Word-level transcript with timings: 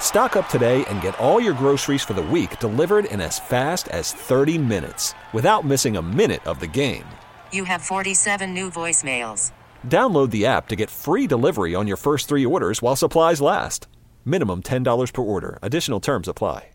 Stock 0.00 0.36
up 0.36 0.48
today 0.48 0.84
and 0.86 1.02
get 1.02 1.18
all 1.18 1.38
your 1.38 1.52
groceries 1.52 2.02
for 2.02 2.14
the 2.14 2.22
week 2.22 2.58
delivered 2.60 3.04
in 3.06 3.20
as 3.20 3.38
fast 3.38 3.88
as 3.88 4.12
30 4.12 4.56
minutes 4.56 5.12
without 5.34 5.66
missing 5.66 5.98
a 5.98 6.02
minute 6.02 6.46
of 6.46 6.60
the 6.60 6.66
game. 6.66 7.04
You 7.52 7.64
have 7.64 7.82
47 7.82 8.54
new 8.54 8.70
voicemails. 8.70 9.52
Download 9.86 10.30
the 10.30 10.46
app 10.46 10.68
to 10.68 10.76
get 10.76 10.88
free 10.88 11.26
delivery 11.26 11.74
on 11.74 11.86
your 11.86 11.98
first 11.98 12.28
three 12.28 12.46
orders 12.46 12.80
while 12.80 12.96
supplies 12.96 13.42
last. 13.42 13.88
Minimum 14.24 14.62
$10 14.62 15.12
per 15.12 15.22
order. 15.22 15.58
Additional 15.60 16.00
terms 16.00 16.28
apply. 16.28 16.70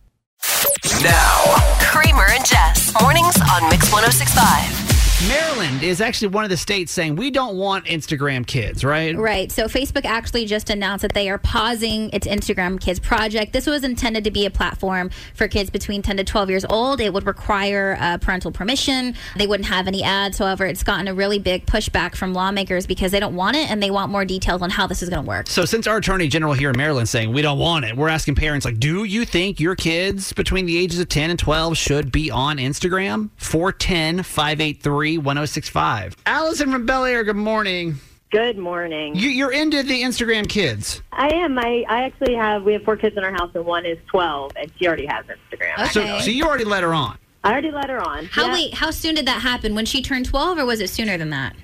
Now, 1.04 1.56
Kramer 1.82 2.28
and 2.32 2.46
Jess. 2.46 2.94
Mornings 3.02 3.38
on 3.52 3.70
Mix 3.70 3.92
1065. 3.92 4.81
Maryland 5.28 5.84
is 5.84 6.02
actually 6.02 6.30
one 6.30 6.44
of 6.44 6.50
the 6.50 6.58
states 6.58 6.92
saying 6.92 7.16
we 7.16 7.30
don't 7.30 7.56
want 7.56 7.86
Instagram 7.86 8.46
kids, 8.46 8.84
right? 8.84 9.16
Right. 9.16 9.52
So 9.52 9.66
Facebook 9.66 10.04
actually 10.04 10.46
just 10.46 10.72
announced 10.72 11.04
that 11.04 11.14
they 11.14 11.30
are 11.30 11.38
pausing 11.38 12.10
its 12.10 12.26
Instagram 12.26 12.82
Kids 12.82 13.00
project. 13.00 13.54
This 13.54 13.68
was 13.68 13.84
intended 13.84 14.24
to 14.24 14.32
be 14.32 14.48
a 14.48 14.50
platform 14.50 15.12
for 15.36 15.48
kids 15.48 15.70
between 15.70 16.02
10 16.02 16.18
to 16.18 16.24
12 16.24 16.50
years 16.50 16.66
old. 16.66 17.02
It 17.02 17.14
would 17.14 17.28
require 17.28 17.98
uh, 18.00 18.18
parental 18.18 18.52
permission. 18.52 19.14
They 19.36 19.46
wouldn't 19.46 19.70
have 19.70 19.88
any 19.88 20.02
ads. 20.02 20.40
However, 20.40 20.66
it's 20.66 20.82
gotten 20.82 21.08
a 21.08 21.14
really 21.14 21.38
big 21.38 21.68
pushback 21.68 22.16
from 22.16 22.34
lawmakers 22.34 22.88
because 22.88 23.12
they 23.12 23.20
don't 23.20 23.36
want 23.36 23.56
it 23.58 23.70
and 23.70 23.82
they 23.82 23.92
want 23.92 24.12
more 24.12 24.26
details 24.26 24.64
on 24.64 24.72
how 24.72 24.88
this 24.88 25.04
is 25.04 25.10
going 25.10 25.24
to 25.24 25.28
work. 25.28 25.48
So 25.48 25.66
since 25.66 25.86
our 25.86 25.98
attorney 25.98 26.30
general 26.30 26.54
here 26.54 26.72
in 26.72 26.78
Maryland 26.78 27.04
is 27.04 27.12
saying 27.12 27.32
we 27.32 27.44
don't 27.44 27.60
want 27.60 27.86
it, 27.86 27.96
we're 27.96 28.10
asking 28.10 28.36
parents 28.36 28.66
like, 28.66 28.80
do 28.80 29.04
you 29.04 29.26
think 29.26 29.60
your 29.60 29.76
kids 29.76 30.34
between 30.34 30.66
the 30.66 30.80
ages 30.80 31.00
of 31.00 31.10
10 31.10 31.30
and 31.30 31.38
12 31.38 31.78
should 31.78 32.12
be 32.12 32.32
on 32.32 32.58
Instagram? 32.58 33.30
410 33.38 34.24
583 34.24 35.11
1065. 35.18 36.16
Allison 36.26 36.72
from 36.72 36.86
Bel 36.86 37.06
Air, 37.06 37.24
good 37.24 37.36
morning. 37.36 37.96
Good 38.32 38.58
morning. 38.58 39.14
You, 39.16 39.30
you're 39.30 39.52
into 39.52 39.84
the 39.84 40.02
Instagram 40.04 40.48
kids. 40.48 41.02
I 41.12 41.28
am. 41.34 41.60
I, 41.60 41.84
I 41.90 42.04
actually 42.04 42.36
have, 42.36 42.64
we 42.64 42.74
have 42.74 42.84
four 42.84 42.96
kids 42.96 43.18
in 43.18 43.24
our 43.26 43.32
house, 43.34 43.52
and 43.56 43.66
one 43.66 43.86
is 43.86 43.98
12, 44.08 44.54
and 44.56 44.72
she 44.80 44.88
already 44.88 45.06
has 45.06 45.26
Instagram. 45.26 45.88
So, 45.92 46.02
Okay. 46.02 46.20
so 46.22 46.32
you 46.32 46.46
already 46.46 46.64
let 46.64 46.84
her 46.84 46.94
on. 46.94 47.18
I 47.44 47.52
already 47.52 47.72
let 47.72 47.90
her 47.90 48.00
on. 48.00 48.26
How 48.28 48.46
Yeah. 48.48 48.54
wait? 48.54 48.74
How 48.76 48.92
soon 48.92 49.16
did 49.16 49.26
that 49.26 49.42
happen? 49.42 49.76
When 49.76 49.86
she 49.86 50.02
turned 50.02 50.26
12, 50.28 50.60
or 50.60 50.66
was 50.66 50.80
it 50.80 50.90
sooner 50.90 51.18
than 51.18 51.30
that? 51.32 51.56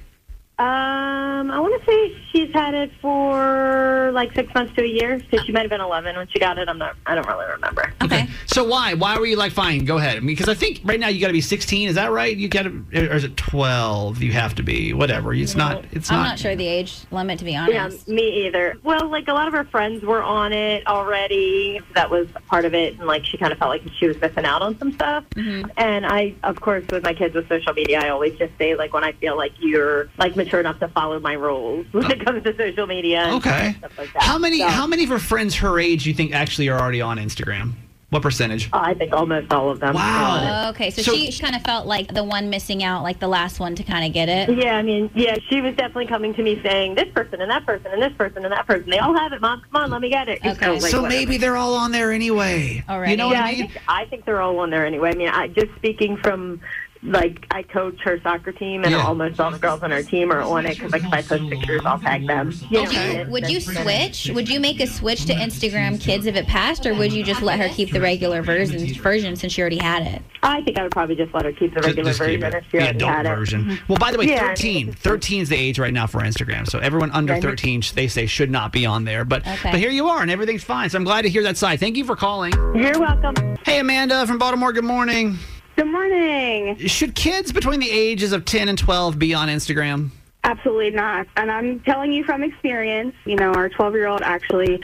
Um, 0.60 1.52
I 1.52 1.60
want 1.60 1.80
to 1.80 1.86
say 1.86 2.18
she's 2.32 2.52
had 2.52 2.74
it 2.74 2.92
for 3.00 4.10
like 4.12 4.34
six 4.34 4.52
months 4.56 4.74
to 4.74 4.84
a 4.84 4.88
year. 4.88 5.22
So 5.30 5.38
she 5.44 5.52
might 5.52 5.62
have 5.62 5.70
been 5.70 5.82
11 5.82 6.16
when 6.16 6.28
she 6.30 6.40
got 6.40 6.58
it. 6.58 6.68
I'm 6.68 6.80
not, 6.80 6.96
I 7.06 7.14
don't 7.14 7.28
really 7.28 7.46
remember. 7.46 7.94
Okay. 8.02 8.28
So 8.48 8.64
why? 8.64 8.96
Why 8.96 9.20
were 9.20 9.28
you 9.28 9.36
like, 9.36 9.52
fine, 9.52 9.86
go 9.86 9.98
ahead? 9.98 10.26
Because 10.26 10.50
I 10.50 10.56
think 10.56 10.82
right 10.84 11.00
now 11.00 11.10
you 11.10 11.22
got 11.22 11.28
to 11.28 11.34
be 11.34 11.42
16. 11.42 11.90
Is 11.90 11.96
that 11.96 12.12
right? 12.12 12.36
You 12.36 12.48
got 12.50 12.64
to, 12.64 12.84
or 12.96 13.16
is 13.16 13.24
it 13.24 13.38
12? 13.38 14.24
You 14.24 14.32
have 14.32 14.56
to 14.56 14.64
be 14.64 14.94
whatever. 14.94 15.32
It's 15.32 15.56
not. 15.56 15.86
It's 15.92 16.10
I'm 16.10 16.18
not. 16.18 16.24
not 16.30 16.40
sure 16.40 16.56
the 16.56 16.66
age 16.68 17.02
limit, 17.12 17.38
to 17.38 17.46
be 17.46 17.56
honest. 17.56 17.74
Yeah, 17.74 17.84
honest. 17.84 18.08
me 18.08 18.48
either. 18.48 18.78
Well, 18.84 19.10
like 19.10 19.28
a 19.28 19.34
lot 19.34 19.48
of 19.48 19.54
her 19.54 19.66
friends 19.66 20.04
were 20.04 20.24
on 20.24 20.54
it 20.54 20.88
already. 20.88 21.82
That 21.94 22.10
was 22.10 22.28
part 22.48 22.66
of 22.66 22.74
it, 22.74 22.98
and 22.98 23.06
like 23.06 23.26
she 23.26 23.38
kind 23.38 23.52
of 23.52 23.60
felt 23.60 23.70
like 23.70 23.84
she 24.00 24.08
was 24.08 24.20
missing 24.20 24.46
out 24.46 24.64
on 24.64 24.78
some 24.80 24.92
stuff. 24.92 25.24
And 25.36 26.06
I, 26.06 26.34
of 26.44 26.60
course, 26.62 26.84
with 26.90 27.04
my 27.04 27.14
kids 27.14 27.36
with 27.36 27.48
social 27.48 27.74
media, 27.74 28.00
I 28.00 28.10
always 28.10 28.36
just 28.40 28.58
say 28.58 28.76
like 28.76 28.92
when 28.94 29.04
I 29.04 29.12
feel 29.12 29.38
like 29.38 29.52
you're 29.60 30.10
like 30.18 30.36
mature 30.48 30.60
enough 30.62 30.80
to 30.80 30.88
follow 30.90 31.20
my 31.20 31.34
rules 31.34 31.86
when 31.92 32.10
it 32.10 32.24
comes 32.26 32.44
to 32.44 32.56
social 32.58 32.88
media. 32.88 33.20
And 33.24 33.36
Okay. 33.36 33.76
Stuff 33.80 33.98
like 33.98 34.14
that. 34.14 34.24
How 34.24 34.38
many? 34.38 34.60
So, 34.60 34.68
How 34.68 34.88
many 34.88 35.04
of 35.04 35.10
her 35.10 35.20
friends 35.20 35.56
her 35.56 35.80
age 35.80 36.04
do 36.04 36.10
you 36.10 36.16
think 36.16 36.34
actually 36.34 36.70
are 36.70 36.80
already 36.80 37.02
on 37.02 37.18
Instagram? 37.18 37.74
What 38.10 38.22
percentage? 38.22 38.70
Oh, 38.72 38.80
I 38.80 38.94
think 38.94 39.12
almost 39.12 39.52
all 39.52 39.70
of 39.70 39.82
them. 39.82 39.90
are. 39.90 40.00
Wow. 40.00 40.64
Oh, 40.68 40.70
okay, 40.70 40.90
so, 40.92 41.02
So- 41.02 41.14
she, 41.14 41.30
she 41.30 41.44
kind 41.44 41.58
of 41.58 41.62
felt 41.64 41.88
like 41.88 42.14
the 42.14 42.24
one 42.24 42.50
missing 42.50 42.82
out, 42.82 43.04
like 43.04 43.20
the 43.20 43.28
last 43.28 43.60
one 43.60 43.76
to 43.76 43.84
kind 43.84 44.06
of 44.06 44.14
get 44.14 44.30
it. 44.30 44.58
Yeah, 44.58 44.78
I 44.78 44.82
mean, 44.82 45.10
yeah, 45.14 45.36
she 45.50 45.60
was 45.60 45.76
definitely 45.76 46.06
coming 46.08 46.34
to 46.36 46.42
me 46.42 46.58
saying, 46.64 46.96
this 46.96 47.10
person 47.14 47.42
and 47.42 47.52
that 47.52 47.66
person 47.66 47.88
and 47.92 48.02
this 48.02 48.14
person 48.14 48.46
and 48.46 48.54
that 48.54 48.66
person. 48.66 48.90
They 48.90 49.00
all 49.00 49.14
have 49.14 49.34
it, 49.34 49.42
Mom. 49.42 49.62
Come 49.74 49.84
on, 49.84 49.92
let 49.92 50.00
me 50.00 50.08
get 50.08 50.30
it. 50.30 50.40
Okay. 50.40 50.66
I 50.68 50.70
like, 50.70 50.82
So 50.84 51.02
whatever. 51.02 51.08
maybe 51.10 51.36
they're 51.36 51.58
all 51.58 51.74
on 51.76 51.92
there 51.92 52.14
anyway. 52.14 52.82
All 52.88 53.02
right. 53.02 53.10
You 53.10 53.18
know 53.18 53.30
yeah, 53.30 53.42
what 53.42 53.46
I 53.46 53.50
I 53.50 53.56
mean? 53.56 53.68
think, 53.68 53.82
I 53.90 54.06
think 54.06 54.24
they're 54.24 54.40
all 54.42 54.58
on 54.60 54.70
there 54.70 54.86
anyway. 54.86 55.10
I 55.12 55.16
mean, 55.16 55.28
I, 55.28 55.48
just 55.50 55.76
speaking 55.76 56.16
from, 56.16 56.62
like, 57.08 57.46
I 57.52 57.64
coach 57.64 58.00
her 58.04 58.20
soccer 58.22 58.52
team, 58.52 58.84
and 58.84 58.92
Yeah. 58.92 59.06
almost 59.06 59.40
all 59.40 59.52
the 59.52 59.58
girls 59.60 59.82
on 59.84 59.92
our 59.92 60.04
team 60.04 60.32
are 60.32 60.42
on 60.42 60.66
it 60.66 60.76
because, 60.76 60.92
like, 60.92 61.04
if 61.04 61.14
I 61.14 61.22
post 61.22 61.50
pictures, 61.50 61.82
I'll 61.86 62.00
tag 62.00 62.28
them. 62.28 62.54
You 62.70 62.82
Would 62.82 62.94
know, 62.94 63.02
you, 63.26 63.26
would 63.32 63.50
you 63.50 63.60
switch? 63.62 64.30
Would 64.34 64.50
you 64.50 64.60
make 64.60 64.80
a 64.80 64.88
switch 64.88 65.26
to 65.26 65.34
Instagram 65.34 66.00
Kids 66.02 66.26
if 66.26 66.36
it 66.36 66.48
passed, 66.48 66.86
or 66.86 66.94
would 66.94 67.12
you 67.14 67.24
just 67.24 67.42
let 67.42 67.60
her 67.60 67.70
keep 67.70 67.92
the 67.92 68.02
regular 68.02 68.42
version 68.42 68.86
version 69.02 69.36
since 69.36 69.54
she 69.54 69.62
already 69.62 69.78
had 69.78 70.04
it? 70.04 70.22
I 70.44 70.62
think 70.62 70.78
I 70.78 70.84
would 70.84 70.92
probably 70.92 71.16
just 71.16 71.34
let 71.34 71.46
her 71.46 71.52
keep 71.52 71.74
the 71.74 71.82
regular 71.82 72.12
just 72.12 72.20
keep 72.22 72.42
version 72.42 72.44
it. 72.44 72.54
if 72.54 72.64
she 72.66 72.78
the 72.78 72.84
already 72.84 72.98
adult 72.98 73.12
had 73.12 73.26
it. 73.26 73.36
version. 73.36 73.80
Well, 73.88 73.98
by 73.98 74.12
the 74.12 74.18
way, 74.18 74.26
Yeah, 74.28 74.48
13. 74.48 74.92
13 74.94 75.42
is 75.42 75.50
the 75.50 75.56
age 75.58 75.80
right 75.80 75.94
now 75.94 76.08
for 76.08 76.20
Instagram. 76.22 76.68
So 76.70 76.80
everyone 76.80 77.12
under 77.12 77.40
13, 77.40 77.82
they 77.96 78.08
say 78.08 78.26
should 78.26 78.52
not 78.52 78.72
be 78.72 78.86
on 78.86 79.04
there. 79.06 79.26
But 79.26 79.42
Okay. 79.48 79.72
but 79.72 79.80
here 79.80 79.90
you 79.92 80.08
are, 80.08 80.22
and 80.22 80.30
everything's 80.30 80.64
fine. 80.64 80.90
So 80.90 80.98
I'm 80.98 81.04
glad 81.04 81.24
to 81.24 81.30
hear 81.30 81.44
that 81.44 81.58
side. 81.58 81.80
Thank 81.80 81.98
you 81.98 82.04
for 82.06 82.16
calling. 82.16 82.54
You're 82.76 83.00
welcome. 83.00 83.58
Hey, 83.66 83.80
Amanda 83.80 84.26
from 84.28 84.38
Baltimore. 84.38 84.72
Good 84.74 84.84
morning. 84.84 85.38
Good 85.78 85.86
morning. 85.86 86.76
Should 86.88 87.14
kids 87.14 87.52
between 87.52 87.80
the 87.80 87.92
ages 87.92 88.34
of 88.34 88.46
10 88.46 88.68
and 88.68 88.80
12 88.80 89.20
be 89.20 89.36
on 89.36 89.48
Instagram? 89.48 90.10
Absolutely 90.44 90.90
not. 90.90 91.28
And 91.38 91.52
I'm 91.52 91.82
telling 91.82 92.12
you 92.12 92.24
from 92.24 92.42
experience, 92.44 93.14
you 93.26 93.36
know, 93.36 93.54
our 93.54 93.70
12 93.70 93.94
year 93.94 94.08
old 94.08 94.24
actually, 94.24 94.84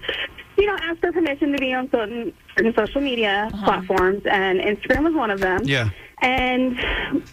you 0.55 0.67
know, 0.67 0.77
asked 0.83 0.99
for 0.99 1.11
permission 1.11 1.51
to 1.51 1.57
be 1.57 1.73
on 1.73 1.89
certain, 1.89 2.31
certain 2.55 2.75
social 2.75 3.01
media 3.01 3.49
uh-huh. 3.51 3.65
platforms, 3.65 4.21
and 4.29 4.59
Instagram 4.59 5.03
was 5.03 5.15
one 5.15 5.31
of 5.31 5.39
them. 5.39 5.61
Yeah. 5.63 5.89
And, 6.21 6.79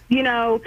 you 0.08 0.22
know, 0.22 0.62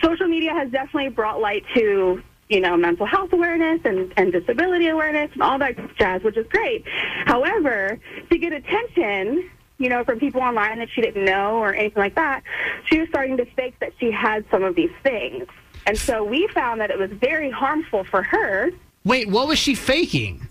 social 0.00 0.28
media 0.28 0.52
has 0.52 0.70
definitely 0.70 1.08
brought 1.08 1.40
light 1.40 1.64
to, 1.74 2.22
you 2.48 2.60
know, 2.60 2.76
mental 2.76 3.06
health 3.06 3.32
awareness 3.32 3.80
and, 3.84 4.12
and 4.16 4.30
disability 4.30 4.86
awareness 4.86 5.32
and 5.32 5.42
all 5.42 5.58
that 5.58 5.74
jazz, 5.98 6.22
which 6.22 6.36
is 6.36 6.46
great. 6.46 6.84
However, 7.26 7.98
to 8.30 8.38
get 8.38 8.52
attention, 8.52 9.50
you 9.80 9.88
know, 9.88 10.04
from 10.04 10.20
people 10.20 10.42
online 10.42 10.78
that 10.78 10.90
she 10.90 11.00
didn't 11.00 11.24
know 11.24 11.56
or 11.56 11.74
anything 11.74 12.00
like 12.02 12.14
that, 12.14 12.42
she 12.84 13.00
was 13.00 13.08
starting 13.08 13.38
to 13.38 13.46
fake 13.56 13.74
that 13.80 13.92
she 13.98 14.10
had 14.10 14.44
some 14.50 14.62
of 14.62 14.74
these 14.76 14.90
things. 15.02 15.46
And 15.86 15.96
so 15.98 16.22
we 16.22 16.46
found 16.48 16.80
that 16.82 16.90
it 16.90 16.98
was 16.98 17.10
very 17.12 17.50
harmful 17.50 18.04
for 18.04 18.22
her. 18.22 18.70
Wait, 19.04 19.28
what 19.30 19.48
was 19.48 19.58
she 19.58 19.74
faking? 19.74 20.46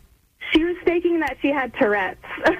She 0.51 0.65
was 0.65 0.75
faking 0.83 1.19
that 1.19 1.37
she 1.41 1.49
had 1.49 1.71
Tourette's. 1.75 2.19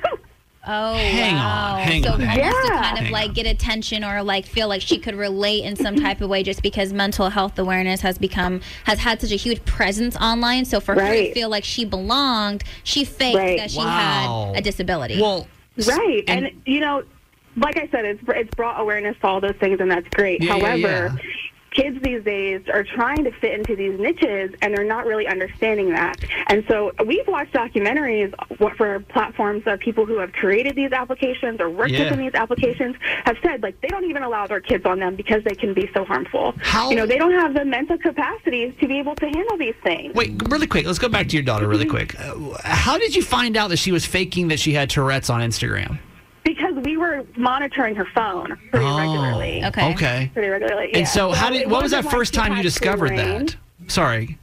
Oh, 0.71 0.93
Hang 0.97 1.35
on, 1.35 1.79
hang 1.79 2.03
so 2.03 2.11
on, 2.13 2.19
hang 2.19 2.41
almost 2.41 2.67
to 2.67 2.73
on. 2.73 2.83
kind 2.83 2.97
of 2.97 3.03
Hang 3.05 3.13
like 3.13 3.27
on. 3.29 3.33
get 3.33 3.45
attention 3.47 4.03
or 4.03 4.21
like 4.21 4.45
feel 4.45 4.67
like 4.67 4.81
she 4.81 4.99
could 4.99 5.15
relate 5.15 5.63
in 5.63 5.75
some 5.77 5.95
type 5.95 6.19
of 6.21 6.29
way 6.29 6.43
just 6.43 6.61
because 6.61 6.91
mental 6.91 7.29
health 7.29 7.57
awareness 7.57 8.01
has 8.01 8.17
become 8.17 8.59
has 8.83 8.99
had 8.99 9.21
such 9.21 9.31
a 9.31 9.35
huge 9.37 9.63
presence 9.65 10.17
online. 10.17 10.65
So 10.65 10.81
for 10.81 10.93
her 10.95 11.11
to 11.13 11.33
feel 11.33 11.47
like 11.49 11.63
she 11.63 11.85
belonged, 11.85 12.65
she 12.83 13.05
faked 13.05 13.37
Right. 13.37 13.57
that 13.57 13.71
she 13.71 13.77
Wow. 13.79 14.51
had 14.53 14.59
a 14.59 14.61
disability. 14.61 15.19
Well, 15.19 15.47
Right. 15.87 16.23
And- 16.27 16.45
And, 16.47 16.61
you 16.65 16.79
know, 16.79 17.03
like 17.57 17.77
I 17.77 17.87
said, 17.91 18.05
it's 18.05 18.21
it's 18.27 18.53
brought 18.55 18.79
awareness 18.79 19.17
to 19.21 19.27
all 19.27 19.41
those 19.41 19.55
things, 19.59 19.79
and 19.79 19.89
that's 19.89 20.07
great. 20.09 20.41
Yeah, 20.43 20.55
yeah, 20.55 20.59
However, 20.67 20.77
yeah. 21.15 21.31
Kids 21.71 21.97
these 22.01 22.23
days 22.23 22.61
are 22.73 22.83
trying 22.83 23.23
to 23.25 23.31
fit 23.31 23.53
into 23.59 23.75
these 23.75 23.99
niches, 23.99 24.53
and 24.61 24.75
they're 24.75 24.83
not 24.85 25.05
really 25.05 25.27
understanding 25.27 25.89
that. 25.91 26.17
And 26.47 26.63
so 26.67 26.91
we've 27.05 27.27
watched 27.27 27.53
documentaries 27.53 28.33
for 28.77 28.99
platforms 29.01 29.63
of 29.65 29.79
people 29.79 30.05
who 30.05 30.17
have 30.17 30.31
created 30.33 30.75
these 30.75 30.91
applications 30.91 31.59
or 31.61 31.69
worked 31.69 31.91
Yeah. 31.91 32.05
within 32.05 32.19
these 32.19 32.33
applications 32.33 32.95
have 33.25 33.37
said 33.43 33.61
like 33.63 33.79
they 33.81 33.87
don't 33.87 34.05
even 34.05 34.23
allow 34.23 34.47
their 34.47 34.59
kids 34.61 34.85
on 34.85 34.99
them 34.99 35.15
because 35.15 35.43
they 35.43 35.55
can 35.55 35.73
be 35.73 35.89
so 35.93 36.03
harmful. 36.05 36.53
How- 36.61 36.89
You 36.89 36.95
know, 36.95 37.05
they 37.05 37.17
don't 37.17 37.33
have 37.33 37.53
the 37.53 37.65
mental 37.65 37.97
capacities 37.97 38.73
to 38.79 38.87
be 38.87 38.99
able 38.99 39.15
to 39.15 39.25
handle 39.25 39.57
these 39.57 39.75
things. 39.83 40.13
Wait, 40.15 40.41
really 40.49 40.67
quick. 40.67 40.85
Let's 40.85 40.99
go 40.99 41.09
back 41.09 41.27
to 41.29 41.35
your 41.35 41.43
daughter 41.43 41.67
really 41.67 41.85
quick. 41.85 42.19
Uh, 42.19 42.35
how 42.63 42.97
did 42.97 43.15
you 43.15 43.21
find 43.21 43.55
out 43.57 43.69
that 43.69 43.77
she 43.77 43.91
was 43.91 44.05
faking 44.05 44.47
that 44.49 44.59
she 44.59 44.73
had 44.73 44.89
Tourette's 44.89 45.29
on 45.29 45.41
Instagram? 45.41 45.99
Because 47.23 47.35
we 47.35 47.41
were 47.41 47.43
monitoring 47.49 47.95
her 47.95 48.05
phone 48.13 48.57
pretty 48.71 48.85
Oh, 48.85 48.97
regularly. 48.97 49.63
Okay. 49.65 49.93
Okay. 49.93 50.31
Pretty 50.33 50.49
regularly. 50.49 50.89
yeah. 50.91 50.99
And 50.99 51.07
so, 51.07 51.31
how 51.31 51.49
did? 51.49 51.69
What 51.69 51.83
was 51.83 51.91
that 51.91 52.05
first 52.09 52.33
time 52.33 52.55
you 52.57 52.63
discovered 52.63 53.17
that? 53.17 53.55
Sorry. 53.87 54.37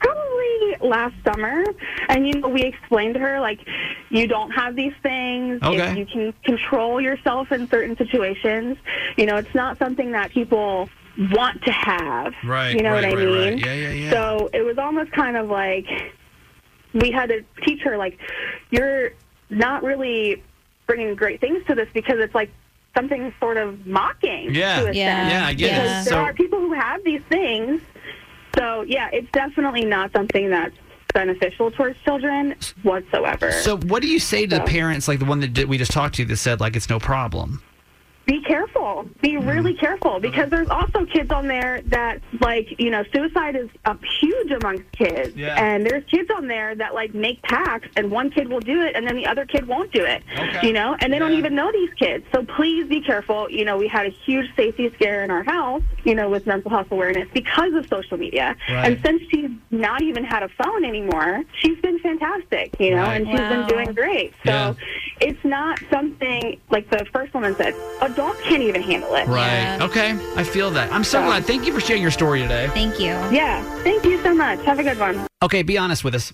Probably 0.00 0.76
last 0.88 1.14
summer, 1.24 1.64
and 2.08 2.26
you 2.26 2.34
know, 2.40 2.48
we 2.48 2.62
explained 2.62 3.14
to 3.14 3.20
her 3.20 3.40
like, 3.40 3.60
you 4.10 4.26
don't 4.26 4.50
have 4.52 4.76
these 4.76 4.92
things. 5.02 5.62
Okay. 5.62 5.90
If 5.92 5.96
you 5.96 6.06
can 6.06 6.34
control 6.44 7.00
yourself 7.00 7.50
in 7.52 7.68
certain 7.68 7.96
situations, 7.96 8.76
you 9.16 9.26
know, 9.26 9.36
it's 9.36 9.54
not 9.54 9.78
something 9.78 10.12
that 10.12 10.30
people 10.30 10.88
want 11.32 11.62
to 11.62 11.72
have. 11.72 12.34
Right, 12.44 12.74
You 12.74 12.82
know 12.82 12.90
right, 12.92 12.96
what 12.96 13.04
I 13.04 13.08
right, 13.14 13.26
mean? 13.26 13.52
right. 13.54 13.66
Yeah, 13.66 13.72
yeah, 13.74 13.90
yeah. 13.90 14.10
So 14.10 14.50
it 14.52 14.60
was 14.62 14.76
almost 14.78 15.12
kind 15.12 15.36
of 15.36 15.48
like 15.48 15.86
we 16.92 17.10
had 17.10 17.30
to 17.30 17.42
teach 17.64 17.80
her 17.82 17.96
like, 17.96 18.18
you're 18.70 19.10
not 19.48 19.82
really 19.82 20.42
bringing 20.86 21.14
great 21.14 21.40
things 21.40 21.64
to 21.66 21.74
this 21.74 21.88
because 21.92 22.18
it's 22.18 22.34
like 22.34 22.50
something 22.96 23.32
sort 23.40 23.56
of 23.56 23.86
mocking. 23.86 24.54
Yeah. 24.54 24.80
To 24.80 24.86
a 24.88 24.92
Yeah. 24.92 25.28
Yeah, 25.28 25.46
I 25.46 25.54
get 25.54 25.66
it. 25.66 25.74
Because 25.82 26.04
there 26.06 26.14
So- 26.14 26.18
are 26.20 26.32
people 26.32 26.60
who 26.60 26.72
have 26.72 27.02
these 27.04 27.22
things. 27.28 27.80
So 28.56 28.82
yeah, 28.82 29.08
it's 29.12 29.30
definitely 29.32 29.84
not 29.84 30.12
something 30.12 30.48
that's 30.50 30.74
beneficial 31.12 31.70
towards 31.70 31.98
children 32.00 32.54
whatsoever. 32.82 33.52
So, 33.52 33.76
what 33.78 34.02
do 34.02 34.08
you 34.08 34.18
say 34.18 34.46
to 34.46 34.56
the 34.58 34.64
parents, 34.64 35.08
like 35.08 35.18
the 35.18 35.24
one 35.24 35.40
that 35.40 35.52
did, 35.54 35.68
we 35.68 35.78
just 35.78 35.90
talked 35.92 36.14
to, 36.16 36.24
that 36.26 36.36
said 36.36 36.60
like 36.60 36.76
it's 36.76 36.88
no 36.90 36.98
problem? 36.98 37.62
Be 38.26 38.42
careful. 38.42 39.08
Be 39.22 39.36
Mm-hmm. 39.36 39.48
really 39.50 39.74
careful 39.74 40.18
because 40.18 40.48
there's 40.50 40.70
also 40.70 41.04
kids 41.04 41.30
on 41.30 41.46
there 41.46 41.82
that 41.86 42.20
like 42.40 42.66
you 42.78 42.90
know 42.90 43.04
suicide 43.14 43.54
is 43.54 43.68
uh, 43.84 43.94
huge 44.20 44.50
amongst 44.50 44.90
kids, 44.92 45.36
Yeah. 45.36 45.62
and 45.62 45.84
there's 45.84 46.04
kids 46.04 46.30
on 46.34 46.48
there 46.48 46.74
that 46.74 46.94
like 46.94 47.14
make 47.14 47.42
packs 47.42 47.86
and 47.96 48.10
one 48.10 48.30
kid 48.30 48.48
will 48.48 48.60
do 48.60 48.80
it, 48.82 48.96
and 48.96 49.06
then 49.06 49.14
the 49.14 49.26
other 49.26 49.44
kid 49.44 49.68
won't 49.68 49.92
do 49.92 50.02
it. 50.04 50.22
Okay. 50.38 50.66
You 50.66 50.72
know, 50.72 50.96
and 51.00 51.12
they 51.12 51.18
don't 51.18 51.34
even 51.34 51.54
know 51.54 51.70
these 51.70 51.90
kids. 51.98 52.24
So 52.34 52.44
please 52.44 52.88
be 52.88 53.02
careful. 53.02 53.50
You 53.50 53.64
know, 53.66 53.76
we 53.76 53.88
had 53.88 54.06
a 54.06 54.10
huge 54.10 54.46
safety 54.56 54.90
scare 54.94 55.22
in 55.22 55.30
our 55.30 55.42
house, 55.44 55.82
you 56.04 56.14
know, 56.14 56.30
with 56.30 56.46
mental 56.46 56.70
health 56.70 56.90
awareness 56.90 57.28
because 57.34 57.74
of 57.74 57.86
social 57.88 58.16
media. 58.16 58.56
Right. 58.70 58.92
And 58.92 59.04
since 59.04 59.22
she's 59.30 59.50
not 59.70 60.00
even 60.02 60.24
had 60.24 60.42
a 60.42 60.48
phone 60.48 60.84
anymore, 60.84 61.42
she's 61.60 61.78
been 61.80 61.98
fantastic. 61.98 62.74
You 62.80 62.92
know, 62.96 63.02
Right. 63.02 63.16
and 63.20 63.26
she's 63.28 63.38
Wow. 63.38 63.48
been 63.50 63.66
doing 63.66 63.92
great. 63.94 64.32
So 64.44 64.50
Yeah. 64.50 64.74
It's 65.20 65.42
not 65.44 65.78
something 65.90 66.60
like 66.70 66.88
the 66.90 67.04
first 67.12 67.32
woman 67.34 67.54
said. 67.56 67.74
Adults 68.02 68.40
can't 68.42 68.62
even 68.62 68.82
handle 68.82 69.14
it. 69.14 69.26
Right. 69.26 69.46
Yeah. 69.46 69.78
Okay. 69.82 70.10
I 70.36 70.44
feel 70.44 70.70
that. 70.72 70.92
I'm 70.92 71.04
so 71.04 71.20
Yeah. 71.20 71.26
glad. 71.26 71.44
Thank 71.46 71.66
you 71.66 71.72
for 71.72 71.80
sharing 71.80 72.02
your 72.02 72.10
story 72.10 72.40
today. 72.42 72.68
Thank 72.74 72.98
you. 73.00 73.06
Yeah. 73.06 73.62
Thank 73.82 74.04
you 74.04 74.22
so 74.22 74.34
much. 74.34 74.62
Have 74.64 74.78
a 74.78 74.82
good 74.82 74.98
one. 74.98 75.26
Okay, 75.42 75.62
be 75.62 75.78
honest 75.78 76.04
with 76.04 76.14
us. 76.14 76.32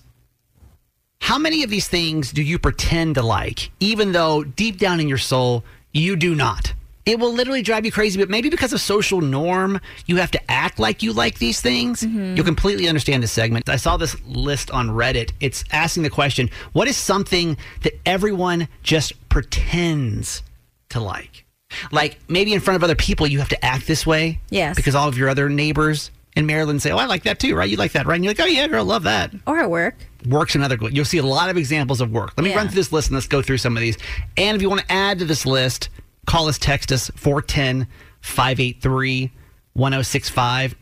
How 1.21 1.37
many 1.37 1.63
of 1.63 1.69
these 1.69 1.87
things 1.87 2.31
do 2.31 2.41
you 2.43 2.59
pretend 2.59 3.15
to 3.15 3.21
like, 3.21 3.71
even 3.79 4.11
though 4.11 4.43
deep 4.43 4.77
down 4.77 4.99
in 4.99 5.07
your 5.07 5.17
soul, 5.17 5.63
you 5.93 6.15
do 6.17 6.35
not? 6.35 6.73
It 7.05 7.19
will 7.19 7.33
literally 7.33 7.61
drive 7.61 7.85
you 7.85 7.91
crazy, 7.91 8.17
but 8.17 8.29
maybe 8.29 8.49
because 8.49 8.71
of 8.71 8.79
social 8.79 9.19
norm, 9.19 9.81
you 10.05 10.15
have 10.17 10.31
to 10.31 10.51
act 10.51 10.79
like 10.79 11.03
you 11.03 11.11
like 11.11 11.37
these 11.37 11.59
things. 11.59 12.01
Mm-hmm. 12.01 12.35
You'll 12.37 12.45
completely 12.45 12.87
understand 12.87 13.21
this 13.21 13.31
segment. 13.33 13.67
I 13.67 13.75
saw 13.75 13.97
this 13.97 14.15
list 14.25 14.71
on 14.71 14.87
Reddit. 14.89 15.31
It's 15.41 15.65
asking 15.71 16.03
the 16.03 16.09
question 16.09 16.49
what 16.71 16.87
is 16.87 16.95
something 16.95 17.57
that 17.81 17.93
everyone 18.05 18.69
just 18.83 19.13
pretends 19.29 20.43
to 20.89 20.99
like? 20.99 21.45
Like 21.91 22.19
maybe 22.29 22.53
in 22.53 22.59
front 22.61 22.75
of 22.77 22.83
other 22.83 22.95
people, 22.95 23.27
you 23.27 23.39
have 23.39 23.49
to 23.49 23.65
act 23.65 23.87
this 23.87 24.05
way. 24.05 24.39
Yes. 24.49 24.75
Because 24.75 24.95
all 24.95 25.07
of 25.09 25.17
your 25.17 25.27
other 25.27 25.49
neighbors 25.49 26.11
in 26.37 26.45
Maryland 26.45 26.81
say, 26.81 26.91
Oh, 26.91 26.97
I 26.97 27.05
like 27.05 27.23
that 27.23 27.39
too, 27.39 27.55
right? 27.55 27.69
You 27.69 27.77
like 27.77 27.91
that, 27.93 28.05
right? 28.05 28.15
And 28.15 28.23
you're 28.23 28.31
like, 28.31 28.39
Oh, 28.39 28.45
yeah, 28.45 28.67
girl, 28.67 28.85
love 28.85 29.03
that 29.03 29.33
Or 29.47 29.57
at 29.59 29.69
work. 29.69 29.95
work's 30.27 30.55
another 30.55 30.77
good. 30.77 30.95
You'll 30.95 31.03
see 31.05 31.17
a 31.17 31.25
lot 31.25 31.49
of 31.49 31.57
examples 31.57 31.99
of 31.99 32.11
work. 32.11 32.31
Let 32.37 32.43
me 32.43 32.51
Yeah. 32.51 32.57
run 32.57 32.67
through 32.67 32.75
this 32.75 32.91
list 32.93 33.09
and 33.09 33.15
let's 33.15 33.27
go 33.27 33.41
through 33.41 33.57
some 33.57 33.75
of 33.75 33.81
these. 33.81 33.97
And 34.37 34.55
if 34.55 34.61
you 34.61 34.69
want 34.69 34.81
to 34.81 34.91
add 34.91 35.19
to 35.19 35.25
this 35.25 35.45
list, 35.45 35.89
call 36.25 36.47
us, 36.47 36.57
text 36.57 36.91
us 36.91 37.09
410 37.15 37.87
583 38.21 39.31
1065. 39.73 40.75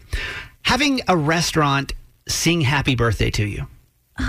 Having 0.63 1.01
a 1.07 1.17
restaurant 1.17 1.93
sing 2.27 2.61
happy 2.61 2.95
birthday 2.95 3.31
to 3.31 3.45
you. 3.45 3.67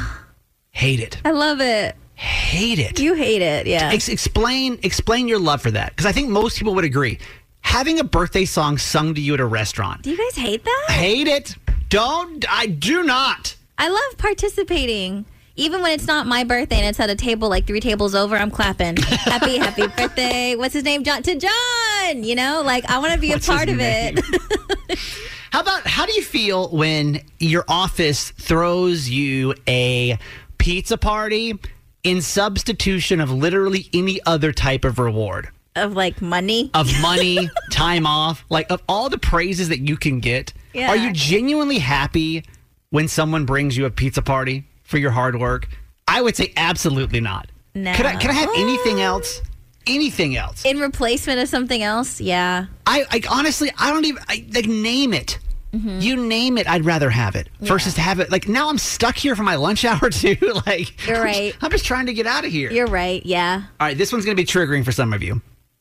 Hate 0.70 1.00
it. 1.00 1.18
I 1.24 1.32
love 1.32 1.60
it. 1.60 1.96
Hate 2.14 2.78
it. 2.78 2.98
You 3.00 3.14
hate 3.14 3.42
it. 3.42 3.66
Yeah. 3.66 3.90
Ex- 3.92 4.08
explain 4.08 4.78
explain 4.82 5.28
your 5.28 5.38
love 5.38 5.60
for 5.60 5.70
that 5.72 5.90
because 5.90 6.06
I 6.06 6.12
think 6.12 6.28
most 6.28 6.56
people 6.56 6.74
would 6.74 6.84
agree. 6.84 7.18
Having 7.60 7.98
a 8.00 8.04
birthday 8.04 8.44
song 8.44 8.78
sung 8.78 9.14
to 9.14 9.20
you 9.20 9.34
at 9.34 9.40
a 9.40 9.44
restaurant. 9.44 10.02
Do 10.02 10.10
you 10.10 10.16
guys 10.16 10.36
hate 10.36 10.64
that? 10.64 10.86
Hate 10.88 11.28
it. 11.28 11.56
Don't. 11.88 12.44
I 12.48 12.66
do 12.66 13.02
not. 13.02 13.56
I 13.76 13.88
love 13.88 14.18
participating. 14.18 15.26
Even 15.56 15.82
when 15.82 15.92
it's 15.92 16.06
not 16.06 16.26
my 16.26 16.44
birthday 16.44 16.76
and 16.76 16.86
it's 16.86 16.98
at 16.98 17.10
a 17.10 17.14
table 17.14 17.48
like 17.48 17.66
three 17.66 17.80
tables 17.80 18.14
over, 18.14 18.36
I'm 18.36 18.50
clapping. 18.50 18.96
Happy, 18.96 19.58
happy 19.58 19.86
birthday. 19.86 20.56
What's 20.56 20.72
his 20.72 20.84
name? 20.84 21.04
John 21.04 21.22
to 21.24 21.34
John. 21.38 22.24
You 22.24 22.34
know, 22.34 22.62
like 22.64 22.88
I 22.90 22.98
want 22.98 23.12
to 23.12 23.18
be 23.18 23.30
What's 23.30 23.46
a 23.48 23.52
part 23.52 23.68
of 23.68 23.76
name? 23.76 24.14
it. 24.16 24.98
How 25.52 25.60
about 25.60 25.86
how 25.86 26.06
do 26.06 26.12
you 26.14 26.22
feel 26.22 26.70
when 26.70 27.20
your 27.38 27.66
office 27.68 28.30
throws 28.30 29.10
you 29.10 29.54
a 29.68 30.18
pizza 30.56 30.96
party 30.96 31.58
in 32.04 32.22
substitution 32.22 33.20
of 33.20 33.30
literally 33.30 33.90
any 33.92 34.18
other 34.24 34.52
type 34.52 34.86
of 34.86 34.98
reward? 34.98 35.50
of 35.76 35.94
like 35.94 36.22
money. 36.22 36.70
Of 36.74 36.90
money, 37.02 37.50
time 37.70 38.06
off, 38.06 38.44
like 38.48 38.70
of 38.70 38.82
all 38.88 39.10
the 39.10 39.18
praises 39.18 39.68
that 39.68 39.80
you 39.80 39.96
can 39.98 40.20
get. 40.20 40.54
Yeah. 40.72 40.88
Are 40.88 40.96
you 40.96 41.12
genuinely 41.12 41.78
happy 41.78 42.44
when 42.88 43.08
someone 43.08 43.44
brings 43.44 43.76
you 43.76 43.84
a 43.84 43.90
pizza 43.90 44.22
party 44.22 44.64
for 44.92 44.98
your 44.98 45.10
hard 45.10 45.40
work? 45.40 45.66
I 46.06 46.20
would 46.20 46.36
say 46.36 46.52
absolutely 46.56 47.20
not. 47.20 47.48
No. 47.74 47.94
Could 47.94 48.06
I 48.06 48.16
can 48.16 48.30
I 48.30 48.34
have 48.34 48.50
anything 48.56 49.00
else? 49.00 49.40
Anything 49.86 50.36
else? 50.36 50.64
In 50.64 50.78
replacement 50.78 51.40
of 51.40 51.48
something 51.48 51.82
else? 51.82 52.20
Yeah. 52.20 52.66
I 52.86 53.06
like 53.10 53.28
honestly, 53.32 53.72
I 53.78 53.90
don't 53.90 54.04
even 54.04 54.22
I, 54.28 54.44
like 54.54 54.66
name 54.66 55.14
it. 55.14 55.38
Mm-hmm. 55.72 56.00
You 56.00 56.16
name 56.16 56.58
it, 56.58 56.68
I'd 56.68 56.84
rather 56.84 57.08
have 57.08 57.34
it 57.34 57.48
versus 57.60 57.94
to 57.94 58.02
have 58.02 58.20
it. 58.20 58.30
Like 58.30 58.46
now, 58.46 58.68
I'm 58.68 58.76
stuck 58.76 59.16
here 59.16 59.34
for 59.34 59.42
my 59.42 59.54
lunch 59.56 59.84
hour 59.86 60.10
too. 60.10 60.36
like 60.66 61.06
You're 61.06 61.16
I'm 61.16 61.22
right. 61.24 61.52
just- 61.52 61.64
I'm 61.64 61.70
just 61.70 61.86
trying 61.86 62.06
to 62.06 62.12
get 62.12 62.26
out 62.26 62.44
of 62.44 62.52
here. 62.52 62.70
You're 62.70 62.86
right. 62.88 63.24
Yeah. 63.24 63.62
All 63.80 63.86
right, 63.86 63.96
this 63.96 64.12
one's 64.12 64.26
going 64.26 64.36
to 64.36 64.40
be 64.42 64.46
triggering 64.46 64.84
for 64.84 64.92
some 64.92 65.14
of 65.14 65.22
you, 65.22 65.40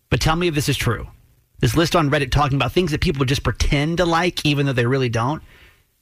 but 0.09 0.21
tell 0.21 0.37
me 0.37 0.47
if 0.47 0.55
this 0.55 0.69
is 0.69 0.77
true. 0.77 1.07
This 1.59 1.75
list 1.75 1.95
on 1.97 2.09
Reddit 2.09 2.31
talking 2.31 2.55
about 2.55 2.71
things 2.71 2.91
that 2.91 3.01
people 3.01 3.25
just 3.25 3.43
pretend 3.43 3.97
to 3.97 4.05
like, 4.05 4.45
even 4.45 4.65
though 4.65 4.73
they 4.73 4.85
really 4.85 5.09
don't. 5.09 5.43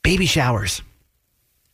Baby 0.04 0.28
showers. 0.28 0.84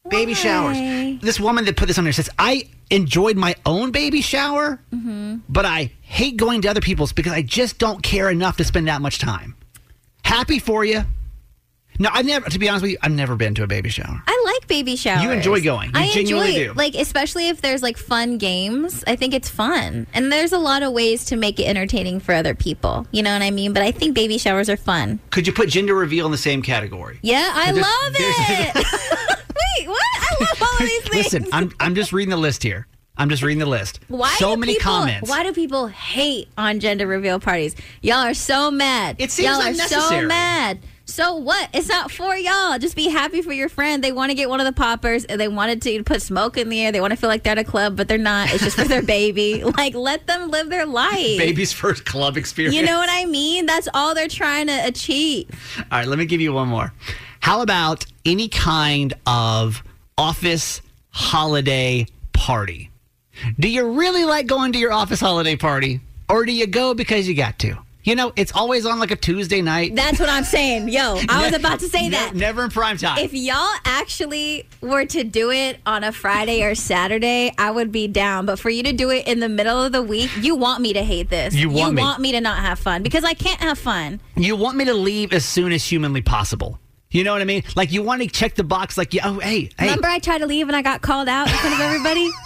Baby 0.10 0.34
showers. 0.34 0.78
This 1.22 1.40
woman 1.40 1.66
that 1.66 1.75
put 1.78 1.88
this 1.88 1.98
on 1.98 2.04
there 2.04 2.13
says, 2.13 2.30
I 2.38 2.69
enjoyed 2.92 3.38
my 3.38 3.56
own 3.66 3.92
baby 3.92 4.22
shower, 4.22 4.80
Mm-hmm. 4.94 5.38
but 5.50 5.66
I 5.66 5.92
hate 6.02 6.38
going 6.38 6.62
to 6.62 6.68
other 6.69 6.81
people's 6.81 7.12
because 7.13 7.34
I 7.34 7.42
just 7.42 7.80
don't 7.80 8.02
care 8.04 8.30
enough 8.30 8.57
to 8.57 8.63
spend 8.63 8.88
that 8.88 9.02
much 9.02 9.18
time. 9.19 9.56
Happy 10.24 10.60
for 10.60 10.86
you. 10.86 11.04
No, 11.98 12.10
I've 12.12 12.25
never, 12.25 12.50
to 12.50 12.60
be 12.60 12.68
honest 12.68 12.81
with 12.81 12.92
you, 12.92 12.98
I've 13.02 13.13
never 13.13 13.38
been 13.38 13.56
to 13.56 13.63
a 13.63 13.68
baby 13.68 13.90
shower. 13.90 14.22
I 14.28 14.42
like 14.46 14.68
baby 14.68 14.98
showers. 14.98 15.24
You 15.24 15.31
enjoy 15.31 15.62
going. 15.63 15.92
You 15.92 16.00
I 16.02 16.10
genuinely 16.12 16.56
enjoy, 16.58 16.74
do. 16.74 16.78
Like, 16.78 16.94
especially 16.94 17.48
if 17.48 17.62
there's 17.62 17.81
like 17.81 17.96
fun 17.98 18.38
games. 18.38 19.01
I 19.08 19.16
think 19.16 19.34
it's 19.34 19.48
fun. 19.50 20.06
And 20.13 20.30
there's 20.30 20.51
a 20.51 20.58
lot 20.58 20.84
of 20.84 20.91
ways 20.91 21.24
to 21.25 21.38
make 21.38 21.58
it 21.58 21.63
entertaining 21.63 22.20
for 22.20 22.36
other 22.36 22.53
people. 22.53 23.08
You 23.12 23.24
know 23.24 23.32
what 23.32 23.41
I 23.41 23.50
mean? 23.50 23.72
But 23.72 23.84
I 23.84 23.91
think 23.91 24.13
baby 24.13 24.38
showers 24.38 24.70
are 24.70 24.75
fun. 24.75 25.20
Could 25.30 25.48
you 25.48 25.53
put 25.53 25.70
gender 25.70 25.96
reveal 25.96 26.25
in 26.25 26.34
the 26.34 26.38
same 26.38 26.62
category? 26.62 27.18
Yeah, 27.22 27.50
I 27.53 27.72
love 27.72 27.86
it. 28.20 28.86
Wait, 29.79 29.88
what? 29.88 30.01
I 30.15 30.36
love 30.39 30.62
all 30.62 30.79
these 30.86 31.01
things. 31.03 31.15
Listen, 31.34 31.48
I'm, 31.51 31.72
I'm 31.79 31.96
just 31.96 32.13
reading 32.13 32.32
the 32.32 32.38
list 32.38 32.63
here. 32.63 32.88
I'm 33.17 33.29
just 33.29 33.44
reading 33.44 33.60
the 33.60 33.65
list. 33.65 34.01
Why 34.10 34.36
so 34.38 34.55
do 34.55 34.60
many 34.60 34.74
people, 34.74 34.91
comments. 34.91 35.29
Why 35.29 35.44
do 35.44 35.53
people 35.53 35.88
hate 35.88 36.50
on 36.58 36.82
gender 36.82 37.08
reveal 37.08 37.39
parties? 37.39 37.75
Y'all 38.01 38.17
are 38.17 38.34
so 38.34 38.70
mad. 38.70 39.15
It 39.20 39.32
seems 39.32 39.48
y'all 39.48 39.62
are 39.62 39.70
unnecessary. 39.70 40.22
so 40.24 40.27
mad. 40.27 40.79
So 41.05 41.36
what? 41.36 41.70
It's 41.74 41.88
not 41.88 42.12
for 42.12 42.36
y'all. 42.36 42.77
Just 42.79 42.96
be 42.96 43.10
happy 43.10 43.41
for 43.41 43.53
your 43.53 43.70
friend. 43.70 44.03
They 44.03 44.12
want 44.12 44.32
to 44.32 44.36
get 44.36 44.50
one 44.50 44.60
of 44.60 44.65
the 44.65 44.74
poppers 44.74 45.24
and 45.24 45.39
they 45.39 45.48
wanted 45.48 45.82
to 45.84 46.03
put 46.03 46.22
smoke 46.22 46.58
in 46.58 46.67
the 46.67 46.82
air. 46.82 46.91
They 46.91 47.00
want 47.00 47.12
to 47.12 47.17
feel 47.17 47.29
like 47.29 47.44
they're 47.44 47.51
at 47.51 47.58
a 47.60 47.63
club, 47.63 47.96
but 47.96 48.08
they're 48.08 48.17
not. 48.17 48.51
It's 48.53 48.63
just 48.63 48.75
for 48.75 48.86
their 48.86 49.03
baby. 49.03 49.63
Like 49.75 49.94
let 49.94 50.25
them 50.25 50.50
live 50.50 50.70
their 50.70 50.86
life. 50.86 51.38
Baby's 51.38 51.74
first 51.74 52.05
club 52.05 52.38
experience. 52.38 52.75
You 52.75 52.84
know 52.84 52.98
what 52.98 53.10
I 53.12 53.25
mean? 53.25 53.65
That's 53.65 53.89
all 53.94 54.15
they're 54.15 54.27
trying 54.29 54.67
to 54.67 54.88
achieve. 54.88 55.50
All 55.77 56.00
right, 56.00 56.08
let 56.08 56.17
me 56.17 56.25
give 56.25 56.39
you 56.39 56.53
one 56.53 56.70
more. 56.70 56.94
How 57.46 57.62
about 57.62 58.08
any 58.25 58.48
kind 58.48 59.14
of 59.28 59.84
office 60.18 60.82
holiday 61.12 62.08
party? 62.34 62.90
Do 63.60 63.70
you 63.70 63.88
really 63.92 64.25
like 64.25 64.48
going 64.48 64.74
to 64.74 64.80
your 64.80 64.92
office 64.92 65.20
holiday 65.20 65.56
party? 65.56 66.00
Or 66.28 66.44
do 66.48 66.52
you 66.52 66.66
go 66.66 66.96
because 66.96 67.28
you 67.28 67.36
got 67.36 67.60
to? 67.60 67.78
You 68.04 68.16
know, 68.16 68.34
it's 68.36 68.52
always 68.56 68.88
on 68.88 68.98
like 68.98 69.12
a 69.12 69.16
Tuesday 69.16 69.62
night. 69.62 69.96
That's 69.96 70.20
what 70.20 70.28
I'm 70.28 70.44
saying. 70.44 70.90
Yo, 70.90 71.20
I 71.30 71.46
was 71.52 71.54
about 71.54 71.82
to 71.82 71.88
say 71.88 72.10
that. 72.10 72.34
Never 72.34 72.64
in 72.64 72.72
prime 72.72 72.98
time. 72.98 73.20
If 73.20 73.32
y'all 73.36 73.75
actually 73.86 74.68
were 74.82 75.06
to 75.06 75.24
do 75.24 75.52
it 75.52 75.78
on 75.86 76.04
a 76.04 76.12
Friday 76.12 76.64
or 76.64 76.74
Saturday, 76.74 77.54
I 77.60 77.70
would 77.70 77.92
be 77.92 78.08
down. 78.08 78.48
But 78.48 78.58
for 78.58 78.72
you 78.72 78.82
to 78.82 78.92
do 78.92 79.12
it 79.12 79.28
in 79.28 79.40
the 79.40 79.50
middle 79.50 79.84
of 79.84 79.92
the 79.92 80.02
week, 80.02 80.32
you 80.38 80.56
want 80.56 80.82
me 80.82 80.94
to 80.94 81.04
hate 81.04 81.30
this. 81.30 81.54
You 81.54 81.70
want 81.70 82.20
me. 82.20 82.32
to 82.32 82.42
not 82.42 82.58
have 82.58 82.80
fun 82.80 83.04
because 83.04 83.24
I 83.24 83.36
can't 83.36 83.62
have 83.62 83.78
fun. 83.78 84.20
you 84.36 84.56
want 84.56 84.78
me 84.78 84.86
to 84.86 84.96
leave 84.96 85.32
as 85.32 85.46
soon 85.46 85.72
as 85.72 85.86
humanly 85.86 86.24
possible. 86.24 86.80
You 87.12 87.24
know 87.24 87.34
what 87.34 87.42
I 87.42 87.46
mean? 87.46 87.64
Like 87.76 87.92
you 87.92 88.04
want 88.04 88.22
to 88.22 88.28
check 88.28 88.56
the 88.56 88.64
box 88.64 88.98
like, 88.98 89.14
yeah, 89.14 89.24
oh, 89.26 89.40
hey, 89.40 89.70
hey. 89.78 89.86
Remember, 89.86 90.08
I 90.08 90.20
tried 90.20 90.40
to 90.40 90.48
leave 90.48 90.68
and 90.68 90.76
I 90.76 90.82
got 90.82 91.02
called 91.02 91.28
out 91.30 91.48
in 91.48 91.54
front 91.56 91.76
of 91.76 91.82
everybody. 91.82 92.30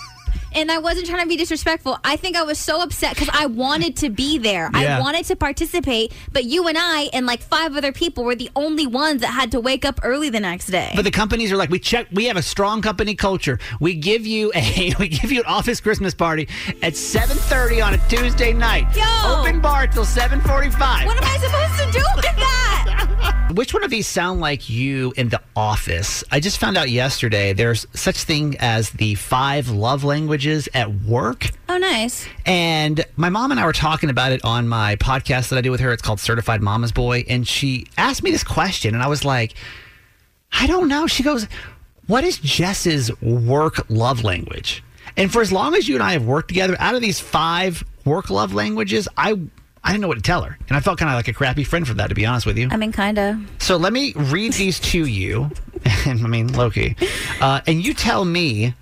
and 0.54 0.72
I 0.72 0.78
wasn't 0.80 1.08
trying 1.08 1.24
to 1.24 1.28
be 1.28 1.38
disrespectful. 1.38 1.98
I 2.04 2.16
think 2.16 2.36
I 2.36 2.44
was 2.44 2.58
so 2.58 2.82
upset 2.82 3.16
because 3.16 3.30
I 3.34 3.46
wanted 3.46 3.96
to 3.98 4.10
be 4.10 4.38
there. 4.38 4.70
Yeah. 4.74 4.98
I 4.98 5.00
wanted 5.00 5.26
to 5.26 5.36
participate, 5.36 6.14
but 6.32 6.46
you 6.46 6.68
and 6.68 6.78
I 6.78 7.10
and 7.14 7.26
like 7.26 7.42
five 7.42 7.76
other 7.76 7.92
people 7.92 8.24
were 8.24 8.36
the 8.36 8.50
only 8.56 8.88
ones 8.88 9.22
that 9.22 9.28
had 9.28 9.52
to 9.52 9.60
wake 9.60 9.86
up 9.86 10.00
early 10.04 10.30
the 10.30 10.40
next 10.40 10.68
day. 10.68 10.92
But 10.96 11.04
the 11.04 11.12
companies 11.12 11.52
are 11.52 11.58
like, 11.58 11.70
we 11.70 11.80
check. 11.80 12.08
We 12.12 12.26
have 12.26 12.38
a 12.38 12.42
strong 12.42 12.82
company 12.82 13.16
culture. 13.16 13.60
We 13.80 13.96
give 13.96 14.26
you 14.26 14.52
a 14.56 14.94
we 15.00 15.08
give 15.08 15.32
you 15.32 15.42
an 15.42 15.48
office 15.48 15.80
Christmas 15.80 16.14
party 16.14 16.48
at 16.82 16.96
seven 16.96 17.38
thirty 17.38 17.82
on 17.82 17.94
a 17.94 17.98
Tuesday 18.10 18.54
night. 18.54 18.88
Yo! 18.96 19.04
Open 19.40 19.62
bar 19.62 19.88
till 19.88 20.06
seven 20.06 20.42
forty 20.42 20.70
five. 20.70 21.06
what 21.06 21.18
am 21.18 21.24
I 21.24 21.38
supposed 21.38 21.94
to 21.94 22.00
do 22.00 22.06
with 22.16 22.26
that? 22.26 22.59
Which 23.52 23.74
one 23.74 23.84
of 23.84 23.90
these 23.90 24.06
sound 24.06 24.42
like 24.42 24.70
you 24.70 25.12
in 25.18 25.30
the 25.30 25.42
office? 25.56 26.24
I 26.32 26.40
just 26.40 26.60
found 26.60 26.78
out 26.78 26.92
yesterday 26.92 27.52
there's 27.52 27.88
such 27.96 28.24
thing 28.24 28.56
as 28.60 28.92
the 28.92 29.16
five 29.16 29.70
love 29.70 30.04
languages 30.04 30.70
at 30.76 30.94
work. 31.02 31.50
oh, 31.68 31.80
nice. 31.80 32.28
And 32.46 33.04
my 33.16 33.30
mom 33.30 33.50
and 33.50 33.60
I 33.60 33.66
were 33.66 33.74
talking 33.74 34.12
about 34.12 34.32
it 34.32 34.46
on 34.46 34.68
my 34.68 34.98
podcast 34.98 35.50
that 35.50 35.58
I 35.58 35.62
do 35.62 35.72
with 35.72 35.80
her. 35.80 35.92
It's 35.92 36.04
called 36.04 36.20
Certified 36.20 36.62
Mama's 36.62 36.92
Boy. 36.92 37.26
And 37.28 37.48
she 37.48 37.88
asked 37.98 38.22
me 38.22 38.30
this 38.30 38.44
question, 38.44 38.94
and 38.94 39.04
I 39.04 39.08
was 39.08 39.26
like, 39.26 39.56
I 40.52 40.68
don't 40.68 40.88
know. 40.88 41.08
She 41.08 41.24
goes, 41.24 41.48
What 42.06 42.24
is 42.24 42.38
Jess's 42.38 43.10
work 43.20 43.90
love 43.90 44.24
language? 44.24 44.84
And 45.18 45.34
for 45.34 45.42
as 45.42 45.52
long 45.52 45.74
as 45.74 45.88
you 45.88 45.96
and 45.96 46.04
I 46.04 46.12
have 46.14 46.24
worked 46.24 46.50
together, 46.50 46.76
out 46.80 46.94
of 46.94 47.02
these 47.02 47.20
five 47.20 47.84
work 48.06 48.30
love 48.30 48.54
languages, 48.54 49.08
I 49.18 49.40
I 49.84 49.92
didn't 49.92 50.02
know 50.02 50.08
what 50.08 50.18
to 50.18 50.24
tell 50.24 50.42
her. 50.44 50.58
And 50.68 50.78
I 50.78 50.82
felt 50.82 51.00
kind 51.00 51.10
of 51.10 51.16
like 51.16 51.28
a 51.28 51.34
crappy 51.34 51.64
friend 51.64 51.88
for 51.88 51.94
that, 51.96 52.08
to 52.08 52.16
be 52.16 52.26
honest 52.26 52.46
with 52.46 52.58
you. 52.58 52.68
I 52.72 52.78
mean, 52.78 52.92
kind 52.92 53.18
of. 53.18 53.38
So 53.60 53.78
let 53.78 53.94
me 53.94 54.14
read 54.16 54.54
these 54.54 54.80
to 54.82 55.06
you. 55.06 55.52
and 56.06 56.24
I 56.24 56.28
mean, 56.28 56.52
Loki. 56.54 56.96
Uh, 57.40 57.62
and 57.66 57.84
you 57.84 57.94
tell 57.94 58.26
me 58.26 58.74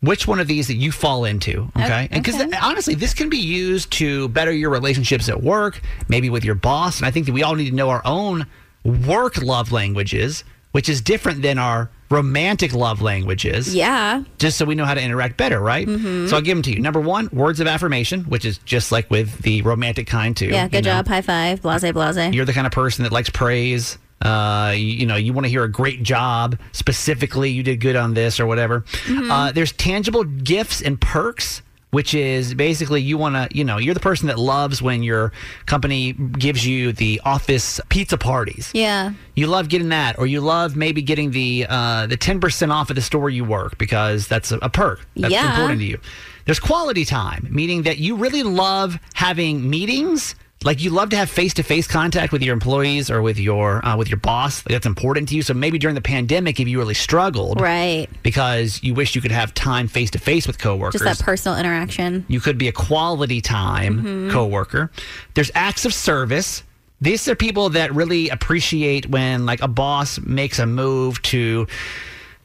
which 0.00 0.26
one 0.26 0.40
of 0.40 0.46
these 0.48 0.66
that 0.68 0.76
you 0.76 0.90
fall 0.92 1.24
into. 1.24 1.70
Okay. 1.76 1.84
Okay, 1.84 2.08
And 2.10 2.24
because 2.24 2.40
honestly, 2.62 2.94
this 2.94 3.12
can 3.12 3.28
be 3.28 3.38
used 3.38 3.92
to 3.92 4.28
better 4.30 4.50
your 4.50 4.70
relationships 4.70 5.28
at 5.28 5.42
work, 5.42 5.80
maybe 6.08 6.30
with 6.30 6.44
your 6.44 6.54
boss. 6.54 6.98
And 6.98 7.06
I 7.06 7.10
think 7.10 7.26
that 7.26 7.32
we 7.32 7.42
all 7.42 7.54
need 7.54 7.68
to 7.68 7.76
know 7.76 7.90
our 7.90 8.02
own 8.04 8.46
work 8.84 9.42
love 9.42 9.72
languages, 9.72 10.42
which 10.72 10.88
is 10.88 11.00
different 11.00 11.42
than 11.42 11.58
our 11.58 11.90
romantic 12.10 12.72
love 12.72 13.00
languages 13.00 13.72
Yeah. 13.74 14.24
just 14.38 14.56
so 14.58 14.64
we 14.64 14.74
know 14.74 14.84
how 14.84 14.94
to 14.94 15.00
interact 15.02 15.36
better, 15.36 15.60
right? 15.60 15.86
Mm-hmm. 15.86 16.26
So 16.26 16.36
I'll 16.36 16.42
give 16.42 16.56
them 16.56 16.62
to 16.64 16.72
you. 16.72 16.80
Number 16.80 17.00
one, 17.00 17.28
words 17.32 17.60
of 17.60 17.66
affirmation, 17.68 18.24
which 18.24 18.44
is 18.44 18.58
just 18.58 18.90
like 18.90 19.08
with 19.10 19.42
the 19.42 19.62
romantic 19.62 20.06
kind 20.08 20.36
too. 20.36 20.46
Yeah. 20.46 20.66
Good 20.68 20.84
know? 20.84 20.90
job. 20.90 21.06
High 21.08 21.22
five. 21.22 21.62
Blase, 21.62 21.92
blase. 21.92 22.34
You're 22.34 22.44
the 22.44 22.52
kind 22.52 22.66
of 22.66 22.72
person 22.72 23.04
that 23.04 23.12
likes 23.12 23.30
praise. 23.30 23.96
Uh, 24.20 24.74
you, 24.76 24.84
you 24.86 25.06
know, 25.06 25.16
you 25.16 25.32
want 25.32 25.46
to 25.46 25.48
hear 25.48 25.62
a 25.64 25.70
great 25.70 26.02
job 26.02 26.58
specifically. 26.72 27.50
You 27.50 27.62
did 27.62 27.80
good 27.80 27.96
on 27.96 28.12
this 28.14 28.38
or 28.40 28.46
whatever. 28.46 28.84
Uh, 29.08 29.52
there's 29.52 29.72
tangible 29.72 30.24
gifts 30.24 30.82
and 30.82 31.00
perks, 31.00 31.62
which 31.90 32.14
is 32.14 32.54
basically 32.54 33.02
you 33.02 33.18
want 33.18 33.34
to, 33.34 33.56
you 33.56 33.64
know, 33.64 33.76
you're 33.78 33.94
the 33.94 34.00
person 34.00 34.28
that 34.28 34.38
loves 34.38 34.80
when 34.80 35.02
your 35.02 35.32
company 35.66 36.12
gives 36.12 36.64
you 36.66 36.92
the 36.92 37.20
office 37.24 37.80
pizza 37.88 38.16
parties. 38.16 38.70
Yeah. 38.74 39.12
You 39.34 39.46
love 39.48 39.68
getting 39.68 39.88
that, 39.90 40.18
or 40.18 40.26
you 40.26 40.40
love 40.40 40.76
maybe 40.76 41.02
getting 41.02 41.30
the 41.32 41.66
uh, 41.68 42.06
the 42.06 42.16
ten 42.16 42.40
percent 42.40 42.70
off 42.72 42.90
at 42.90 42.96
the 42.96 43.02
store 43.02 43.28
you 43.30 43.44
work 43.44 43.78
because 43.78 44.28
that's 44.28 44.52
a, 44.52 44.58
a 44.58 44.68
perk. 44.68 45.00
That's 45.16 45.32
Yeah. 45.32 45.50
important 45.50 45.80
to 45.80 45.86
you. 45.86 45.98
There's 46.46 46.60
quality 46.60 47.04
time, 47.04 47.46
meaning 47.50 47.82
that 47.82 47.98
you 47.98 48.16
really 48.16 48.42
love 48.42 48.98
having 49.14 49.68
meetings. 49.68 50.34
Like 50.62 50.82
you 50.82 50.90
love 50.90 51.08
to 51.10 51.16
have 51.16 51.30
face 51.30 51.54
to 51.54 51.62
face 51.62 51.86
contact 51.86 52.32
with 52.32 52.42
your 52.42 52.52
employees 52.52 53.10
or 53.10 53.22
with 53.22 53.38
your 53.38 53.82
uh, 53.84 53.96
with 53.96 54.10
your 54.10 54.18
boss. 54.18 54.60
That's 54.62 54.84
important 54.84 55.30
to 55.30 55.34
you. 55.34 55.40
So 55.42 55.54
maybe 55.54 55.78
during 55.78 55.94
the 55.94 56.02
pandemic, 56.02 56.60
if 56.60 56.68
you 56.68 56.78
really 56.78 56.92
struggled, 56.92 57.60
Right. 57.62 58.08
because 58.22 58.82
you 58.82 58.92
wish 58.92 59.14
you 59.14 59.22
could 59.22 59.32
have 59.32 59.54
time 59.54 59.88
face 59.88 60.10
to 60.10 60.18
face 60.18 60.46
with 60.46 60.58
coworkers, 60.58 61.00
Just 61.00 61.18
that 61.18 61.24
personal 61.24 61.58
interaction. 61.58 62.26
you 62.28 62.40
could 62.40 62.58
be 62.58 62.68
a 62.68 62.72
quality 62.72 63.40
time 63.40 64.02
Mm-hmm. 64.02 64.30
coworker. 64.32 64.90
There's 65.32 65.50
acts 65.54 65.86
of 65.86 65.94
service. 65.94 66.62
These 67.00 67.26
are 67.28 67.34
people 67.34 67.70
that 67.70 67.94
really 67.94 68.28
appreciate 68.28 69.08
when 69.08 69.46
like 69.46 69.62
a 69.62 69.68
boss 69.68 70.18
makes 70.20 70.58
a 70.58 70.66
move 70.66 71.22
to 71.22 71.66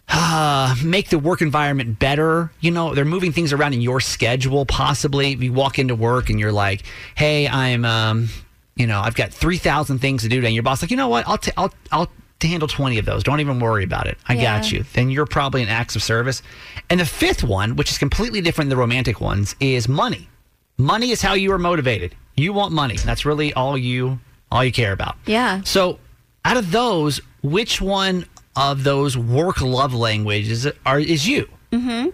uh, 0.10 0.76
make 0.84 1.10
the 1.10 1.20
work 1.20 1.42
environment 1.42 2.00
better. 2.00 2.52
You 2.60 2.72
know, 2.72 2.94
they're 2.94 3.06
moving 3.06 3.32
things 3.32 3.54
around 3.54 3.74
in 3.74 3.82
your 3.82 4.00
schedule. 4.00 4.66
Possibly, 4.66 5.34
if 5.34 5.42
you 5.42 5.54
walk 5.54 5.80
into 5.80 5.96
work 5.96 6.30
and 6.30 6.40
you're 6.40 6.52
like, 6.52 6.84
"Hey, 7.16 7.48
I'm, 7.48 7.86
um, 7.86 8.30
you 8.76 8.88
know, 8.88 9.00
I've 9.02 9.16
got 9.16 9.32
three 9.32 9.58
thousand 9.58 10.00
things 10.00 10.24
to 10.24 10.30
do 10.30 10.38
today," 10.38 10.48
and 10.48 10.56
your 10.56 10.64
boss 10.64 10.82
like, 10.82 10.92
"You 10.92 10.98
know 10.98 11.08
what? 11.08 11.28
I'll, 11.28 11.38
t- 11.38 11.52
I'll, 11.58 11.74
I'll." 11.92 12.10
handle 12.42 12.68
20 12.68 13.00
of 13.00 13.06
those. 13.06 13.24
Don't 13.24 13.40
even 13.40 13.60
worry 13.60 13.84
about 13.84 14.06
it. 14.06 14.20
I 14.28 14.36
got 14.36 14.72
you. 14.72 14.84
Then 14.94 15.10
you're 15.10 15.26
probably 15.26 15.64
an 15.64 15.70
acts 15.70 15.96
of 15.96 16.04
service. 16.04 16.44
And 16.92 17.00
the 17.00 17.06
fifth 17.06 17.44
one, 17.44 17.76
which 17.76 17.90
is 17.90 17.98
completely 17.98 18.40
different 18.40 18.70
than 18.70 18.78
the 18.78 18.80
romantic 18.80 19.20
ones, 19.20 19.56
is 19.60 19.88
money. 19.88 20.30
Money 20.78 21.10
is 21.10 21.24
how 21.24 21.34
you 21.34 21.52
are 21.54 21.58
motivated. 21.58 22.16
You 22.36 22.54
want 22.54 22.72
money. 22.72 22.98
That's 22.98 23.26
really 23.26 23.52
all 23.54 23.76
you 23.78 24.20
all 24.52 24.64
you 24.64 24.72
care 24.72 24.92
about. 24.92 25.16
Yeah. 25.26 25.62
So, 25.64 25.98
out 26.44 26.58
of 26.58 26.72
those, 26.72 27.20
which 27.42 27.82
one 27.82 28.26
of 28.56 28.84
those 28.84 29.18
work 29.18 29.62
love 29.62 29.94
languages 29.94 30.68
are 30.86 31.00
is 31.00 31.28
you? 31.28 31.50
Mm-hmm. 31.72 32.10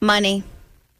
Money. 0.00 0.44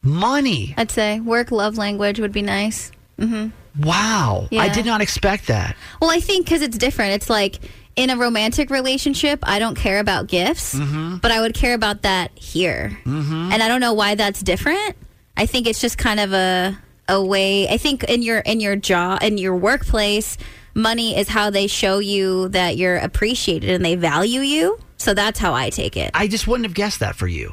Money. 0.02 0.74
I'd 0.76 0.90
say 0.90 1.20
work 1.20 1.50
love 1.50 1.76
language 1.76 2.20
would 2.20 2.32
be 2.32 2.42
nice. 2.42 2.92
Mm-hmm. 3.18 3.48
Wow. 3.82 4.48
I 4.52 4.68
did 4.68 4.86
not 4.86 5.00
expect 5.00 5.48
that. 5.48 5.76
Well, 6.00 6.10
I 6.10 6.20
think 6.20 6.46
because 6.46 6.62
it's 6.62 6.78
different. 6.78 7.12
It's 7.12 7.30
like 7.30 7.58
in 7.96 8.10
a 8.10 8.16
romantic 8.16 8.70
relationship, 8.70 9.40
I 9.42 9.58
don't 9.58 9.76
care 9.76 9.98
about 9.98 10.28
gifts, 10.28 10.74
mm-hmm. 10.74 11.16
but 11.16 11.30
I 11.30 11.40
would 11.40 11.54
care 11.54 11.74
about 11.74 12.02
that 12.02 12.36
here. 12.38 12.96
Mm-hmm. 13.04 13.52
And 13.52 13.62
I 13.62 13.68
don't 13.68 13.80
know 13.80 13.92
why 13.92 14.14
that's 14.14 14.42
different. 14.42 14.96
I 15.36 15.46
think 15.46 15.66
it's 15.66 15.80
just 15.80 15.98
kind 15.98 16.20
of 16.20 16.32
a 16.32 16.78
a 17.08 17.24
way. 17.24 17.68
I 17.68 17.76
think 17.76 18.04
in 18.04 18.22
your 18.22 18.38
in 18.40 18.60
your 18.60 18.76
job 18.76 19.22
in 19.22 19.38
your 19.38 19.56
workplace, 19.56 20.38
money 20.78 21.18
is 21.18 21.28
how 21.28 21.50
they 21.50 21.66
show 21.66 21.98
you 21.98 22.48
that 22.50 22.76
you're 22.76 22.96
appreciated 22.96 23.70
and 23.70 23.84
they 23.84 23.96
value 23.96 24.40
you. 24.40 24.78
So 24.96 25.12
that's 25.14 25.38
how 25.38 25.52
I 25.54 25.70
take 25.70 25.96
it. 25.96 26.10
I 26.14 26.26
just 26.28 26.46
wouldn't 26.46 26.64
have 26.66 26.74
guessed 26.74 27.00
that 27.00 27.14
for 27.16 27.26
you. 27.26 27.52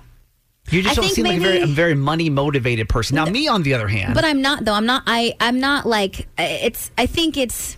You 0.71 0.81
just 0.81 0.97
I 0.97 1.01
don't 1.01 1.11
seem 1.11 1.25
like 1.25 1.37
a 1.37 1.41
very, 1.41 1.57
a 1.57 1.59
maybe- 1.61 1.73
very 1.73 1.93
money 1.95 2.29
motivated 2.29 2.89
person. 2.89 3.15
Now, 3.15 3.25
me 3.25 3.47
on 3.47 3.61
the 3.63 3.73
other 3.75 3.87
hand, 3.87 4.15
But 4.15 4.25
I'm 4.25 4.41
not 4.41 4.65
though. 4.65 4.73
I'm 4.73 4.87
not. 4.87 5.03
I. 5.05 5.35
I'm 5.39 5.59
not 5.59 5.85
like. 5.85 6.27
It's. 6.39 6.89
I 6.97 7.05
think 7.05 7.37
it's 7.37 7.77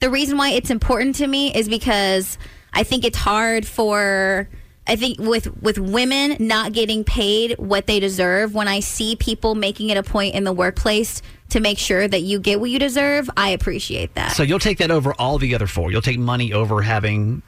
the 0.00 0.10
reason 0.10 0.36
why 0.36 0.50
it's 0.50 0.68
important 0.68 1.14
to 1.16 1.26
me 1.26 1.54
is 1.54 1.66
because 1.66 2.36
I 2.74 2.82
think 2.82 3.04
it's 3.04 3.16
hard 3.16 3.66
for. 3.66 4.48
I 4.88 4.96
think 4.96 5.18
with 5.18 5.60
with 5.62 5.78
women 5.78 6.36
not 6.38 6.72
getting 6.72 7.02
paid 7.04 7.58
what 7.58 7.86
they 7.86 8.00
deserve. 8.00 8.54
When 8.54 8.68
I 8.68 8.80
see 8.80 9.16
people 9.16 9.54
making 9.54 9.90
it 9.90 9.96
a 9.96 10.02
point 10.02 10.34
in 10.34 10.44
the 10.44 10.52
workplace 10.52 11.22
to 11.50 11.60
make 11.60 11.78
sure 11.78 12.06
that 12.06 12.22
you 12.22 12.38
get 12.38 12.60
what 12.60 12.70
you 12.70 12.78
deserve, 12.78 13.28
I 13.36 13.50
appreciate 13.50 14.14
that. 14.14 14.32
So 14.32 14.42
you'll 14.42 14.58
take 14.58 14.78
that 14.78 14.90
over 14.90 15.12
all 15.18 15.38
the 15.38 15.54
other 15.54 15.66
four. 15.66 15.90
You'll 15.90 16.02
take 16.02 16.18
money 16.18 16.52
over 16.52 16.82
having 16.82 17.42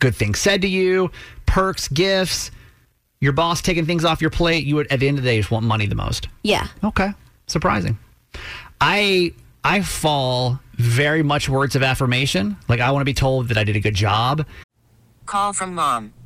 good 0.00 0.14
things 0.14 0.38
said 0.40 0.62
to 0.62 0.68
you, 0.68 1.10
perks, 1.46 1.88
gifts, 1.88 2.50
your 3.20 3.32
boss 3.32 3.62
taking 3.62 3.86
things 3.86 4.04
off 4.04 4.20
your 4.20 4.30
plate. 4.30 4.64
You 4.64 4.76
would, 4.76 4.92
at 4.92 5.00
the 5.00 5.08
end 5.08 5.18
of 5.18 5.24
the 5.24 5.30
day, 5.30 5.38
just 5.38 5.50
want 5.50 5.64
money 5.64 5.86
the 5.86 5.94
most. 5.94 6.28
yeah. 6.42 6.68
Okay, 6.82 7.12
surprising. 7.46 7.98
I 8.80 9.32
I 9.62 9.80
fall 9.82 10.60
very 10.74 11.22
much 11.22 11.48
words 11.48 11.76
of 11.76 11.82
affirmation. 11.82 12.56
Like 12.68 12.80
I 12.80 12.90
want 12.90 13.00
to 13.00 13.06
be 13.06 13.14
told 13.14 13.48
that 13.48 13.56
I 13.56 13.64
did 13.64 13.76
a 13.76 13.80
good 13.80 13.94
job. 13.94 14.44
Call 15.26 15.52
from 15.52 15.74
mom. 15.74 16.12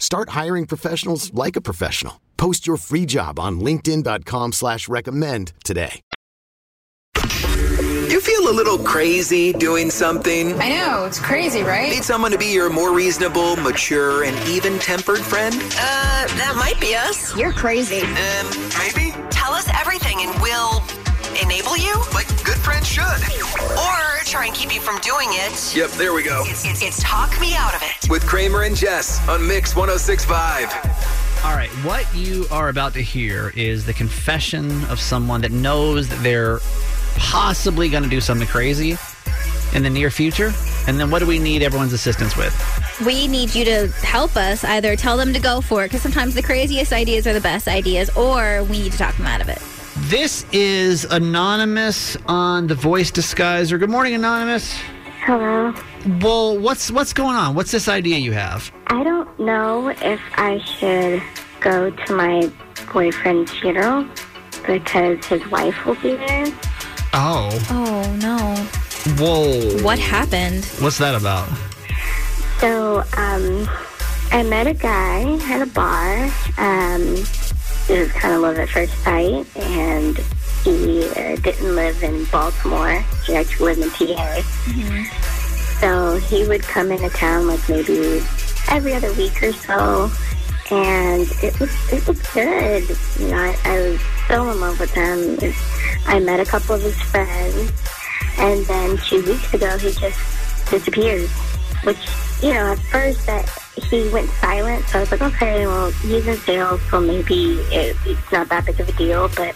Start 0.00 0.30
hiring 0.30 0.66
professionals 0.66 1.32
like 1.32 1.54
a 1.54 1.60
professional. 1.60 2.20
Post 2.36 2.66
your 2.66 2.78
free 2.78 3.06
job 3.06 3.38
on 3.38 3.60
linkedin.com 3.60 4.52
slash 4.52 4.88
recommend 4.88 5.52
today. 5.62 6.00
You 8.08 8.20
feel 8.20 8.48
a 8.48 8.54
little 8.54 8.78
crazy 8.78 9.52
doing 9.52 9.90
something? 9.90 10.58
I 10.60 10.70
know, 10.70 11.04
it's 11.04 11.20
crazy, 11.20 11.62
right? 11.62 11.90
Need 11.90 12.02
someone 12.02 12.32
to 12.32 12.38
be 12.38 12.46
your 12.46 12.70
more 12.70 12.94
reasonable, 12.94 13.56
mature, 13.56 14.24
and 14.24 14.36
even-tempered 14.48 15.20
friend? 15.20 15.54
Uh, 15.54 16.26
that 16.26 16.54
might 16.56 16.80
be 16.80 16.96
us. 16.96 17.36
You're 17.36 17.52
crazy. 17.52 18.00
Um, 18.00 18.46
maybe? 18.78 19.14
Tell 19.30 19.52
us 19.52 19.68
everything 19.78 20.18
and 20.20 20.42
we'll 20.42 20.82
enable 21.42 21.76
you? 21.76 21.94
Like 22.14 22.26
good 22.60 22.64
friends 22.64 22.86
should. 22.86 23.02
Or 23.02 24.24
try 24.24 24.46
and 24.46 24.54
keep 24.54 24.74
you 24.74 24.80
from 24.80 24.98
doing 25.00 25.28
it. 25.30 25.74
Yep, 25.74 25.90
there 25.92 26.12
we 26.12 26.22
go. 26.22 26.42
It's, 26.46 26.64
it's, 26.64 26.82
it's 26.82 27.02
Talk 27.02 27.38
Me 27.40 27.54
Out 27.54 27.74
of 27.74 27.82
It. 27.82 28.10
With 28.10 28.26
Kramer 28.26 28.62
and 28.62 28.76
Jess 28.76 29.26
on 29.28 29.46
Mix 29.46 29.74
1065. 29.74 30.70
All 31.44 31.56
right, 31.56 31.70
what 31.84 32.12
you 32.14 32.46
are 32.50 32.68
about 32.68 32.92
to 32.94 33.00
hear 33.00 33.52
is 33.56 33.86
the 33.86 33.94
confession 33.94 34.84
of 34.84 35.00
someone 35.00 35.40
that 35.40 35.52
knows 35.52 36.08
that 36.08 36.22
they're 36.22 36.60
possibly 37.16 37.88
going 37.88 38.02
to 38.02 38.10
do 38.10 38.20
something 38.20 38.46
crazy 38.46 38.96
in 39.74 39.82
the 39.82 39.90
near 39.90 40.10
future. 40.10 40.52
And 40.86 40.98
then 40.98 41.10
what 41.10 41.20
do 41.20 41.26
we 41.26 41.38
need 41.38 41.62
everyone's 41.62 41.92
assistance 41.92 42.36
with? 42.36 42.54
We 43.06 43.26
need 43.26 43.54
you 43.54 43.64
to 43.64 43.88
help 44.02 44.36
us 44.36 44.64
either 44.64 44.96
tell 44.96 45.16
them 45.16 45.32
to 45.32 45.40
go 45.40 45.60
for 45.60 45.84
it 45.84 45.88
because 45.88 46.02
sometimes 46.02 46.34
the 46.34 46.42
craziest 46.42 46.92
ideas 46.92 47.26
are 47.26 47.32
the 47.32 47.40
best 47.40 47.68
ideas, 47.68 48.10
or 48.16 48.64
we 48.64 48.82
need 48.82 48.92
to 48.92 48.98
talk 48.98 49.16
them 49.16 49.26
out 49.26 49.40
of 49.40 49.48
it. 49.48 49.62
This 50.08 50.46
is 50.50 51.04
Anonymous 51.04 52.16
on 52.26 52.66
the 52.66 52.74
Voice 52.74 53.10
Disguiser. 53.10 53.78
Good 53.78 53.90
morning, 53.90 54.14
Anonymous. 54.14 54.74
Hello. 55.20 55.74
Well, 56.20 56.58
what's 56.58 56.90
what's 56.90 57.12
going 57.12 57.36
on? 57.36 57.54
What's 57.54 57.70
this 57.70 57.86
idea 57.86 58.16
you 58.16 58.32
have? 58.32 58.72
I 58.86 59.04
don't 59.04 59.38
know 59.38 59.88
if 59.88 60.20
I 60.34 60.58
should 60.58 61.22
go 61.60 61.90
to 61.90 62.14
my 62.14 62.50
boyfriend's 62.92 63.52
funeral 63.52 64.06
because 64.66 65.24
his 65.26 65.46
wife 65.48 65.84
will 65.84 65.96
be 65.96 66.16
there. 66.16 66.46
Oh. 67.12 67.50
Oh 67.70 68.16
no! 68.20 68.56
Whoa. 69.22 69.82
What 69.84 69.98
happened? 69.98 70.64
What's 70.80 70.98
that 70.98 71.14
about? 71.14 71.48
So, 72.58 73.04
um, 73.16 73.68
I 74.32 74.42
met 74.48 74.66
a 74.66 74.74
guy 74.74 75.38
at 75.52 75.62
a 75.62 75.66
bar. 75.66 76.24
Um, 76.56 77.16
it 77.88 78.00
was 78.00 78.12
kind 78.12 78.34
of 78.34 78.40
love 78.42 78.58
at 78.58 78.68
first 78.68 78.92
sight, 79.02 79.46
and 79.56 80.18
he 80.64 81.08
uh, 81.08 81.36
didn't 81.36 81.74
live 81.74 82.02
in 82.02 82.24
Baltimore. 82.26 83.00
He 83.26 83.34
actually 83.34 83.74
lived 83.74 84.00
in 84.00 84.14
PA. 84.16 84.42
So 85.80 86.16
he 86.18 86.46
would 86.46 86.62
come 86.62 86.92
into 86.92 87.08
town 87.08 87.46
like 87.46 87.66
maybe 87.68 88.20
every 88.68 88.94
other 88.94 89.12
week 89.14 89.42
or 89.42 89.52
so, 89.52 90.10
and 90.70 91.22
it 91.42 91.58
was 91.58 91.92
it 91.92 92.06
was 92.06 92.20
good. 92.32 92.84
You 93.18 93.28
know, 93.28 93.38
I, 93.38 93.56
I 93.64 93.80
was 93.80 94.00
so 94.28 94.50
in 94.50 94.60
love 94.60 94.78
with 94.78 94.92
him. 94.92 95.38
I 96.06 96.20
met 96.20 96.40
a 96.40 96.44
couple 96.44 96.74
of 96.74 96.82
his 96.82 97.00
friends, 97.00 97.72
and 98.38 98.64
then 98.66 98.96
two 98.98 99.24
weeks 99.24 99.54
ago 99.54 99.78
he 99.78 99.90
just 99.92 100.70
disappeared. 100.70 101.28
Which 101.84 101.98
you 102.42 102.52
know, 102.52 102.72
at 102.72 102.78
first 102.78 103.26
that 103.26 103.48
he 103.84 104.08
went 104.10 104.28
silent, 104.30 104.84
so 104.88 104.98
I 104.98 105.00
was 105.02 105.10
like, 105.10 105.22
okay, 105.22 105.66
well 105.66 105.90
he's 105.92 106.26
in 106.26 106.36
sales, 106.38 106.80
so 106.90 107.00
maybe 107.00 107.54
it, 107.72 107.96
it's 108.06 108.32
not 108.32 108.48
that 108.48 108.66
big 108.66 108.78
of 108.80 108.88
a 108.88 108.92
deal. 108.92 109.28
But 109.36 109.54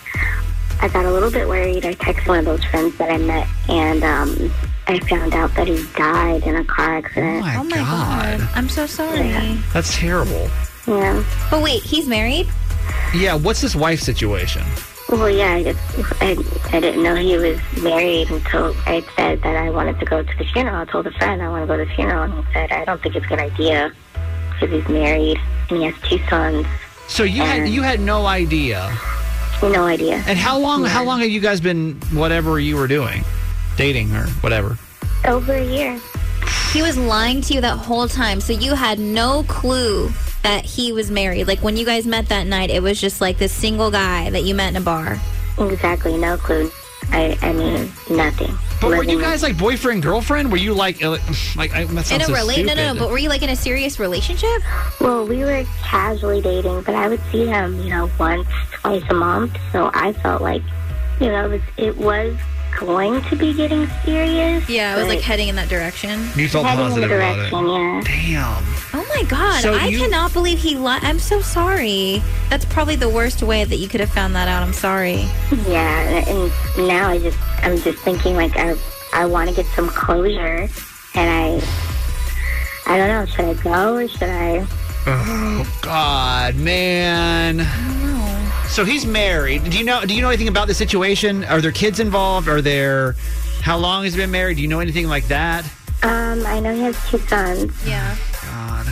I 0.80 0.88
got 0.88 1.04
a 1.04 1.10
little 1.12 1.30
bit 1.30 1.48
worried. 1.48 1.84
I 1.86 1.94
texted 1.94 2.28
one 2.28 2.38
of 2.40 2.44
those 2.44 2.64
friends 2.64 2.96
that 2.98 3.10
I 3.10 3.18
met, 3.18 3.48
and 3.68 4.02
um, 4.04 4.52
I 4.86 4.98
found 5.00 5.34
out 5.34 5.54
that 5.54 5.66
he 5.68 5.84
died 5.96 6.42
in 6.44 6.56
a 6.56 6.64
car 6.64 6.96
accident. 6.98 7.40
my 7.40 7.56
Oh 7.56 7.64
my 7.64 7.76
God. 7.76 8.38
god! 8.40 8.48
I'm 8.54 8.68
so 8.68 8.86
sorry. 8.86 9.30
That's 9.72 9.96
terrible. 9.96 10.48
Yeah. 10.86 11.24
But 11.50 11.62
wait, 11.62 11.82
he's 11.82 12.06
married. 12.06 12.48
Yeah, 13.14 13.36
what's 13.36 13.60
his 13.60 13.74
wife's 13.74 14.02
situation? 14.04 14.62
Well, 15.08 15.30
yeah, 15.30 15.52
I, 15.54 15.62
just, 15.62 15.78
I, 16.20 16.36
I 16.76 16.80
didn't 16.80 17.02
know 17.02 17.14
he 17.14 17.36
was 17.36 17.58
married 17.82 18.30
until 18.30 18.74
I 18.86 19.04
said 19.16 19.42
that 19.42 19.54
I 19.56 19.70
wanted 19.70 19.98
to 20.00 20.04
go 20.06 20.22
to 20.22 20.38
the 20.38 20.44
funeral. 20.44 20.76
I 20.76 20.84
told 20.86 21.06
a 21.06 21.12
friend 21.12 21.40
I 21.42 21.48
want 21.48 21.62
to 21.62 21.66
go 21.66 21.76
to 21.76 21.84
the 21.84 21.94
funeral, 21.94 22.24
and 22.24 22.34
he 22.34 22.52
said, 22.52 22.72
I 22.72 22.84
don't 22.84 23.00
think 23.00 23.14
it's 23.14 23.24
a 23.24 23.28
good 23.28 23.38
idea 23.38 23.92
because 24.60 24.74
he's 24.74 24.88
married 24.88 25.38
and 25.70 25.78
he 25.78 25.84
has 25.84 25.94
two 26.08 26.18
sons. 26.28 26.66
So 27.08 27.22
you 27.22 27.42
had 27.42 27.68
you 27.68 27.82
had 27.82 28.00
no 28.00 28.26
idea. 28.26 28.96
No 29.62 29.84
idea. 29.84 30.22
And 30.26 30.38
how 30.38 30.58
long 30.58 30.84
how 30.84 31.04
long 31.04 31.20
have 31.20 31.30
you 31.30 31.40
guys 31.40 31.60
been 31.60 31.94
whatever 32.12 32.58
you 32.60 32.76
were 32.76 32.88
doing? 32.88 33.24
Dating 33.76 34.14
or 34.14 34.26
whatever. 34.40 34.78
Over 35.26 35.54
a 35.54 35.64
year. 35.64 36.00
He 36.72 36.82
was 36.82 36.98
lying 36.98 37.40
to 37.42 37.54
you 37.54 37.60
that 37.60 37.78
whole 37.78 38.08
time, 38.08 38.40
so 38.40 38.52
you 38.52 38.74
had 38.74 38.98
no 38.98 39.44
clue 39.44 40.10
that 40.42 40.64
he 40.64 40.92
was 40.92 41.10
married. 41.10 41.46
Like 41.46 41.60
when 41.60 41.76
you 41.76 41.86
guys 41.86 42.06
met 42.06 42.28
that 42.28 42.46
night, 42.46 42.70
it 42.70 42.82
was 42.82 43.00
just 43.00 43.20
like 43.20 43.38
this 43.38 43.52
single 43.52 43.90
guy 43.90 44.30
that 44.30 44.44
you 44.44 44.54
met 44.54 44.70
in 44.70 44.76
a 44.76 44.80
bar. 44.80 45.18
Exactly, 45.58 46.16
no 46.16 46.36
clue. 46.36 46.70
I, 47.10 47.38
I 47.42 47.52
mean, 47.52 47.90
nothing. 48.10 48.56
But 48.84 48.98
were 48.98 49.04
you 49.04 49.20
guys 49.20 49.42
like 49.42 49.56
boyfriend 49.56 50.02
girlfriend? 50.02 50.50
Were 50.50 50.58
you 50.58 50.74
like 50.74 51.02
uh, 51.02 51.18
like 51.56 51.74
I, 51.74 51.84
that 51.84 52.12
In 52.12 52.20
a 52.20 52.24
so 52.24 52.32
rela- 52.32 52.64
no, 52.64 52.74
no, 52.74 52.92
no. 52.92 52.98
But 52.98 53.10
were 53.10 53.18
you 53.18 53.28
like 53.28 53.42
in 53.42 53.50
a 53.50 53.56
serious 53.56 53.98
relationship? 53.98 54.62
Well, 55.00 55.26
we 55.26 55.38
were 55.38 55.64
casually 55.82 56.42
dating, 56.42 56.82
but 56.82 56.94
I 56.94 57.08
would 57.08 57.20
see 57.32 57.46
him, 57.46 57.80
you 57.80 57.90
know, 57.90 58.10
once, 58.18 58.46
twice 58.72 59.02
a 59.08 59.14
month. 59.14 59.56
So 59.72 59.90
I 59.94 60.12
felt 60.12 60.42
like, 60.42 60.62
you 61.18 61.28
know, 61.28 61.46
it 61.46 61.50
was, 61.50 61.62
it 61.78 61.96
was 61.96 62.36
going 62.78 63.22
to 63.22 63.36
be 63.36 63.52
getting 63.54 63.86
serious. 64.04 64.68
Yeah, 64.68 64.94
I 64.94 64.98
was 64.98 65.08
like 65.08 65.20
heading 65.20 65.48
in 65.48 65.56
that 65.56 65.68
direction. 65.68 66.20
You 66.36 66.48
felt 66.48 66.66
heading 66.66 66.86
in 66.86 67.00
the 67.00 67.06
positive 67.06 67.10
about 67.10 67.38
it. 67.38 67.50
direction, 67.50 67.66
yeah. 67.68 68.02
Damn. 68.04 68.64
Oh 68.96 69.06
my 69.16 69.22
god! 69.28 69.62
So 69.62 69.74
I 69.74 69.86
you- 69.86 69.98
cannot 69.98 70.32
believe 70.32 70.58
he 70.58 70.76
lied. 70.76 71.02
I'm 71.04 71.18
so 71.18 71.40
sorry. 71.40 72.22
That's 72.50 72.64
probably 72.64 72.96
the 72.96 73.08
worst 73.08 73.42
way 73.42 73.64
that 73.64 73.76
you 73.76 73.88
could 73.88 74.00
have 74.00 74.10
found 74.10 74.34
that 74.36 74.48
out. 74.48 74.62
I'm 74.62 74.72
sorry. 74.72 75.26
Yeah, 75.66 76.00
and, 76.00 76.52
and 76.78 76.88
now 76.88 77.08
I 77.08 77.18
just, 77.18 77.38
I'm 77.64 77.76
just 77.78 77.98
thinking 78.02 78.34
like 78.36 78.56
I, 78.56 78.76
I 79.12 79.26
want 79.26 79.48
to 79.50 79.54
get 79.56 79.66
some 79.74 79.88
closure, 79.88 80.68
and 81.14 81.30
I, 81.30 81.60
I 82.86 82.96
don't 82.96 83.08
know, 83.08 83.26
should 83.26 83.44
I 83.44 83.54
go 83.62 83.94
or 83.96 84.08
should 84.08 84.22
I? 84.28 84.66
Oh 85.06 85.78
God, 85.82 86.54
man. 86.56 87.58
So 88.74 88.84
he's 88.84 89.06
married. 89.06 89.62
Do 89.70 89.78
you 89.78 89.84
know? 89.84 90.04
Do 90.04 90.14
you 90.14 90.20
know 90.20 90.28
anything 90.30 90.48
about 90.48 90.66
the 90.66 90.74
situation? 90.74 91.44
Are 91.44 91.60
there 91.60 91.70
kids 91.70 92.00
involved? 92.00 92.48
Are 92.48 92.60
there? 92.60 93.12
How 93.60 93.76
long 93.78 94.02
has 94.02 94.14
he 94.14 94.20
been 94.20 94.32
married? 94.32 94.56
Do 94.56 94.62
you 94.62 94.68
know 94.68 94.80
anything 94.80 95.06
like 95.06 95.28
that? 95.28 95.64
Um, 96.02 96.44
I 96.44 96.58
know 96.58 96.74
he 96.74 96.80
has 96.82 96.98
two 97.08 97.18
sons, 97.18 97.72
Yeah. 97.86 98.16
God. 98.42 98.86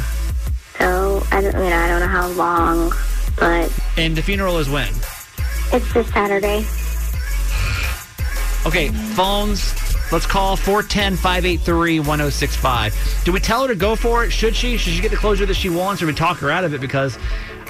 so 0.78 1.26
I 1.32 1.40
don't, 1.42 1.52
you 1.52 1.68
know, 1.68 1.76
I 1.76 1.88
don't 1.88 2.00
know 2.00 2.06
how 2.06 2.28
long, 2.28 2.92
but 3.36 3.70
And 3.98 4.16
the 4.16 4.22
funeral 4.22 4.56
is 4.58 4.70
when? 4.70 4.88
it's 5.72 5.92
this 5.92 6.08
Saturday. 6.10 6.64
Okay, 8.64 8.88
phones. 9.16 9.74
Let's 10.12 10.24
call 10.26 10.54
410 10.56 11.16
583 11.16 11.98
1065. 11.98 13.22
Do 13.24 13.32
we 13.32 13.40
tell 13.40 13.62
her 13.62 13.68
to 13.68 13.74
go 13.74 13.96
for 13.96 14.24
it? 14.24 14.30
Should 14.30 14.54
she? 14.54 14.76
Should 14.76 14.92
she 14.92 15.00
get 15.02 15.10
the 15.10 15.16
closure 15.16 15.44
that 15.46 15.54
she 15.54 15.68
wants 15.68 16.00
or 16.00 16.06
we 16.06 16.12
talk 16.12 16.36
her 16.38 16.50
out 16.50 16.62
of 16.62 16.72
it? 16.72 16.80
Because, 16.80 17.18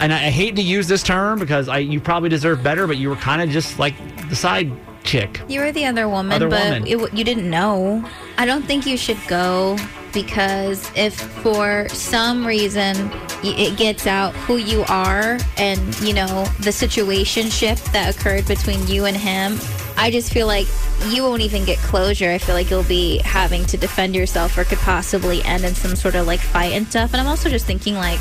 and 0.00 0.12
I, 0.12 0.26
I 0.26 0.31
hate 0.31 0.57
to 0.57 0.62
use 0.62 0.88
this 0.88 1.02
term 1.02 1.38
because 1.38 1.68
I 1.68 1.78
you 1.78 2.00
probably 2.00 2.28
deserve 2.28 2.62
better, 2.62 2.87
but 2.87 2.96
you 2.96 3.09
were 3.09 3.16
kind 3.16 3.42
of 3.42 3.50
just 3.50 3.78
like 3.78 3.94
the 4.28 4.37
side 4.37 4.72
chick. 5.05 5.40
You 5.48 5.61
were 5.61 5.72
the 5.72 5.87
other 5.87 6.09
woman, 6.09 6.33
Other 6.33 6.48
but 6.48 6.64
woman. 6.64 6.87
It, 6.87 7.12
you 7.12 7.24
didn't 7.24 7.48
know. 7.48 8.09
I 8.38 8.46
don't 8.46 8.62
think 8.62 8.87
you 8.87 8.96
should 8.96 9.18
go 9.28 9.76
because 10.12 10.90
if 10.94 11.14
for 11.14 11.88
some 11.88 12.46
reason 12.46 13.11
it 13.42 13.76
gets 13.76 14.07
out 14.07 14.35
who 14.35 14.57
you 14.57 14.85
are 14.88 15.38
and 15.57 16.00
you 16.00 16.12
know 16.12 16.44
the 16.61 16.70
situationship 16.70 17.83
that 17.92 18.14
occurred 18.14 18.46
between 18.46 18.87
you 18.87 19.07
and 19.07 19.16
him, 19.16 19.59
I 19.96 20.11
just 20.11 20.33
feel 20.33 20.46
like 20.46 20.66
you 21.09 21.22
won't 21.22 21.42
even 21.42 21.64
get 21.64 21.78
closure. 21.78 22.31
I 22.31 22.38
feel 22.38 22.55
like 22.55 22.70
you'll 22.70 22.85
be 22.85 23.18
having 23.18 23.64
to 23.66 23.76
defend 23.76 24.14
yourself 24.14 24.57
or 24.57 24.64
could 24.64 24.78
possibly 24.78 25.42
end 25.42 25.64
in 25.64 25.74
some 25.74 25.96
sort 25.96 26.14
of 26.14 26.26
like 26.26 26.40
fight 26.40 26.72
and 26.72 26.87
stuff. 26.87 27.12
And 27.12 27.20
I'm 27.20 27.26
also 27.26 27.48
just 27.48 27.66
thinking 27.66 27.94
like 27.94 28.20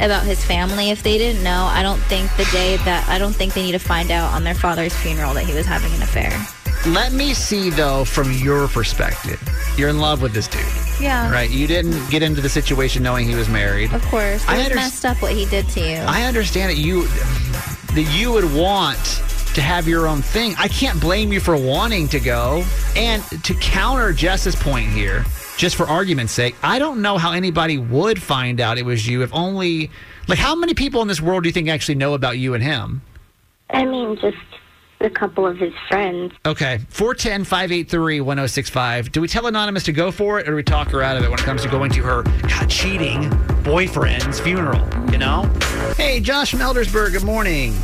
about 0.00 0.24
his 0.24 0.44
family. 0.44 0.90
If 0.90 1.02
they 1.02 1.18
didn't 1.18 1.42
know, 1.42 1.64
I 1.70 1.82
don't 1.82 2.00
think 2.02 2.34
the 2.36 2.44
day 2.52 2.76
that 2.84 3.08
I 3.08 3.18
don't 3.18 3.32
think 3.34 3.54
they 3.54 3.62
need 3.62 3.72
to 3.72 3.78
find 3.78 4.10
out 4.10 4.32
on 4.32 4.44
their 4.44 4.54
father's 4.54 4.94
funeral 4.94 5.34
that 5.34 5.44
he 5.44 5.54
was 5.54 5.66
having 5.66 5.92
an 5.94 6.02
affair. 6.02 6.32
Let 6.86 7.12
me 7.12 7.34
see 7.34 7.70
though 7.70 8.04
from 8.04 8.32
your 8.32 8.68
perspective. 8.68 9.40
You're 9.76 9.88
in 9.88 9.98
love 9.98 10.22
with 10.22 10.32
this 10.32 10.46
dude, 10.46 10.64
Yeah. 11.00 11.30
right? 11.30 11.50
You 11.50 11.66
didn't 11.66 12.08
get 12.10 12.22
into 12.22 12.40
the 12.40 12.48
situation 12.48 13.02
knowing 13.02 13.28
he 13.28 13.34
was 13.34 13.48
married. 13.48 13.92
Of 13.92 14.04
course. 14.06 14.42
It 14.44 14.48
I 14.48 14.58
was 14.58 14.68
underst- 14.68 14.74
messed 14.76 15.04
up 15.06 15.20
what 15.20 15.32
he 15.32 15.44
did 15.46 15.68
to 15.70 15.80
you. 15.80 15.96
I 15.96 16.22
understand 16.24 16.70
that 16.70 16.78
you 16.78 17.06
that 17.94 18.06
you 18.16 18.30
would 18.32 18.52
want 18.54 19.22
to 19.54 19.60
have 19.60 19.88
your 19.88 20.06
own 20.06 20.22
thing. 20.22 20.54
I 20.58 20.68
can't 20.68 21.00
blame 21.00 21.32
you 21.32 21.40
for 21.40 21.56
wanting 21.56 22.06
to 22.08 22.20
go. 22.20 22.64
And 22.94 23.22
to 23.42 23.54
counter 23.54 24.12
Jess's 24.12 24.54
point 24.54 24.88
here, 24.90 25.24
just 25.58 25.76
for 25.76 25.86
argument's 25.86 26.32
sake, 26.32 26.54
I 26.62 26.78
don't 26.78 27.02
know 27.02 27.18
how 27.18 27.32
anybody 27.32 27.76
would 27.76 28.22
find 28.22 28.60
out 28.60 28.78
it 28.78 28.86
was 28.86 29.06
you 29.06 29.22
if 29.22 29.34
only 29.34 29.90
like 30.28 30.38
how 30.38 30.54
many 30.54 30.72
people 30.72 31.02
in 31.02 31.08
this 31.08 31.20
world 31.20 31.42
do 31.42 31.48
you 31.48 31.52
think 31.52 31.68
actually 31.68 31.96
know 31.96 32.14
about 32.14 32.38
you 32.38 32.54
and 32.54 32.62
him? 32.62 33.02
I 33.70 33.84
mean, 33.84 34.16
just 34.16 34.36
a 35.00 35.10
couple 35.10 35.46
of 35.46 35.58
his 35.58 35.74
friends. 35.88 36.32
Okay. 36.46 36.78
410 36.88 37.44
583 37.44 38.20
1065. 38.20 39.12
Do 39.12 39.20
we 39.20 39.28
tell 39.28 39.46
Anonymous 39.46 39.82
to 39.84 39.92
go 39.92 40.10
for 40.12 40.38
it 40.38 40.48
or 40.48 40.52
do 40.52 40.56
we 40.56 40.62
talk 40.62 40.88
her 40.90 41.02
out 41.02 41.16
of 41.16 41.24
it 41.24 41.30
when 41.30 41.38
it 41.38 41.44
comes 41.44 41.62
to 41.62 41.68
going 41.68 41.90
to 41.90 42.02
her 42.02 42.22
God, 42.22 42.70
cheating 42.70 43.28
boyfriend's 43.64 44.38
funeral? 44.38 44.80
You 45.10 45.18
know? 45.18 45.42
Hey, 45.96 46.20
Josh 46.20 46.52
from 46.52 46.60
Eldersburg, 46.60 47.12
good 47.12 47.24
morning. 47.24 47.74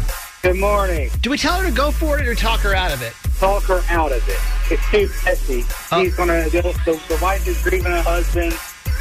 Good 0.45 0.57
morning. 0.57 1.09
Do 1.23 1.31
we 1.31 1.39
tell 1.39 1.59
her 1.59 1.67
to 1.67 1.75
go 1.75 1.91
for 1.91 2.19
it 2.21 2.27
or 2.29 2.35
talk 2.35 2.61
her 2.61 2.75
out 2.75 2.93
of 2.93 3.01
it? 3.01 3.15
Talk 3.39 3.63
her 3.63 3.81
out 3.89 4.13
of 4.13 4.23
it. 4.29 4.39
It's 4.71 4.91
too 4.91 5.09
messy. 5.25 5.63
She's 6.03 6.15
gonna. 6.15 6.51
The, 6.51 6.61
the, 6.85 7.03
the 7.09 7.19
wife 7.23 7.47
is 7.49 7.63
grieving 7.63 7.91
her 7.91 8.03
husband. 8.03 8.53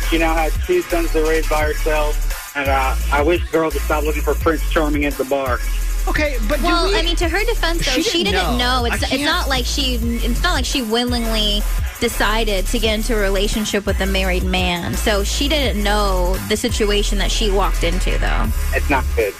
She 0.10 0.20
now 0.20 0.34
has 0.36 0.56
two 0.66 0.82
sons 0.84 1.12
to 1.12 1.22
raise 1.24 1.50
by 1.50 1.64
herself, 1.66 2.56
and 2.56 2.70
uh, 2.70 2.96
I 3.12 3.22
wish 3.24 3.42
girls 3.52 3.52
girl 3.52 3.72
to 3.72 3.80
stop 3.82 4.06
looking 4.06 4.22
for 4.22 4.36
Prince 4.36 4.70
Charming 4.72 5.04
at 5.04 5.14
the 5.16 5.26
bar. 5.26 5.60
Okay, 6.08 6.38
but 6.48 6.60
do 6.60 6.64
well, 6.64 6.88
we- 6.88 6.96
I 6.98 7.02
mean, 7.02 7.18
to 7.18 7.28
her 7.28 7.44
defense, 7.44 7.86
though, 7.86 7.92
She 7.92 8.04
she, 8.04 8.24
didn't 8.24 8.40
didn't 8.40 8.58
know. 8.58 8.84
know. 8.84 8.86
It's 8.86 9.12
it's 9.12 9.24
not 9.26 9.50
like 9.50 9.66
she 9.66 9.96
it's 9.96 10.42
not 10.44 10.54
like 10.54 10.64
she 10.66 10.82
willingly 10.82 11.62
decided 12.00 12.68
to 12.68 12.80
get 12.80 12.94
into 12.96 13.18
a 13.18 13.20
relationship 13.20 13.86
with 13.86 14.00
a 14.00 14.06
married 14.06 14.44
man. 14.46 14.94
So 14.94 15.26
she 15.26 15.50
didn't 15.50 15.84
know 15.84 16.36
the 16.48 16.56
situation 16.56 17.18
that 17.18 17.32
she 17.32 17.52
walked 17.52 17.84
into, 17.84 18.18
though. 18.18 18.48
It's 18.74 18.90
not 18.90 19.04
good. 19.18 19.34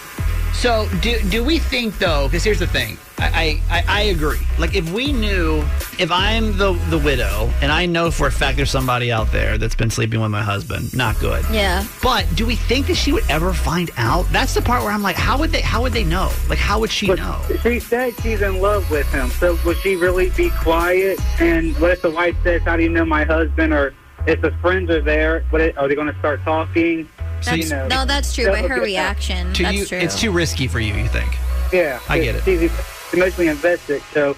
So 0.54 0.88
do 1.02 1.20
do 1.28 1.44
we 1.44 1.58
think 1.58 1.98
though? 1.98 2.26
Because 2.26 2.44
here's 2.44 2.58
the 2.60 2.66
thing. 2.66 2.96
I, 3.18 3.60
I 3.70 3.84
I 3.88 4.00
agree. 4.02 4.40
Like 4.58 4.74
if 4.74 4.90
we 4.92 5.12
knew, 5.12 5.64
if 5.98 6.10
I'm 6.10 6.56
the 6.56 6.72
the 6.90 6.98
widow 6.98 7.50
and 7.60 7.70
I 7.70 7.86
know 7.86 8.10
for 8.10 8.26
a 8.26 8.32
fact 8.32 8.56
there's 8.56 8.70
somebody 8.70 9.12
out 9.12 9.30
there 9.32 9.58
that's 9.58 9.74
been 9.74 9.90
sleeping 9.90 10.20
with 10.20 10.30
my 10.30 10.42
husband, 10.42 10.94
not 10.96 11.18
good. 11.20 11.44
Yeah. 11.50 11.84
But 12.02 12.26
do 12.34 12.46
we 12.46 12.56
think 12.56 12.86
that 12.86 12.96
she 12.96 13.12
would 13.12 13.28
ever 13.30 13.52
find 13.52 13.90
out? 13.96 14.26
That's 14.30 14.54
the 14.54 14.62
part 14.62 14.82
where 14.82 14.92
I'm 14.92 15.02
like, 15.02 15.16
how 15.16 15.38
would 15.38 15.50
they? 15.50 15.60
How 15.60 15.82
would 15.82 15.92
they 15.92 16.04
know? 16.04 16.30
Like, 16.48 16.58
how 16.58 16.80
would 16.80 16.90
she 16.90 17.08
know? 17.08 17.40
She 17.62 17.80
said 17.80 18.14
she's 18.22 18.42
in 18.42 18.60
love 18.60 18.90
with 18.90 19.10
him. 19.12 19.30
So 19.30 19.58
would 19.64 19.76
she 19.78 19.96
really 19.96 20.30
be 20.30 20.50
quiet? 20.50 21.20
And 21.40 21.76
what 21.78 21.90
if 21.90 22.02
the 22.02 22.10
wife 22.10 22.36
says, 22.42 22.62
"How 22.62 22.76
do 22.76 22.82
you 22.82 22.88
know 22.90 23.04
my 23.04 23.24
husband?" 23.24 23.72
Or 23.72 23.94
if 24.26 24.40
the 24.40 24.52
friends 24.62 24.90
are 24.90 25.02
there, 25.02 25.44
what 25.50 25.60
are 25.60 25.88
they 25.88 25.94
going 25.94 26.12
to 26.12 26.18
start 26.18 26.42
talking? 26.42 27.08
That's, 27.44 27.58
you 27.58 27.68
know, 27.68 27.88
no, 27.88 28.04
that's 28.04 28.34
true. 28.34 28.46
By 28.48 28.60
they'll 28.62 28.68
her 28.68 28.80
reaction, 28.80 29.52
To 29.54 29.62
that's 29.62 29.76
you, 29.76 29.86
true. 29.86 29.98
it's 29.98 30.20
too 30.20 30.30
risky 30.32 30.66
for 30.66 30.80
you. 30.80 30.94
You 30.94 31.08
think? 31.08 31.36
Yeah, 31.72 32.00
I 32.08 32.18
get 32.20 32.34
it. 32.36 32.44
She's 32.44 32.70
emotionally 33.12 33.48
invested, 33.48 34.02
so 34.12 34.36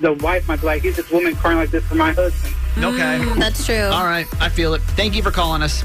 the 0.00 0.12
wife 0.14 0.46
might 0.48 0.60
be 0.60 0.66
like, 0.66 0.84
"Is 0.84 0.96
this 0.96 1.10
woman 1.10 1.34
crying 1.36 1.58
like 1.58 1.70
this 1.70 1.84
for 1.84 1.94
my 1.96 2.12
husband?" 2.12 2.54
Okay. 2.78 3.18
Mm, 3.18 3.36
that's 3.38 3.66
true. 3.66 3.84
All 3.86 4.04
right, 4.04 4.26
I 4.40 4.48
feel 4.48 4.74
it. 4.74 4.82
Thank 4.82 5.14
you 5.16 5.22
for 5.22 5.30
calling 5.30 5.62
us. 5.62 5.82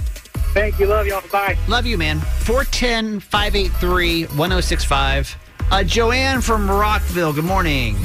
Thank 0.53 0.79
you. 0.79 0.85
Love 0.85 1.07
y'all. 1.07 1.23
Bye. 1.31 1.57
Love 1.67 1.85
you, 1.87 1.97
man. 1.97 2.19
410 2.19 3.19
583 3.19 4.25
1065. 4.25 5.35
Uh, 5.71 5.83
Joanne 5.83 6.41
from 6.41 6.69
Rockville, 6.69 7.33
good 7.33 7.45
morning. 7.45 7.97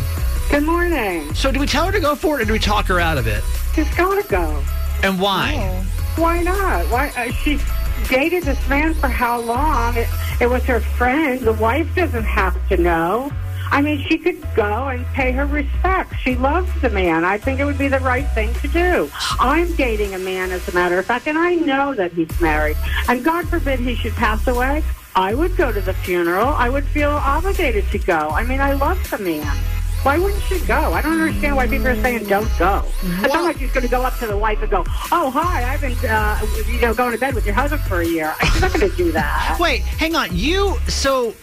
Good 0.51 0.63
morning. 0.65 1.35
So, 1.35 1.53
do 1.53 1.61
we 1.61 1.67
tell 1.67 1.85
her 1.85 1.93
to 1.93 2.01
go 2.01 2.15
for 2.15 2.39
it 2.41 2.43
or 2.43 2.47
do 2.47 2.55
we 2.55 2.59
talk 2.59 2.87
her 2.87 2.99
out 2.99 3.19
of 3.19 3.27
it? 3.27 3.45
She's 3.75 3.93
got 3.95 4.23
to 4.23 4.27
go. 4.29 4.63
And 5.03 5.21
why? 5.21 5.85
Why 6.17 6.43
not? 6.43 6.87
Why 6.87 7.13
uh, 7.17 7.31
she 7.33 7.59
dated 8.09 8.45
this 8.45 8.69
man 8.69 8.95
for 8.95 9.09
how 9.09 9.41
long? 9.41 9.97
It, 9.97 10.09
it 10.41 10.47
was 10.47 10.63
her 10.65 10.81
friend. 10.81 11.41
The 11.41 11.53
wife 11.55 11.93
doesn't 11.95 12.25
have 12.25 12.57
to 12.69 12.77
know. 12.77 13.33
I 13.71 13.83
mean, 13.83 14.03
she 14.09 14.19
could 14.19 14.41
go 14.55 14.89
and 14.89 15.05
pay 15.09 15.31
her 15.33 15.45
respects. 15.45 16.17
She 16.17 16.35
loves 16.35 16.71
the 16.81 16.89
man. 16.91 17.25
I 17.25 17.37
think 17.37 17.61
it 17.61 17.65
would 17.65 17.79
be 17.79 17.89
the 17.89 18.01
right 18.01 18.27
thing 18.31 18.53
to 18.55 18.69
do. 18.69 19.11
I'm 19.39 19.75
dating 19.77 20.15
a 20.15 20.19
man, 20.19 20.51
as 20.51 20.67
a 20.69 20.73
matter 20.73 20.99
of 20.99 21.05
fact, 21.05 21.27
and 21.27 21.39
I 21.39 21.55
know 21.55 21.95
that 21.95 22.13
he's 22.13 22.41
married. 22.41 22.77
And 23.09 23.23
God 23.23 23.49
forbid 23.49 23.79
he 23.79 23.95
should 23.95 24.15
pass 24.15 24.47
away. 24.47 24.83
I 25.15 25.35
would 25.35 25.57
go 25.57 25.71
to 25.73 25.81
the 25.81 25.93
funeral. 25.93 26.49
I 26.49 26.69
would 26.71 26.87
feel 26.87 27.11
obligated 27.11 27.85
to 27.91 27.99
go. 27.99 28.31
I 28.31 28.45
mean, 28.45 28.61
I 28.61 28.73
love 28.73 28.99
the 29.11 29.19
man. 29.19 29.57
Why 30.03 30.17
wouldn't 30.19 30.43
she 30.45 30.61
go? 30.61 30.93
I 30.93 31.03
don't 31.03 31.21
understand 31.21 31.57
why 31.57 31.67
people 31.67 31.89
are 31.89 32.01
saying 32.01 32.27
don't 32.27 32.51
go. 32.59 32.85
It's 33.03 33.35
not 33.35 33.45
like 33.45 33.59
she's 33.59 33.73
going 33.73 33.83
to 33.83 33.91
go 33.91 34.03
up 34.03 34.17
to 34.19 34.27
the 34.27 34.37
wife 34.37 34.63
and 34.63 34.71
go, 34.71 34.85
"Oh, 35.11 35.31
hi, 35.31 35.65
I've 35.73 35.81
been, 35.81 35.97
uh, 36.09 36.41
you 36.67 36.81
know, 36.81 36.95
going 36.95 37.13
to 37.13 37.19
bed 37.19 37.35
with 37.35 37.45
your 37.45 37.55
husband 37.55 37.83
for 37.83 38.01
a 38.01 38.07
year." 38.07 38.35
She's 38.53 38.61
not 38.61 38.73
going 38.73 38.89
to 38.89 38.97
do 38.97 39.11
that. 39.13 39.59
Wait, 39.61 39.83
hang 39.83 40.15
on. 40.15 40.29
You 40.33 40.77
so 40.87 41.35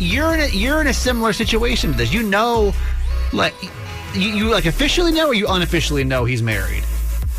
you're 0.00 0.34
in 0.34 0.40
a 0.40 0.46
you're 0.48 0.80
in 0.80 0.88
a 0.88 0.94
similar 0.94 1.32
situation 1.32 1.92
to 1.92 1.98
this. 1.98 2.12
You 2.12 2.24
know, 2.24 2.74
like 3.32 3.54
you, 4.14 4.30
you 4.30 4.50
like 4.50 4.66
officially 4.66 5.12
know 5.12 5.28
or 5.28 5.34
you 5.34 5.46
unofficially 5.46 6.04
know 6.04 6.24
he's 6.24 6.42
married. 6.42 6.84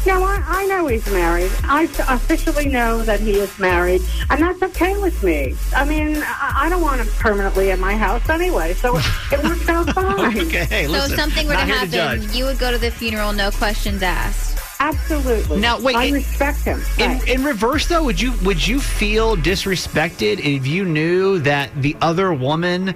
No, 0.06 0.24
I, 0.24 0.42
I 0.46 0.66
know 0.66 0.88
he's 0.88 1.06
married. 1.12 1.52
I 1.64 1.84
officially 2.10 2.68
know 2.68 3.04
that 3.04 3.20
he 3.20 3.34
is 3.38 3.58
married, 3.60 4.02
and 4.30 4.42
that's 4.42 4.62
okay 4.64 4.98
with 4.98 5.22
me. 5.22 5.56
I 5.76 5.86
mean, 5.86 6.18
I, 6.18 6.64
I 6.64 6.70
don't 6.70 6.82
want 6.82 7.02
him 7.02 7.08
permanently 7.20 7.70
in 7.70 7.80
my 7.80 7.96
house 7.96 8.28
anyway, 8.28 8.74
so 8.74 8.98
it, 8.98 9.06
it 9.32 9.44
works 9.44 9.70
out 9.70 9.90
fine. 9.94 10.40
Okay, 10.40 10.66
hey, 10.66 10.88
so 10.88 10.94
if 10.94 11.16
something 11.16 11.46
were 11.48 11.54
to 11.54 11.60
happen, 11.60 11.92
judge. 11.92 12.36
you 12.36 12.46
would 12.46 12.58
go 12.58 12.72
to 12.72 12.80
the 12.80 12.90
funeral, 12.90 13.32
no 13.32 13.52
questions 13.52 14.02
asked. 14.02 14.58
Absolutely. 14.80 15.60
Now 15.60 15.80
wait, 15.80 15.96
I 15.96 16.06
in- 16.06 16.16
respect 16.16 16.60
him. 16.62 16.82
In, 16.98 17.22
in 17.28 17.44
reverse, 17.44 17.86
though, 17.88 18.04
would 18.04 18.20
you 18.20 18.34
would 18.44 18.66
you 18.66 18.80
feel 18.80 19.38
disrespected 19.38 20.40
if 20.40 20.66
you 20.66 20.84
knew 20.86 21.38
that 21.40 21.70
the 21.80 21.96
other 22.02 22.34
woman 22.34 22.96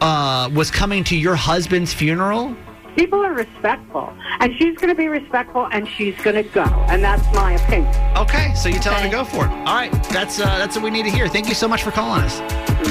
uh, 0.00 0.50
was 0.52 0.72
coming 0.72 1.04
to 1.04 1.16
your 1.16 1.36
husband's 1.36 1.94
funeral? 1.94 2.56
People 2.98 3.24
are 3.24 3.32
respectful, 3.32 4.12
and 4.40 4.52
she's 4.56 4.74
going 4.74 4.88
to 4.88 4.94
be 4.96 5.06
respectful, 5.06 5.68
and 5.70 5.86
she's 5.86 6.16
going 6.22 6.34
to 6.34 6.42
go, 6.42 6.64
and 6.64 7.00
that's 7.00 7.24
my 7.32 7.52
opinion. 7.52 7.94
Okay, 8.16 8.52
so 8.56 8.68
you 8.68 8.80
tell 8.80 8.92
her 8.94 9.04
to 9.04 9.08
go 9.08 9.24
for 9.24 9.44
it. 9.44 9.50
All 9.50 9.76
right, 9.76 9.92
that's 10.10 10.40
uh, 10.40 10.46
that's 10.58 10.74
what 10.74 10.82
we 10.82 10.90
need 10.90 11.04
to 11.04 11.10
hear. 11.10 11.28
Thank 11.28 11.46
you 11.48 11.54
so 11.54 11.68
much 11.68 11.84
for 11.84 11.92
calling 11.92 12.22
us. 12.24 12.40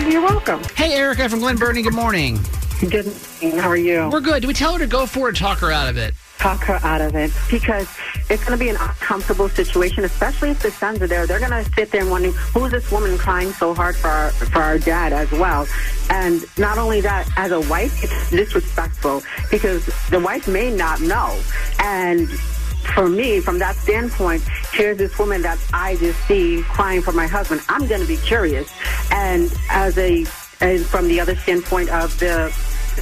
You're 0.10 0.22
welcome. 0.22 0.62
Hey, 0.78 0.94
Erica 0.94 1.28
from 1.28 1.40
Glen 1.40 1.58
Burnie. 1.58 1.82
Good 1.82 1.94
morning. 1.94 2.40
Good. 2.80 3.14
morning. 3.42 3.60
How 3.60 3.68
are 3.68 3.76
you? 3.76 4.10
We're 4.10 4.22
good. 4.22 4.44
Do 4.44 4.48
we 4.48 4.54
tell 4.54 4.72
her 4.72 4.80
to 4.80 4.88
go 4.88 5.06
for 5.06 5.28
it, 5.28 5.36
talk 5.36 5.58
her 5.58 5.74
out 5.74 5.90
of 5.90 5.98
it? 5.98 6.14
Talk 6.38 6.64
her 6.64 6.80
out 6.84 7.02
of 7.02 7.16
it 7.16 7.32
because 7.50 7.88
it's 8.30 8.44
going 8.44 8.58
to 8.58 8.64
be 8.64 8.70
an 8.70 8.78
uncomfortable 8.78 9.50
situation, 9.50 10.04
especially 10.04 10.50
if 10.50 10.62
the 10.62 10.72
sons 10.72 11.02
are 11.02 11.08
there. 11.08 11.26
They're 11.26 11.40
going 11.40 11.52
to 11.52 11.70
sit 11.74 11.92
there 11.92 12.02
and 12.02 12.12
wondering 12.12 12.34
who's 12.34 12.72
this 12.72 12.92
woman 12.92 13.18
crying 13.18 13.52
so 13.52 13.74
hard 13.74 13.96
for 13.96 14.08
our, 14.08 14.32
for 14.32 14.62
our 14.62 14.80
dad 14.80 15.14
as 15.14 15.32
well. 15.32 15.68
And 16.10 16.44
not 16.58 16.78
only 16.78 17.02
that, 17.02 17.28
as 17.38 17.52
a 17.52 17.62
wife, 17.62 18.04
it's 18.04 18.30
disrespectful 18.30 19.24
because 19.52 19.86
the 20.10 20.20
wife 20.20 20.48
may 20.48 20.74
not 20.76 21.02
know. 21.02 21.40
And 21.80 22.30
for 22.30 23.10
me, 23.10 23.40
from 23.40 23.60
that 23.60 23.76
standpoint, 23.76 24.44
here's 24.72 24.98
this 24.98 25.18
woman 25.20 25.42
that 25.42 25.60
I 25.74 25.96
just 25.98 26.20
see 26.28 26.64
crying 26.64 27.02
for 27.02 27.12
my 27.12 27.28
husband. 27.28 27.62
I'm 27.68 27.88
going 27.88 28.02
to 28.02 28.08
be 28.08 28.18
curious. 28.18 28.72
And 29.12 29.52
as 29.70 29.98
a, 29.98 30.26
and 30.62 30.86
from 30.86 31.08
the 31.08 31.20
other 31.20 31.36
standpoint 31.36 31.90
of 31.90 32.18
the 32.20 32.56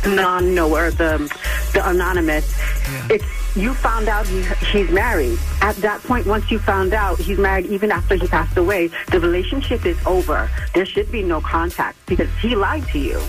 non-knower, 0.06 0.91
the 0.91 1.17
the 1.76 1.88
anonymous. 1.89 2.45
It's 3.10 3.26
you 3.56 3.74
found 3.74 4.08
out 4.08 4.28
he, 4.28 4.43
he's 4.71 4.89
married. 4.89 5.39
At 5.62 5.76
that 5.78 6.02
point, 6.04 6.26
once 6.26 6.52
you 6.52 6.60
found 6.60 6.93
out 6.93 7.19
he's 7.19 7.38
married, 7.38 7.67
even 7.67 7.91
after 7.91 8.15
he 8.15 8.28
passed 8.28 8.58
away, 8.58 8.89
the 9.12 9.19
relationship 9.19 9.86
is 9.86 9.98
over. 10.06 10.50
There 10.74 10.86
should 10.86 11.12
be 11.12 11.24
no 11.24 11.41
contact 11.41 11.98
because 12.06 12.30
he 12.41 12.56
lied 12.56 12.88
to 12.89 13.00
you. 13.00 13.21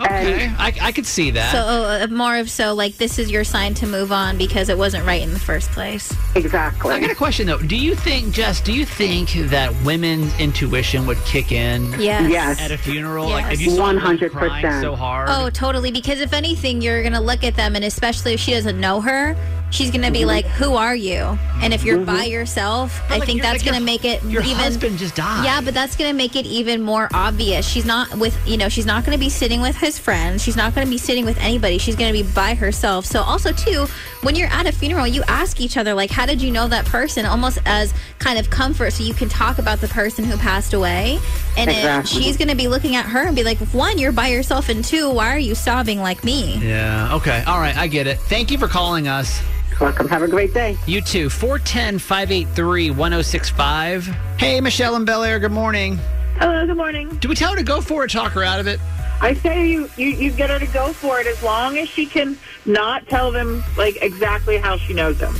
Okay, 0.00 0.46
I, 0.58 0.74
I 0.80 0.92
could 0.92 1.06
see 1.06 1.30
that. 1.32 1.52
So 1.52 1.58
uh, 1.58 2.06
more 2.10 2.36
of 2.36 2.50
so 2.50 2.74
like 2.74 2.96
this 2.96 3.18
is 3.18 3.30
your 3.30 3.44
sign 3.44 3.74
to 3.74 3.86
move 3.86 4.12
on 4.12 4.38
because 4.38 4.68
it 4.68 4.78
wasn't 4.78 5.04
right 5.06 5.20
in 5.22 5.32
the 5.34 5.38
first 5.40 5.70
place. 5.70 6.14
Exactly. 6.34 6.94
I 6.94 7.00
got 7.00 7.10
a 7.10 7.14
question 7.14 7.46
though. 7.46 7.58
Do 7.58 7.76
you 7.76 7.94
think, 7.94 8.32
Jess? 8.32 8.60
Do 8.60 8.72
you 8.72 8.84
think 8.86 9.30
that 9.50 9.72
women's 9.84 10.32
intuition 10.40 11.06
would 11.06 11.18
kick 11.18 11.52
in? 11.52 11.92
Yes. 12.00 12.30
Yes. 12.30 12.60
At 12.60 12.70
a 12.70 12.78
funeral, 12.78 13.28
Yes. 13.28 13.42
like 13.42 13.52
if 13.54 13.60
you 13.60 13.70
saw 13.70 13.92
100%. 13.92 14.30
crying 14.30 14.80
so 14.82 14.94
hard. 14.96 15.28
Oh, 15.30 15.50
totally. 15.50 15.90
Because 15.90 16.20
if 16.20 16.32
anything, 16.32 16.80
you're 16.80 17.02
gonna 17.02 17.20
look 17.20 17.44
at 17.44 17.56
them, 17.56 17.76
and 17.76 17.84
especially 17.84 18.34
if 18.34 18.40
she 18.40 18.52
doesn't 18.52 18.80
know 18.80 19.00
her, 19.00 19.36
she's 19.70 19.90
gonna 19.90 20.10
be 20.10 20.20
mm-hmm. 20.20 20.28
like, 20.28 20.46
"Who 20.46 20.74
are 20.74 20.94
you?" 20.94 21.38
And 21.62 21.74
if 21.74 21.84
you're 21.84 21.98
by 21.98 22.24
mm-hmm. 22.24 22.32
yourself, 22.32 23.00
I 23.10 23.20
think 23.20 23.42
that's 23.42 23.58
like 23.58 23.64
gonna 23.64 23.78
your- 23.78 23.84
make 23.84 24.04
it 24.04 24.22
your 24.24 24.42
even. 24.42 24.56
husband 24.56 24.98
just 24.98 25.14
died. 25.14 25.44
Yeah, 25.44 25.60
but 25.60 25.74
that's 25.74 25.96
gonna 25.96 26.14
make 26.14 26.36
it 26.36 26.46
even 26.46 26.82
more 26.82 27.08
obvious. 27.12 27.66
She's 27.66 27.84
not 27.84 28.14
with, 28.16 28.36
you 28.46 28.56
know, 28.56 28.68
she's 28.68 28.86
not 28.86 29.04
gonna 29.04 29.18
be 29.18 29.28
sitting 29.28 29.60
with 29.60 29.76
his 29.76 29.98
friends. 29.98 30.42
She's 30.42 30.56
not 30.56 30.74
gonna 30.74 30.90
be 30.90 30.98
sitting 30.98 31.24
with 31.24 31.38
anybody. 31.38 31.78
She's 31.78 31.96
gonna 31.96 32.12
be 32.12 32.22
by 32.22 32.54
herself. 32.54 33.06
So 33.06 33.22
also 33.22 33.52
too, 33.52 33.86
when 34.22 34.34
you're 34.34 34.48
at 34.48 34.66
a 34.66 34.72
funeral, 34.72 35.06
you 35.06 35.22
ask 35.28 35.60
each 35.60 35.76
other 35.76 35.94
like, 35.94 36.10
"How 36.10 36.26
did 36.26 36.42
you 36.42 36.50
know 36.50 36.68
that 36.68 36.84
person?" 36.86 37.26
Almost 37.26 37.58
as 37.66 37.94
kind 38.18 38.38
of 38.38 38.50
comfort, 38.50 38.92
so 38.92 39.02
you 39.04 39.14
can 39.14 39.28
talk 39.28 39.58
about 39.58 39.80
the 39.80 39.88
person 39.88 40.24
who 40.24 40.36
passed 40.36 40.72
away. 40.72 41.18
And 41.56 41.70
Exactly. 41.70 42.22
she's 42.22 42.36
gonna 42.36 42.54
be 42.54 42.68
looking 42.68 42.96
at 42.96 43.06
her 43.06 43.22
and 43.22 43.36
be 43.36 43.44
like, 43.44 43.58
"One, 43.72 43.98
you're 43.98 44.12
by 44.12 44.28
yourself, 44.28 44.68
and 44.68 44.84
two, 44.84 45.10
why 45.10 45.34
are 45.34 45.38
you 45.38 45.54
sobbing 45.54 46.00
like 46.00 46.24
me?" 46.24 46.58
Yeah. 46.62 47.14
Okay. 47.16 47.42
All 47.46 47.60
right. 47.60 47.76
I 47.76 47.86
get 47.86 48.06
it. 48.06 48.18
Thank 48.20 48.50
you 48.50 48.58
for 48.58 48.68
calling 48.68 49.08
us. 49.08 49.40
Welcome. 49.80 50.08
Have 50.08 50.20
a 50.20 50.28
great 50.28 50.52
day. 50.52 50.76
You 50.86 51.00
too. 51.00 51.30
410 51.30 51.98
583 51.98 52.90
1065. 52.90 54.06
Hey, 54.36 54.60
Michelle 54.60 54.94
and 54.94 55.06
Bel 55.06 55.24
Air. 55.24 55.38
Good 55.38 55.52
morning. 55.52 55.98
Hello, 56.38 56.66
good 56.66 56.76
morning. 56.76 57.08
Do 57.16 57.30
we 57.30 57.34
tell 57.34 57.52
her 57.52 57.56
to 57.56 57.62
go 57.62 57.80
for 57.80 58.04
it, 58.04 58.10
talk 58.10 58.32
her 58.32 58.44
out 58.44 58.60
of 58.60 58.66
it? 58.66 58.78
I 59.22 59.32
say 59.32 59.68
you, 59.68 59.88
you 59.96 60.08
you 60.08 60.30
get 60.32 60.50
her 60.50 60.58
to 60.58 60.66
go 60.66 60.92
for 60.92 61.18
it 61.18 61.26
as 61.26 61.42
long 61.42 61.78
as 61.78 61.88
she 61.88 62.04
can 62.04 62.38
not 62.66 63.06
tell 63.06 63.32
them 63.32 63.64
like 63.78 63.96
exactly 64.02 64.58
how 64.58 64.76
she 64.76 64.92
knows 64.92 65.18
them. 65.18 65.34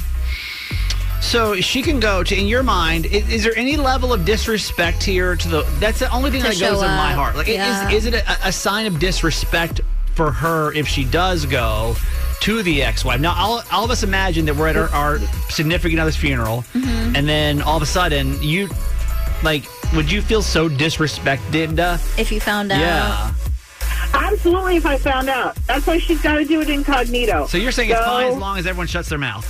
So 1.20 1.56
she 1.56 1.82
can 1.82 2.00
go 2.00 2.24
to, 2.24 2.34
in 2.34 2.46
your 2.46 2.62
mind, 2.62 3.06
is, 3.06 3.28
is 3.28 3.44
there 3.44 3.56
any 3.56 3.76
level 3.76 4.10
of 4.10 4.24
disrespect 4.24 5.02
here 5.02 5.36
to 5.36 5.48
the? 5.48 5.62
That's 5.80 5.98
the 5.98 6.10
only 6.10 6.30
thing 6.30 6.42
that 6.42 6.48
goes 6.48 6.58
show 6.58 6.82
in 6.82 6.88
my 6.88 7.12
heart. 7.12 7.36
Like, 7.36 7.46
yeah. 7.46 7.88
is, 7.88 8.06
is 8.06 8.14
it 8.14 8.14
a, 8.14 8.48
a 8.48 8.52
sign 8.52 8.86
of 8.86 8.98
disrespect 8.98 9.82
for 10.14 10.32
her 10.32 10.72
if 10.72 10.88
she 10.88 11.04
does 11.04 11.44
go 11.44 11.94
to 12.40 12.62
the 12.62 12.82
ex-wife? 12.82 13.20
Now, 13.20 13.34
all, 13.36 13.62
all 13.72 13.84
of 13.84 13.90
us 13.90 14.02
imagine 14.02 14.44
that 14.46 14.56
we're 14.56 14.68
at 14.68 14.76
our, 14.76 14.88
our 14.90 15.18
significant 15.50 16.00
other's 16.00 16.16
funeral, 16.16 16.64
Mhm. 16.74 17.16
and 17.16 17.28
then 17.28 17.62
all 17.62 17.76
of 17.76 17.82
a 17.82 17.86
sudden, 17.86 18.42
you, 18.42 18.68
like, 19.42 19.64
would 19.94 20.10
you 20.10 20.22
feel 20.22 20.42
so 20.42 20.68
disrespected? 20.68 21.78
Uh, 21.78 21.98
If 22.18 22.30
you 22.32 22.40
found 22.40 22.72
out. 22.72 22.78
yeah. 22.80 23.30
Absolutely, 24.12 24.76
if 24.76 24.86
I 24.86 24.96
found 24.96 25.28
out. 25.28 25.56
That's 25.66 25.86
why 25.86 25.98
she's 25.98 26.20
got 26.20 26.34
to 26.36 26.44
do 26.44 26.60
it 26.60 26.68
incognito. 26.70 27.46
So 27.46 27.58
you're 27.58 27.70
saying 27.72 27.90
it's 27.90 28.00
fine 28.00 28.32
as 28.32 28.36
long 28.38 28.58
as 28.58 28.66
everyone 28.66 28.86
shuts 28.88 29.08
their 29.08 29.18
mouth. 29.18 29.46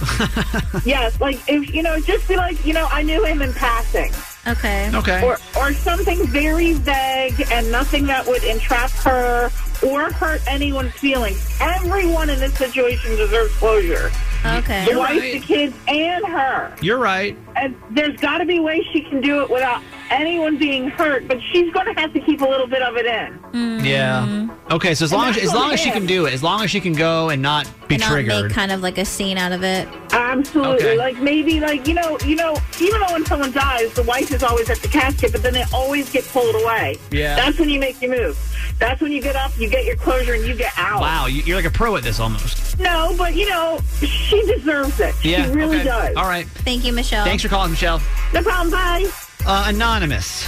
Yes, 0.86 1.20
like 1.20 1.38
if 1.48 1.74
you 1.74 1.82
know, 1.82 1.98
just 2.00 2.26
be 2.28 2.36
like, 2.36 2.64
you 2.64 2.72
know, 2.72 2.88
I 2.90 3.02
knew 3.02 3.22
him 3.24 3.42
in 3.42 3.52
passing. 3.52 4.12
Okay. 4.46 4.90
Okay. 4.94 5.22
Or 5.24 5.38
or 5.58 5.72
something 5.72 6.26
very 6.26 6.72
vague 6.72 7.46
and 7.52 7.70
nothing 7.70 8.06
that 8.06 8.26
would 8.26 8.42
entrap 8.44 8.90
her 8.90 9.50
or 9.86 10.12
hurt 10.12 10.40
anyone's 10.46 10.92
feelings. 10.92 11.56
Everyone 11.60 12.30
in 12.30 12.38
this 12.38 12.54
situation 12.54 13.16
deserves 13.16 13.54
closure. 13.56 14.10
Okay. 14.44 14.86
The 14.90 14.98
wife, 14.98 15.20
the 15.20 15.40
kids, 15.40 15.76
and 15.86 16.24
her. 16.24 16.74
You're 16.80 16.98
right. 16.98 17.36
And 17.56 17.76
there's 17.90 18.16
got 18.20 18.38
to 18.38 18.46
be 18.46 18.58
ways 18.58 18.84
she 18.92 19.02
can 19.02 19.20
do 19.20 19.42
it 19.42 19.50
without 19.50 19.82
anyone 20.10 20.58
being 20.58 20.88
hurt, 20.88 21.26
but 21.28 21.38
she's 21.52 21.72
going 21.72 21.86
to 21.92 22.00
have 22.00 22.12
to 22.12 22.20
keep 22.20 22.40
a 22.40 22.44
little 22.46 22.66
bit 22.66 22.82
of 22.82 22.96
it 22.96 23.06
in. 23.06 23.32
Hmm. 23.34 23.80
Yeah. 23.84 24.48
Okay. 24.70 24.94
So 24.94 25.04
as 25.04 25.12
And 25.12 25.20
long 25.20 25.30
as 25.30 25.36
as 25.38 25.54
long 25.54 25.68
on 25.68 25.72
as 25.74 25.80
she 25.80 25.90
can 25.90 26.06
do 26.06 26.26
it, 26.26 26.32
as 26.34 26.42
long 26.42 26.62
as 26.62 26.70
she 26.70 26.80
can 26.80 26.92
go 26.92 27.30
and 27.30 27.40
not 27.42 27.64
be 27.88 27.94
and 27.96 28.02
not 28.02 28.10
triggered. 28.12 28.44
make 28.46 28.52
kind 28.52 28.70
of 28.72 28.82
like 28.82 28.98
a 28.98 29.04
scene 29.04 29.38
out 29.38 29.52
of 29.52 29.62
it. 29.64 29.88
Absolutely. 30.12 30.74
Okay. 30.76 30.96
Like 30.98 31.18
maybe 31.18 31.60
like 31.60 31.86
you 31.88 31.94
know, 31.94 32.18
you 32.24 32.36
know, 32.36 32.56
even 32.80 33.00
though 33.00 33.12
when 33.12 33.24
someone 33.26 33.52
dies, 33.52 33.92
the 33.94 34.02
wife 34.04 34.30
is 34.32 34.42
always 34.42 34.68
at 34.70 34.78
the 34.78 34.88
casket, 34.88 35.32
but 35.32 35.42
then 35.42 35.54
they 35.54 35.64
always 35.72 36.10
get 36.10 36.24
pulled 36.28 36.54
away. 36.62 36.98
Yeah. 37.10 37.36
That's 37.36 37.58
when 37.58 37.68
you 37.68 37.80
make 37.80 38.00
your 38.02 38.10
move. 38.10 38.38
That's 38.78 39.00
when 39.00 39.12
you 39.12 39.20
get 39.20 39.36
up, 39.36 39.52
you 39.58 39.68
get 39.68 39.84
your 39.84 39.96
closure, 39.96 40.32
and 40.34 40.44
you 40.44 40.54
get 40.54 40.72
out. 40.78 41.00
Wow, 41.02 41.26
you- 41.26 41.42
you're 41.42 41.56
like 41.56 41.66
a 41.66 41.70
pro 41.70 41.96
at 41.96 42.02
this 42.02 42.18
almost. 42.18 42.78
No, 42.78 43.14
but 43.18 43.34
you 43.34 43.46
know, 43.48 43.78
she 44.00 44.40
deserves 44.46 44.98
it. 45.00 45.14
Yeah. 45.22 45.44
she 45.44 45.50
really 45.52 45.76
okay. 45.78 45.84
does. 45.84 46.16
All 46.16 46.24
right. 46.24 46.46
Thank 46.48 46.84
you, 46.84 46.92
Michelle. 46.92 47.24
Thanks 47.24 47.42
for 47.42 47.48
calling, 47.50 47.70
Michelle. 47.72 48.00
No 48.32 48.42
problem. 48.42 48.70
Bye. 48.70 49.10
Uh, 49.46 49.64
anonymous. 49.68 50.44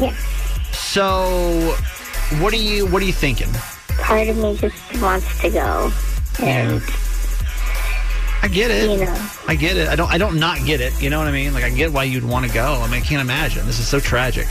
Yes. 0.00 0.16
So, 0.72 1.74
what 2.40 2.52
are 2.52 2.56
you 2.56 2.86
what 2.86 3.02
are 3.02 3.06
you 3.06 3.12
thinking? 3.12 3.48
Part 3.98 4.28
of 4.28 4.36
me 4.36 4.56
just 4.56 5.02
wants 5.02 5.40
to 5.40 5.50
go. 5.50 5.90
And, 6.40 6.82
I 8.42 8.48
get 8.48 8.70
it. 8.70 8.88
you 8.90 9.04
know, 9.04 9.28
I 9.48 9.54
get 9.56 9.76
it. 9.76 9.88
I 9.88 9.96
don't. 9.96 10.10
I 10.10 10.18
don't 10.18 10.38
not 10.38 10.64
get 10.64 10.80
it. 10.80 11.00
You 11.02 11.10
know 11.10 11.18
what 11.18 11.26
I 11.26 11.32
mean? 11.32 11.52
Like 11.52 11.64
I 11.64 11.70
get 11.70 11.92
why 11.92 12.04
you'd 12.04 12.24
want 12.24 12.46
to 12.46 12.52
go. 12.52 12.80
I 12.80 12.86
mean, 12.86 13.02
I 13.02 13.04
can't 13.04 13.20
imagine. 13.20 13.66
This 13.66 13.78
is 13.80 13.88
so 13.88 13.98
tragic. 13.98 14.46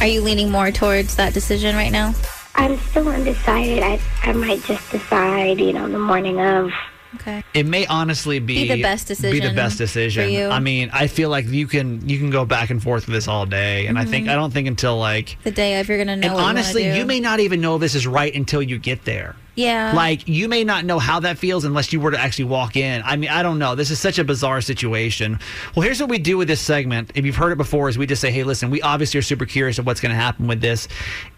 Are 0.00 0.06
you 0.06 0.22
leaning 0.22 0.50
more 0.50 0.70
towards 0.70 1.16
that 1.16 1.34
decision 1.34 1.76
right 1.76 1.92
now? 1.92 2.14
I'm 2.54 2.78
still 2.78 3.08
undecided. 3.08 3.82
I, 3.82 4.00
I 4.22 4.32
might 4.32 4.62
just 4.62 4.90
decide, 4.90 5.60
you 5.60 5.72
know, 5.72 5.88
the 5.88 5.98
morning 5.98 6.40
of. 6.40 6.70
Okay. 7.16 7.42
It 7.54 7.66
may 7.66 7.86
honestly 7.86 8.38
be, 8.38 8.66
Be 8.68 8.74
the 8.76 8.82
best 8.82 9.06
decision. 9.06 9.32
Be 9.40 9.46
the 9.46 9.54
best 9.54 9.76
for 9.76 9.84
decision. 9.84 10.30
you. 10.30 10.48
I 10.48 10.60
mean, 10.60 10.90
I 10.92 11.06
feel 11.06 11.30
like 11.30 11.46
you 11.46 11.66
can 11.66 12.06
you 12.08 12.18
can 12.18 12.30
go 12.30 12.44
back 12.44 12.70
and 12.70 12.82
forth 12.82 13.06
with 13.06 13.14
this 13.14 13.28
all 13.28 13.46
day, 13.46 13.86
and 13.86 13.98
I 13.98 14.04
think 14.04 14.26
Mhm. 14.26 14.30
I 14.32 14.34
don't 14.34 14.52
think 14.52 14.68
until 14.68 14.98
like. 14.98 15.36
The 15.44 15.50
day 15.50 15.78
of, 15.80 15.88
you're 15.88 15.98
gonna 15.98 16.16
know. 16.16 16.28
And 16.28 16.36
you 16.36 16.42
honestly, 16.42 16.82
do. 16.84 16.96
you 16.96 17.04
may 17.06 17.20
not 17.20 17.40
even 17.40 17.60
know 17.60 17.78
this 17.78 17.94
is 17.94 18.06
right 18.06 18.34
until 18.34 18.62
you 18.62 18.78
get 18.78 19.04
there. 19.04 19.36
Yeah. 19.54 19.92
Like 19.94 20.26
you 20.26 20.48
may 20.48 20.64
not 20.64 20.84
know 20.84 20.98
how 20.98 21.20
that 21.20 21.38
feels 21.38 21.64
unless 21.64 21.92
you 21.92 22.00
were 22.00 22.10
to 22.10 22.18
actually 22.18 22.46
walk 22.46 22.76
in. 22.76 23.02
I 23.04 23.16
mean, 23.16 23.30
I 23.30 23.42
don't 23.42 23.58
know. 23.58 23.74
This 23.74 23.90
is 23.90 24.00
such 24.00 24.18
a 24.18 24.24
bizarre 24.24 24.60
situation. 24.60 25.38
Well, 25.74 25.84
here's 25.84 26.00
what 26.00 26.10
we 26.10 26.18
do 26.18 26.36
with 26.36 26.48
this 26.48 26.60
segment. 26.60 27.12
If 27.14 27.24
you've 27.24 27.36
heard 27.36 27.52
it 27.52 27.58
before, 27.58 27.88
is 27.88 27.96
we 27.96 28.06
just 28.06 28.20
say, 28.20 28.30
"Hey, 28.30 28.42
listen, 28.42 28.70
we 28.70 28.82
obviously 28.82 29.18
are 29.18 29.22
super 29.22 29.46
curious 29.46 29.78
of 29.78 29.86
what's 29.86 30.00
going 30.00 30.10
to 30.10 30.20
happen 30.20 30.46
with 30.46 30.60
this. 30.60 30.88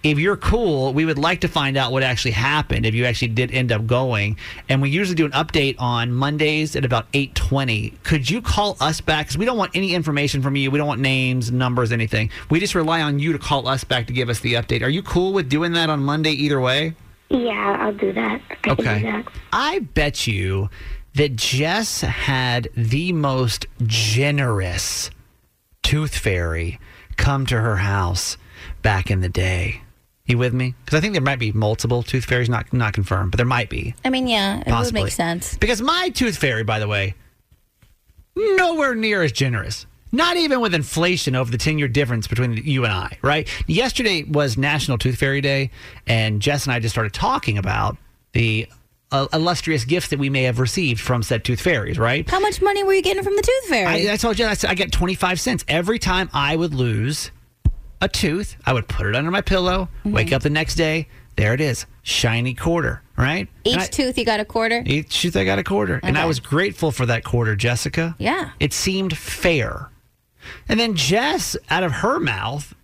If 0.02 0.18
you're 0.18 0.37
cool, 0.37 0.92
we 0.94 1.05
would 1.05 1.18
like 1.18 1.40
to 1.40 1.48
find 1.48 1.76
out 1.76 1.92
what 1.92 2.02
actually 2.02 2.31
happened. 2.33 2.87
If 2.87 2.94
you 2.94 3.05
actually 3.05 3.29
did 3.29 3.50
end 3.50 3.72
up 3.72 3.87
going, 3.87 4.38
and 4.68 4.81
we 4.81 4.90
usually 4.90 5.16
do 5.16 5.26
an 5.26 5.33
update 5.33 5.76
on 5.79 6.12
Mondays 6.12 6.76
at 6.76 6.85
about 6.85 7.07
8:20. 7.12 7.92
Could 8.02 8.31
you 8.31 8.40
call 8.40 8.76
us 8.81 9.00
back? 9.00 9.26
Because 9.26 9.38
we 9.38 9.44
don't 9.44 9.59
want 9.59 9.72
any 9.74 9.94
information 9.94 10.42
from 10.42 10.57
you. 10.57 10.70
We 10.70 10.79
don't 10.79 10.88
want 10.88 11.00
names, 11.00 11.52
numbers, 11.52 11.92
anything. 11.92 12.31
We 12.50 12.61
just 12.61 12.74
rely 12.74 13.02
on 13.02 13.18
you 13.18 13.33
to 13.33 13.38
call 13.38 13.68
us 13.68 13.85
back 13.85 14.07
to 14.07 14.12
give 14.12 14.29
us 14.29 14.40
the 14.40 14.55
update. 14.55 14.83
Are 14.83 14.88
you 14.88 15.02
cool 15.02 15.33
with 15.33 15.48
doing 15.48 15.72
that 15.72 15.90
on 15.90 16.00
Monday 16.00 16.31
either 16.31 16.61
way? 16.61 16.94
Yeah, 17.29 17.77
I'll 17.81 17.93
do 17.93 18.12
that. 18.12 18.41
I 18.65 18.75
can 18.75 18.77
do 18.77 19.11
that. 19.11 19.29
I 19.53 19.81
bet 19.81 20.27
you 20.27 20.71
that 21.15 21.35
Jess 21.37 22.03
had 22.03 22.69
the 22.77 23.12
most 23.12 23.67
generous 23.85 25.11
tooth 25.83 26.17
fairy 26.17 26.79
come 27.17 27.47
to 27.47 27.61
her 27.61 27.77
house 27.77 28.37
back 28.83 29.11
in 29.11 29.21
the 29.21 29.29
day. 29.29 29.83
You 30.27 30.39
with 30.39 30.53
me? 30.53 30.75
Because 30.85 30.99
I 30.99 31.01
think 31.01 31.12
there 31.15 31.23
might 31.23 31.39
be 31.39 31.53
multiple 31.53 32.03
tooth 32.03 32.25
fairies, 32.25 32.49
not 32.49 32.73
not 32.73 32.93
confirmed, 32.93 33.31
but 33.31 33.37
there 33.37 33.47
might 33.47 33.71
be. 33.71 33.95
I 34.05 34.11
mean, 34.11 34.27
yeah, 34.27 34.59
it 34.61 34.67
Possibly. 34.67 35.01
would 35.03 35.07
make 35.07 35.12
sense. 35.12 35.57
Because 35.57 35.81
my 35.81 36.09
tooth 36.11 36.37
fairy, 36.37 36.65
by 36.65 36.81
the 36.81 36.89
way, 36.89 37.15
nowhere 38.37 38.95
near 38.95 39.23
as 39.23 39.31
generous. 39.33 39.87
Not 40.16 40.37
even 40.38 40.61
with 40.61 40.74
inflation 40.74 41.37
over 41.37 41.50
the 41.50 41.59
10 41.59 41.79
year 41.79 41.88
difference 41.88 42.26
between 42.26 42.57
you 42.57 42.85
and 42.85 42.92
I, 42.92 43.18
right? 43.22 43.48
Yesterday 43.68 44.22
was 44.24 44.57
National 44.57 44.96
Tooth 44.98 45.16
Fairy 45.18 45.40
Day, 45.40 45.70
and 46.07 46.40
Jess 46.40 46.64
and 46.64 46.72
I 46.72 46.79
just 46.81 46.94
started 46.94 47.12
talking 47.12 47.59
about 47.59 47.96
the 48.33 48.66
uh, 49.12 49.26
illustrious 49.33 49.85
gifts 49.85 50.09
that 50.09 50.18
we 50.18 50.31
may 50.31 50.42
have 50.44 50.59
received 50.59 51.00
from 51.00 51.22
said 51.22 51.44
tooth 51.44 51.61
fairies, 51.61 51.98
right? 51.98 52.29
How 52.29 52.40
much 52.40 52.61
money 52.62 52.83
were 52.83 52.94
you 52.94 53.02
getting 53.02 53.22
from 53.22 53.37
the 53.37 53.42
tooth 53.42 53.64
fairy? 53.68 54.09
I, 54.09 54.14
I 54.14 54.16
told 54.16 54.38
you 54.38 54.46
I, 54.46 54.55
said 54.55 54.70
I 54.70 54.74
get 54.74 54.90
25 54.90 55.38
cents 55.40 55.64
every 55.68 55.98
time 55.98 56.29
I 56.33 56.57
would 56.57 56.74
lose 56.74 57.31
a 58.00 58.09
tooth. 58.09 58.57
I 58.66 58.72
would 58.72 58.88
put 58.88 59.07
it 59.07 59.14
under 59.14 59.31
my 59.31 59.42
pillow, 59.42 59.88
Mm-hmm. 60.00 60.12
wake 60.12 60.33
up 60.33 60.42
the 60.42 60.50
next 60.50 60.74
day, 60.76 61.09
there 61.37 61.52
it 61.55 61.61
is, 61.61 61.85
shiny 62.02 62.55
quarter, 62.55 63.02
right? 63.16 63.48
Each 63.64 63.76
I- 63.76 63.87
tooth 63.87 64.16
you 64.18 64.24
got 64.24 64.40
a 64.40 64.44
quarter. 64.44 64.83
each 64.87 65.20
tooth 65.20 65.37
I 65.37 65.44
got 65.44 65.59
a 65.59 65.64
quarter. 65.64 66.00
And 66.02 66.16
I 66.16 66.24
was 66.26 66.40
grateful 66.40 66.90
for 66.90 67.05
that 67.07 67.22
quarter, 67.22 67.55
Jessica. 67.55 68.16
Yeah. 68.18 68.50
It 68.61 68.72
seemed 68.72 69.16
fair. 69.16 69.90
And 70.68 70.78
then 70.78 70.94
Jess, 70.94 71.56
out 71.70 71.82
of 71.82 71.92
her 71.92 72.18
mouth, 72.18 72.74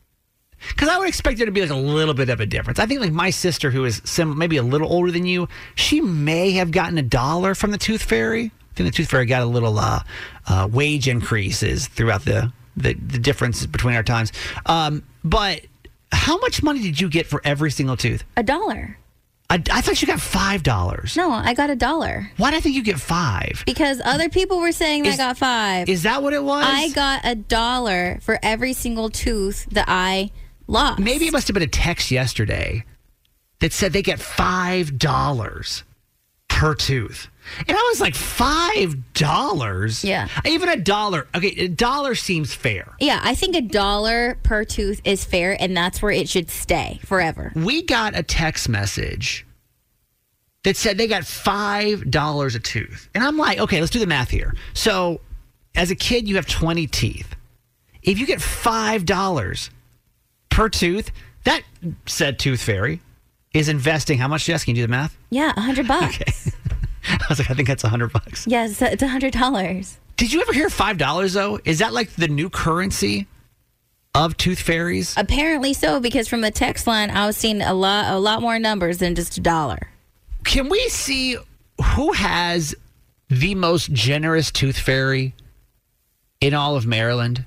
because 0.68 0.88
I 0.88 0.98
would 0.98 1.09
expect 1.09 1.38
there 1.38 1.46
to 1.46 1.53
be 1.53 1.61
like 1.61 1.70
a 1.70 1.75
little 1.75 2.14
bit 2.14 2.29
of 2.29 2.40
a 2.40 2.46
difference. 2.46 2.79
I 2.79 2.87
think 2.87 3.01
like 3.01 3.12
my 3.12 3.31
sister, 3.31 3.70
who 3.70 3.85
is 3.85 4.01
sim- 4.05 4.38
maybe 4.38 4.57
a 4.57 4.62
little 4.62 4.90
older 4.92 5.11
than 5.11 5.27
you, 5.27 5.48
she 5.75 6.01
may 6.01 6.53
have 6.53 6.70
gotten 6.70 6.98
a 6.98 7.03
dollar 7.03 7.55
from 7.55 7.72
the 7.72 7.79
Tooth 7.79 8.03
Fairy. 8.03 8.53
I 8.70 8.75
think 8.75 8.90
the 8.90 8.96
Tooth 8.96 9.11
Fairy 9.11 9.27
got 9.27 9.42
a 9.42 9.46
little 9.46 9.79
uh, 9.79 10.03
uh, 10.46 10.68
wage 10.70 11.09
increases 11.09 11.88
throughout 11.88 12.25
the, 12.25 12.53
the 12.77 12.94
the 12.94 13.18
differences 13.18 13.66
between 13.66 13.96
our 13.96 14.03
times. 14.03 14.33
Um, 14.66 15.03
but 15.25 15.62
how 16.12 16.38
much 16.38 16.62
money 16.62 16.81
did 16.81 17.01
you 17.01 17.09
get 17.09 17.27
for 17.27 17.40
every 17.44 17.70
single 17.70 17.96
tooth? 17.96 18.25
A 18.37 18.42
dollar. 18.42 18.98
I, 19.53 19.62
I 19.71 19.83
thought 19.83 20.01
you 20.01 20.07
got 20.09 20.19
five 20.19 20.62
dollars. 20.62 21.15
No, 21.15 21.31
I 21.31 21.53
got 21.53 21.69
a 21.69 21.77
dollar. 21.77 22.31
Why 22.38 22.53
do 22.53 22.57
I 22.57 22.61
think 22.61 22.75
you 22.75 22.83
get 22.83 22.99
five? 22.99 23.62
Because 23.67 24.01
other 24.03 24.31
people 24.31 24.59
were 24.61 24.73
saying 24.73 25.05
Is- 25.05 25.15
I 25.15 25.17
got 25.19 25.37
five. 25.37 25.91
Is 25.91 26.05
that 26.05 26.23
what 26.23 26.33
it 26.33 26.43
was? 26.43 26.65
I 26.67 26.88
got 26.88 27.21
a 27.25 27.35
dollar 27.35 28.19
for 28.23 28.38
every 28.43 28.73
single 28.73 29.11
tooth 29.11 29.67
that 29.73 29.85
I 29.88 30.31
lost. 30.69 31.01
Maybe 31.01 31.27
it 31.27 31.33
must 31.33 31.49
have 31.49 31.55
been 31.55 31.62
a 31.62 31.67
text 31.67 32.11
yesterday 32.11 32.87
that 33.61 33.75
said 33.75 33.93
they 33.93 34.01
get 34.01 34.21
five 34.21 34.97
dollars 34.97 35.85
per 36.49 36.75
tooth. 36.75 37.29
And 37.67 37.77
I 37.77 37.89
was 37.91 38.01
like, 38.01 38.15
five 38.15 39.13
dollars? 39.15 40.05
Yeah. 40.05 40.29
Even 40.47 40.69
a 40.69 40.77
dollar. 40.77 41.27
Okay, 41.35 41.55
a 41.59 41.69
dollar 41.69 42.15
seems 42.15 42.55
fair. 42.55 42.93
Yeah, 43.01 43.21
I 43.23 43.35
think 43.35 43.57
a 43.57 43.61
dollar 43.61 44.39
per 44.43 44.65
tooth 44.65 45.01
is 45.05 45.25
fair, 45.25 45.57
and 45.61 45.77
that's 45.77 46.01
where 46.01 46.13
it 46.13 46.29
should 46.29 46.51
stay 46.51 47.01
forever. 47.05 47.53
We 47.55 47.83
got 47.83 48.17
a 48.17 48.23
text 48.23 48.69
message 48.69 49.47
that 50.65 50.77
said 50.77 50.99
they 50.99 51.09
got 51.09 51.25
five 51.25 52.11
dollars 52.11 52.55
a 52.55 52.61
tooth. 52.61 53.09
And 53.15 53.25
I'm 53.25 53.37
like, 53.37 53.59
okay, 53.59 53.81
let's 53.81 53.93
do 53.93 53.99
the 53.99 54.07
math 54.07 54.31
here. 54.31 54.55
So 54.75 55.21
as 55.75 55.91
a 55.91 55.97
kid, 55.97 56.29
you 56.29 56.37
have 56.37 56.47
20 56.47 56.87
teeth. 56.87 57.35
If 58.03 58.19
you 58.19 58.27
get 58.27 58.41
five 58.43 59.05
dollars 59.05 59.71
per 60.51 60.69
tooth, 60.69 61.11
that 61.45 61.63
said 62.07 62.39
tooth 62.39 62.63
fairy 62.63 63.01
is 63.55 63.69
investing 63.69 64.19
how 64.19 64.29
much, 64.29 64.45
Jess? 64.47 64.65
Can 64.65 64.75
you 64.75 64.83
do 64.83 64.87
the 64.87 64.91
math? 64.91 65.17
Yeah, 65.31 65.53
a 65.57 65.61
hundred 65.61 65.87
bucks. 65.89 66.19
I 66.27 66.31
was 67.33 67.38
like, 67.38 67.51
I 67.51 67.55
think 67.55 67.68
that's 67.68 67.85
a 67.85 67.88
hundred 67.88 68.12
bucks. 68.12 68.47
Yes, 68.47 68.81
it's 68.81 69.03
a 69.03 69.09
hundred 69.09 69.33
dollars. 69.33 69.99
Did 70.16 70.33
you 70.33 70.40
ever 70.40 70.53
hear 70.53 70.71
five 70.71 70.99
dollars 70.99 71.33
though? 71.33 71.59
Is 71.64 71.81
that 71.81 71.92
like 71.92 72.11
the 72.12 72.29
new 72.29 72.49
currency 72.49 73.27
of 74.14 74.37
tooth 74.37 74.61
fairies? 74.61 75.14
Apparently 75.16 75.73
so, 75.73 76.01
because 76.01 76.29
from 76.29 76.42
the 76.42 76.51
text 76.51 76.87
line, 76.87 77.11
I 77.11 77.27
was 77.27 77.37
seeing 77.37 77.62
a 77.62 77.75
lot, 77.75 78.12
a 78.12 78.18
lot 78.18 78.40
more 78.42 78.59
numbers 78.59 78.99
than 78.99 79.14
just 79.14 79.37
a 79.38 79.40
dollar. 79.40 79.88
Can 80.45 80.68
we 80.68 80.81
see 80.88 81.37
who 81.97 82.12
has 82.12 82.75
the 83.29 83.55
most 83.55 83.92
generous 83.92 84.51
tooth 84.51 84.79
fairy 84.79 85.35
in 86.40 86.55
all 86.55 86.77
of 86.77 86.87
Maryland? 86.87 87.47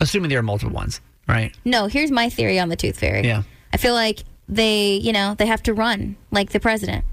Assuming 0.00 0.28
there 0.28 0.38
are 0.38 0.42
multiple 0.42 0.74
ones, 0.74 1.00
right? 1.28 1.54
No, 1.64 1.86
here's 1.86 2.10
my 2.10 2.28
theory 2.28 2.58
on 2.58 2.68
the 2.68 2.76
tooth 2.76 2.98
fairy. 2.98 3.26
Yeah. 3.26 3.42
I 3.72 3.76
feel 3.78 3.94
like 3.94 4.24
they, 4.48 4.94
you 4.94 5.12
know, 5.12 5.34
they 5.34 5.46
have 5.46 5.62
to 5.64 5.74
run 5.74 6.16
like 6.30 6.50
the 6.50 6.60
president. 6.60 7.04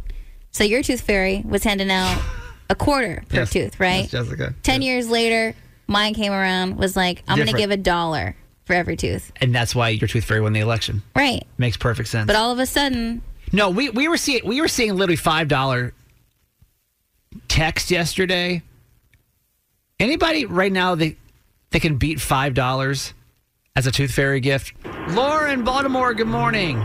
So 0.53 0.63
your 0.63 0.83
tooth 0.83 1.01
fairy 1.01 1.41
was 1.47 1.63
handing 1.63 1.89
out 1.91 2.21
a 2.69 2.75
quarter 2.75 3.23
per 3.29 3.37
Yes. 3.37 3.49
tooth, 3.51 3.79
right? 3.79 4.01
Yes, 4.01 4.11
Jessica. 4.11 4.53
10 4.63 4.81
years 4.81 5.09
later, 5.09 5.55
mine 5.87 6.13
came 6.13 6.31
around, 6.31 6.77
was 6.77 6.95
like, 6.95 7.23
I'm 7.27 7.37
going 7.37 7.47
to 7.49 7.57
give 7.57 7.71
a 7.71 7.77
dollar 7.77 8.35
for 8.65 8.73
every 8.73 8.95
tooth. 8.95 9.31
And 9.41 9.53
that's 9.53 9.73
why 9.75 9.89
your 9.89 10.07
tooth 10.07 10.23
fairy 10.23 10.41
won 10.41 10.53
the 10.53 10.59
election. 10.59 11.01
Right. 11.15 11.45
Makes 11.57 11.77
perfect 11.77 12.07
sense. 12.09 12.27
But 12.27 12.35
all 12.35 12.51
of 12.51 12.59
a 12.59 12.65
sudden, 12.65 13.21
No, 13.51 13.69
we, 13.71 13.89
we 13.89 14.07
were 14.07 14.15
seeing 14.17 14.41
we 14.45 14.61
were 14.61 14.67
seeing 14.67 14.95
literally 14.95 15.15
five 15.17 15.47
dollar 15.47 15.93
text 17.47 17.91
yesterday. 17.91 18.61
Anybody 19.99 20.45
right 20.45 20.71
now 20.71 20.95
that 20.95 21.15
that 21.71 21.81
can 21.81 21.97
beat 21.97 22.21
five 22.21 22.53
dollars 22.53 23.13
as 23.75 23.85
a 23.87 23.91
tooth 23.91 24.11
fairy 24.11 24.39
gift? 24.39 24.73
Laura 25.09 25.51
in 25.51 25.63
Baltimore, 25.63 26.13
good 26.13 26.27
morning. 26.27 26.77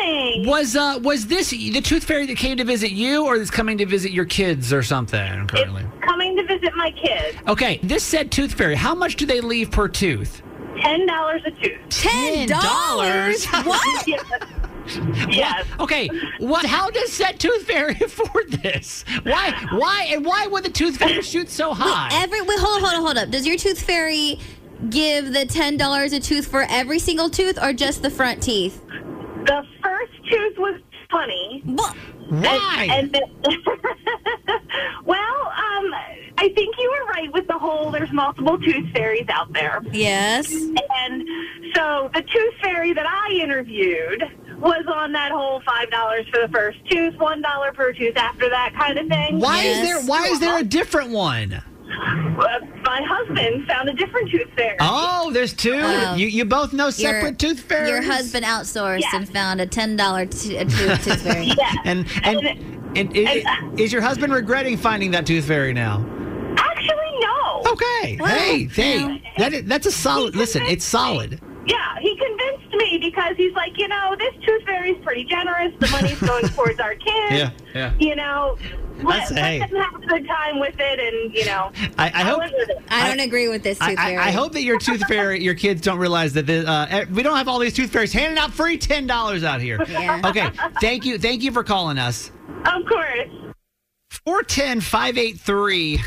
Good 0.00 0.06
morning. 0.06 0.46
Was 0.46 0.76
uh 0.76 0.98
was 1.02 1.26
this 1.26 1.50
the 1.50 1.80
tooth 1.80 2.04
fairy 2.04 2.26
that 2.26 2.36
came 2.36 2.56
to 2.56 2.64
visit 2.64 2.90
you 2.90 3.26
or 3.26 3.36
is 3.36 3.50
coming 3.50 3.78
to 3.78 3.86
visit 3.86 4.12
your 4.12 4.24
kids 4.24 4.72
or 4.72 4.82
something 4.82 5.46
currently? 5.46 5.82
it's 5.82 6.04
Coming 6.04 6.36
to 6.36 6.46
visit 6.46 6.74
my 6.74 6.90
kids. 6.92 7.36
Okay, 7.46 7.80
this 7.82 8.02
said 8.02 8.30
tooth 8.32 8.54
fairy. 8.54 8.74
How 8.76 8.94
much 8.94 9.16
do 9.16 9.26
they 9.26 9.40
leave 9.40 9.70
per 9.70 9.88
tooth? 9.88 10.42
Ten 10.80 11.06
dollars 11.06 11.42
a 11.44 11.50
tooth. 11.50 11.78
Ten 11.90 12.48
dollars? 12.48 13.44
What? 13.46 14.08
yes. 15.28 15.66
Okay, 15.78 16.08
what? 16.38 16.64
How 16.64 16.90
does 16.90 17.12
said 17.12 17.38
tooth 17.38 17.64
fairy 17.66 17.92
afford 18.00 18.50
this? 18.50 19.04
Why? 19.24 19.52
Why? 19.72 20.06
And 20.10 20.24
why 20.24 20.46
would 20.46 20.64
the 20.64 20.70
tooth 20.70 20.96
fairy 20.96 21.22
shoot 21.22 21.50
so 21.50 21.74
high? 21.74 22.08
every 22.12 22.40
wait, 22.40 22.58
hold 22.58 22.76
on, 22.76 22.80
hold 22.80 22.94
on, 22.94 23.02
hold 23.02 23.18
up. 23.18 23.30
Does 23.30 23.46
your 23.46 23.56
tooth 23.56 23.80
fairy 23.82 24.38
give 24.88 25.34
the 25.34 25.44
$10 25.44 26.12
a 26.14 26.20
tooth 26.20 26.46
for 26.46 26.64
every 26.70 26.98
single 26.98 27.28
tooth 27.28 27.62
or 27.62 27.74
just 27.74 28.00
the 28.00 28.10
front 28.10 28.42
teeth? 28.42 28.82
The 29.46 29.66
first 30.30 30.42
tooth 30.42 30.58
was 30.58 30.80
funny. 31.10 31.62
Why? 31.64 32.88
And, 32.90 33.14
and 33.16 33.30
the- 33.42 34.60
well, 35.04 35.18
um, 35.18 35.94
I 36.38 36.50
think 36.54 36.74
you 36.78 36.90
were 36.90 37.06
right 37.12 37.32
with 37.32 37.46
the 37.48 37.58
whole 37.58 37.90
there's 37.90 38.12
multiple 38.12 38.58
tooth 38.58 38.90
fairies 38.92 39.26
out 39.28 39.52
there. 39.52 39.82
Yes. 39.92 40.52
And 40.52 41.28
so 41.74 42.10
the 42.14 42.22
tooth 42.22 42.54
fairy 42.62 42.92
that 42.92 43.06
I 43.06 43.32
interviewed 43.42 44.22
was 44.58 44.84
on 44.94 45.12
that 45.12 45.32
whole 45.32 45.60
five 45.66 45.90
dollars 45.90 46.26
for 46.32 46.40
the 46.40 46.48
first 46.52 46.78
tooth, 46.90 47.14
one 47.16 47.42
dollar 47.42 47.72
per 47.72 47.92
tooth 47.92 48.16
after 48.16 48.48
that 48.48 48.72
kind 48.74 48.98
of 48.98 49.08
thing. 49.08 49.40
Why 49.40 49.62
is 49.64 49.78
there? 49.80 50.00
Why 50.02 50.26
is 50.26 50.40
there 50.40 50.58
a 50.58 50.64
different 50.64 51.10
one? 51.10 51.62
Uh, 51.90 52.60
my 52.84 53.02
husband 53.02 53.66
found 53.66 53.88
a 53.88 53.92
different 53.92 54.30
tooth 54.30 54.48
fairy. 54.56 54.76
Oh, 54.80 55.30
there's 55.32 55.52
two. 55.52 55.74
Oh. 55.82 56.14
you 56.14 56.26
you 56.26 56.44
both 56.44 56.72
know 56.72 56.90
separate 56.90 57.22
Your- 57.22 57.32
tooth 57.54 57.60
fairies. 57.60 57.90
Your 57.90 58.02
husband 58.02 58.44
outsourced 58.44 59.02
and 59.12 59.28
found 59.28 59.60
a 59.60 59.66
$10 59.66 60.40
t- 60.42 60.56
a 60.56 60.64
tooth, 60.64 61.04
tooth 61.04 61.22
fairy. 61.22 61.50
And 61.84 62.06
and, 62.24 62.38
and, 62.96 63.12
i- 63.16 63.72
is 63.76 63.92
your 63.92 64.02
husband 64.02 64.32
regretting 64.32 64.76
finding 64.76 65.10
that 65.12 65.26
tooth 65.26 65.44
fairy 65.46 65.72
now? 65.72 66.04
Actually, 66.56 67.12
no. 67.20 67.62
Okay. 67.72 68.16
hey, 68.16 68.64
hey, 68.64 69.22
that 69.38 69.52
is, 69.52 69.64
that's 69.64 69.86
a 69.86 69.92
solid. 69.92 70.34
Listen, 70.36 70.62
it's 70.62 70.84
solid. 70.84 71.40
Yeah, 71.66 71.76
he 72.00 72.16
convinced 72.16 72.74
me 72.74 72.98
because 73.00 73.36
he's 73.36 73.52
like, 73.52 73.76
you 73.78 73.86
know, 73.86 74.16
this 74.18 74.34
tooth 74.44 74.64
fairy's 74.64 74.96
pretty 75.04 75.24
generous. 75.24 75.72
The 75.78 75.88
money's 75.88 76.18
going 76.20 76.46
towards 76.56 76.80
our 76.80 76.94
kids. 76.94 77.32
Yeah, 77.32 77.50
yeah. 77.74 77.92
You 77.98 78.16
know, 78.16 78.56
let, 79.04 79.28
That's- 79.28 79.30
hey. 79.30 79.60
let 79.60 79.70
them 79.70 79.82
have 79.82 80.02
a 80.02 80.06
good 80.06 80.26
time 80.26 80.60
with 80.60 80.74
it, 80.78 81.00
and 81.00 81.34
you 81.34 81.44
know. 81.46 81.70
I, 81.98 82.06
I 82.06 82.22
hope. 82.22 82.38
went. 82.38 82.54
I 82.88 83.08
don't 83.08 83.20
agree 83.20 83.48
with 83.48 83.62
this 83.62 83.80
I, 83.80 83.90
tooth 83.90 83.98
fairy. 83.98 84.16
I 84.16 84.30
hope 84.30 84.52
that 84.52 84.62
your 84.62 84.78
tooth 84.78 85.06
fairy, 85.06 85.42
your 85.42 85.54
kids 85.54 85.80
don't 85.80 85.98
realize 85.98 86.32
that 86.34 86.46
the, 86.46 86.68
uh, 86.68 86.86
eh, 86.90 87.04
we 87.10 87.22
don't 87.22 87.36
have 87.36 87.48
all 87.48 87.58
these 87.58 87.74
tooth 87.74 87.90
fairies 87.90 88.12
handing 88.12 88.38
out 88.38 88.52
free 88.52 88.78
ten 88.78 89.06
dollars 89.06 89.44
out 89.44 89.60
here. 89.60 89.82
Yeah. 89.88 90.20
Okay, 90.24 90.50
thank 90.80 91.04
you, 91.04 91.18
thank 91.18 91.42
you 91.42 91.52
for 91.52 91.64
calling 91.64 91.98
us. 91.98 92.30
Of 92.64 92.86
course. 92.86 93.28
410 94.24 94.80
583 94.80 95.98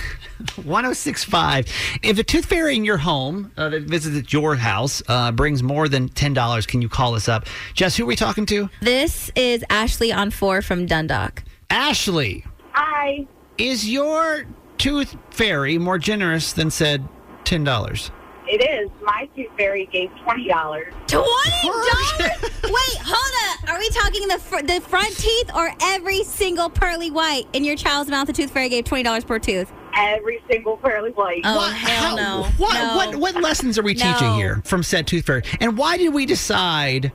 1065. 0.55 1.67
If 2.03 2.19
a 2.19 2.23
tooth 2.23 2.45
fairy 2.45 2.75
in 2.75 2.83
your 2.85 2.97
home 2.97 3.51
uh, 3.57 3.69
that 3.69 3.83
visits 3.83 4.17
at 4.17 4.33
your 4.33 4.55
house 4.55 5.01
uh, 5.07 5.31
brings 5.31 5.63
more 5.63 5.87
than 5.87 6.09
$10, 6.09 6.67
can 6.67 6.81
you 6.81 6.89
call 6.89 7.15
us 7.15 7.29
up? 7.29 7.47
Jess, 7.73 7.95
who 7.95 8.03
are 8.03 8.07
we 8.07 8.15
talking 8.15 8.45
to? 8.47 8.69
This 8.81 9.31
is 9.35 9.63
Ashley 9.69 10.11
on 10.11 10.31
four 10.31 10.61
from 10.61 10.85
Dundalk. 10.85 11.43
Ashley, 11.69 12.45
Hi. 12.73 13.25
is 13.57 13.87
your 13.89 14.45
tooth 14.77 15.15
fairy 15.29 15.77
more 15.77 15.97
generous 15.97 16.53
than 16.53 16.71
said 16.71 17.07
$10? 17.45 18.11
It 18.45 18.61
is. 18.61 18.89
My 19.01 19.29
tooth 19.37 19.47
fairy 19.57 19.85
gave 19.91 20.11
twenty 20.23 20.49
dollars. 20.49 20.93
Twenty 21.07 21.23
dollars? 21.63 22.41
Wait, 22.63 22.97
hold 23.01 23.63
up. 23.63 23.69
Are 23.69 23.79
we 23.79 23.89
talking 23.89 24.27
the 24.27 24.37
fr- 24.37 24.61
the 24.65 24.81
front 24.81 25.15
teeth 25.17 25.49
or 25.55 25.71
every 25.81 26.25
single 26.25 26.69
pearly 26.69 27.09
white 27.09 27.45
in 27.53 27.63
your 27.63 27.77
child's 27.77 28.09
mouth? 28.11 28.27
The 28.27 28.33
tooth 28.33 28.51
fairy 28.51 28.67
gave 28.67 28.83
twenty 28.83 29.03
dollars 29.03 29.23
per 29.23 29.39
tooth. 29.39 29.71
Every 29.95 30.43
single 30.51 30.75
pearly 30.75 31.11
white. 31.11 31.41
Oh 31.45 31.55
What- 31.55 31.73
hell 31.73 32.09
how- 32.09 32.15
no! 32.17 32.43
What, 32.57 32.73
no. 32.73 32.95
what, 32.97 33.15
what 33.33 33.41
lessons 33.41 33.79
are 33.79 33.83
we 33.83 33.93
No. 33.93 34.11
teaching 34.11 34.33
here 34.33 34.61
from 34.65 34.83
said 34.83 35.07
tooth 35.07 35.25
fairy? 35.25 35.43
And 35.61 35.77
why 35.77 35.95
did 35.97 36.13
we 36.13 36.25
decide? 36.25 37.13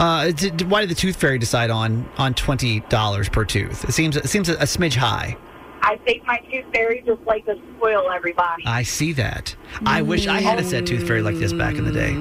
Uh, 0.00 0.30
d- 0.32 0.50
d- 0.50 0.64
why 0.64 0.80
did 0.80 0.88
the 0.90 0.94
tooth 0.94 1.16
fairy 1.16 1.38
decide 1.38 1.70
on 1.70 2.08
on 2.16 2.34
twenty 2.34 2.80
dollars 2.88 3.28
per 3.28 3.44
tooth? 3.44 3.84
It 3.84 3.92
seems 3.92 4.16
it 4.16 4.28
seems 4.28 4.48
a, 4.48 4.54
a 4.54 4.64
smidge 4.64 4.96
high. 4.96 5.36
I 5.82 5.96
think 5.98 6.26
my 6.26 6.38
tooth 6.50 6.64
fairy 6.74 7.02
just 7.06 7.22
like 7.22 7.44
to 7.46 7.58
spoil 7.76 8.10
everybody. 8.10 8.64
I 8.66 8.82
see 8.82 9.12
that. 9.14 9.54
I 9.86 10.02
wish 10.02 10.26
I 10.26 10.40
had 10.40 10.58
a 10.58 10.64
set 10.64 10.86
tooth 10.86 11.06
fairy 11.06 11.22
like 11.22 11.36
this 11.36 11.52
back 11.52 11.76
in 11.76 11.84
the 11.84 11.92
day. 11.92 12.16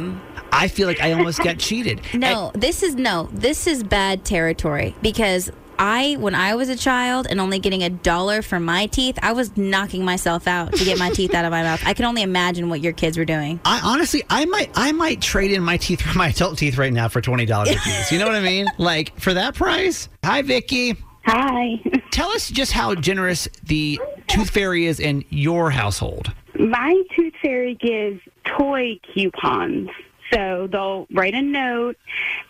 I 0.52 0.68
feel 0.68 0.88
like 0.88 1.02
I 1.02 1.12
almost 1.14 1.40
got 1.44 1.58
cheated. 1.58 2.02
No, 2.14 2.52
this 2.54 2.84
is 2.84 2.96
no. 2.96 3.30
This 3.32 3.66
is 3.68 3.84
bad 3.84 4.26
territory 4.26 4.94
because 5.02 5.52
I, 5.80 6.18
when 6.20 6.36
I 6.36 6.56
was 6.56 6.68
a 6.68 6.76
child 6.76 7.26
and 7.30 7.40
only 7.40 7.58
getting 7.58 7.84
a 7.84 7.90
dollar 7.90 8.42
for 8.42 8.60
my 8.60 8.86
teeth, 8.88 9.18
I 9.22 9.32
was 9.32 9.56
knocking 9.58 10.04
myself 10.04 10.46
out 10.46 10.74
to 10.74 10.84
get 10.84 11.00
my 11.00 11.10
teeth 11.10 11.34
out 11.34 11.46
of 11.46 11.52
my 11.52 11.64
mouth. 11.64 11.82
I 11.86 11.94
can 11.94 12.06
only 12.06 12.22
imagine 12.22 12.70
what 12.70 12.82
your 12.82 12.92
kids 12.94 13.18
were 13.18 13.26
doing. 13.26 13.60
I 13.64 13.80
honestly, 13.84 14.24
I 14.30 14.46
might, 14.46 14.70
I 14.76 14.92
might 14.92 15.22
trade 15.22 15.52
in 15.52 15.64
my 15.64 15.78
teeth 15.78 16.02
for 16.02 16.18
my 16.18 16.28
adult 16.28 16.58
teeth 16.58 16.78
right 16.78 16.92
now 16.92 17.08
for 17.08 17.22
twenty 17.22 17.46
dollars 17.46 17.70
a 17.70 17.80
piece. 17.80 18.12
You 18.12 18.20
know 18.20 18.26
what 18.26 18.36
I 18.36 18.42
mean? 18.42 18.68
Like 18.78 19.18
for 19.20 19.34
that 19.34 19.56
price. 19.56 20.10
Hi, 20.24 20.42
Vicky. 20.42 20.96
Hi. 21.26 21.82
Tell 22.12 22.30
us 22.30 22.50
just 22.50 22.72
how 22.72 22.96
generous 22.96 23.48
the 23.64 24.00
tooth 24.28 24.50
fairy 24.50 24.86
is 24.86 25.00
in 25.00 25.24
your 25.30 25.70
household. 25.70 26.32
My 26.58 27.02
tooth 27.16 27.34
fairy 27.42 27.76
gives 27.76 28.22
toy 28.46 29.00
coupons. 29.14 29.90
So 30.32 30.68
they'll 30.72 31.08
write 31.12 31.34
a 31.34 31.42
note 31.42 31.98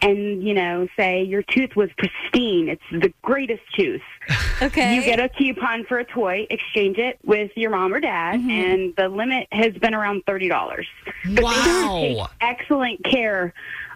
and, 0.01 0.43
you 0.43 0.53
know, 0.53 0.87
say 0.97 1.23
your 1.23 1.43
tooth 1.43 1.75
was 1.75 1.89
pristine. 1.97 2.69
It's 2.69 2.81
the 2.91 3.13
greatest 3.21 3.63
tooth. 3.75 4.01
Okay. 4.61 4.93
You 4.93 5.03
get 5.03 5.21
a 5.21 5.29
coupon 5.29 5.85
for 5.85 5.99
a 5.99 6.03
toy, 6.03 6.45
exchange 6.49 6.97
it 6.97 7.17
with 7.23 7.49
your 7.55 7.69
mom 7.69 7.93
or 7.93 8.01
dad, 8.01 8.41
mm-hmm. 8.41 8.49
and 8.49 8.95
the 8.97 9.07
limit 9.07 9.47
has 9.53 9.73
been 9.75 9.93
around 9.93 10.25
$30. 10.25 10.85
But 11.33 11.43
Wow. 11.45 12.01
They 12.01 12.15
take 12.15 12.27
excellent 12.41 13.01
care 13.05 13.53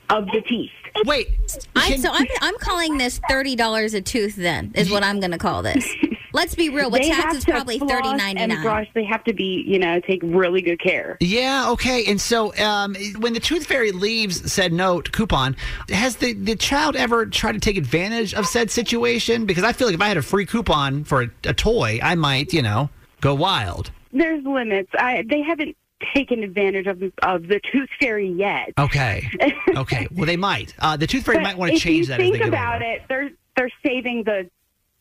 of 0.09 0.25
the 0.27 0.41
teeth. 0.47 0.71
Wait, 1.05 1.27
I, 1.75 1.97
so 1.97 2.09
I'm, 2.11 2.27
I'm 2.41 2.57
calling 2.59 2.97
this 2.97 3.19
thirty 3.27 3.55
dollars 3.55 3.93
a 3.93 4.01
tooth. 4.01 4.35
Then 4.35 4.71
is 4.75 4.91
what 4.91 5.03
I'm 5.03 5.19
going 5.19 5.31
to 5.31 5.37
call 5.37 5.63
this. 5.63 5.87
Let's 6.33 6.55
be 6.55 6.69
real. 6.69 6.91
With 6.91 7.03
they 7.03 7.09
have 7.09 7.25
taxes, 7.25 7.45
to 7.45 7.51
probably 7.51 7.77
floss 7.77 7.91
thirty 7.91 8.13
ninety 8.13 8.41
and 8.41 8.51
nine. 8.51 8.63
brush. 8.63 8.87
They 8.93 9.05
have 9.05 9.23
to 9.25 9.33
be, 9.33 9.63
you 9.65 9.79
know, 9.79 9.99
take 9.99 10.21
really 10.23 10.61
good 10.61 10.81
care. 10.81 11.17
Yeah, 11.19 11.69
okay. 11.69 12.05
And 12.05 12.19
so 12.19 12.55
um, 12.57 12.95
when 13.19 13.33
the 13.33 13.39
tooth 13.39 13.65
fairy 13.65 13.91
leaves 13.91 14.51
said 14.51 14.73
note 14.73 15.11
coupon, 15.11 15.55
has 15.89 16.17
the, 16.17 16.33
the 16.33 16.55
child 16.55 16.95
ever 16.95 17.25
tried 17.27 17.53
to 17.53 17.59
take 17.59 17.77
advantage 17.77 18.33
of 18.33 18.47
said 18.47 18.71
situation? 18.71 19.45
Because 19.45 19.63
I 19.63 19.73
feel 19.73 19.87
like 19.87 19.95
if 19.95 20.01
I 20.01 20.07
had 20.07 20.17
a 20.17 20.21
free 20.21 20.45
coupon 20.45 21.03
for 21.03 21.21
a, 21.21 21.29
a 21.45 21.53
toy, 21.53 21.99
I 22.01 22.15
might, 22.15 22.51
you 22.51 22.61
know, 22.61 22.89
go 23.21 23.35
wild. 23.35 23.91
There's 24.11 24.43
limits. 24.43 24.89
I, 24.97 25.23
they 25.29 25.41
haven't 25.41 25.77
taken 26.13 26.43
advantage 26.43 26.87
of 26.87 27.01
of 27.21 27.47
the 27.47 27.61
tooth 27.71 27.89
fairy 28.01 28.29
yet. 28.29 28.73
Okay. 28.77 29.29
Okay. 29.75 30.07
Well, 30.11 30.25
they 30.25 30.35
might. 30.37 30.73
Uh, 30.79 30.97
the 30.97 31.07
tooth 31.07 31.23
fairy 31.23 31.37
But 31.37 31.43
might 31.43 31.57
want 31.57 31.69
to 31.69 31.75
if 31.75 31.81
change 31.81 31.97
you 31.97 32.05
that 32.07 32.17
think 32.17 32.35
as 32.35 32.39
they 32.39 32.43
get 32.45 32.47
about 32.49 32.81
it, 32.81 33.03
they're 33.07 33.29
they're 33.55 33.71
saving 33.85 34.23
the 34.23 34.49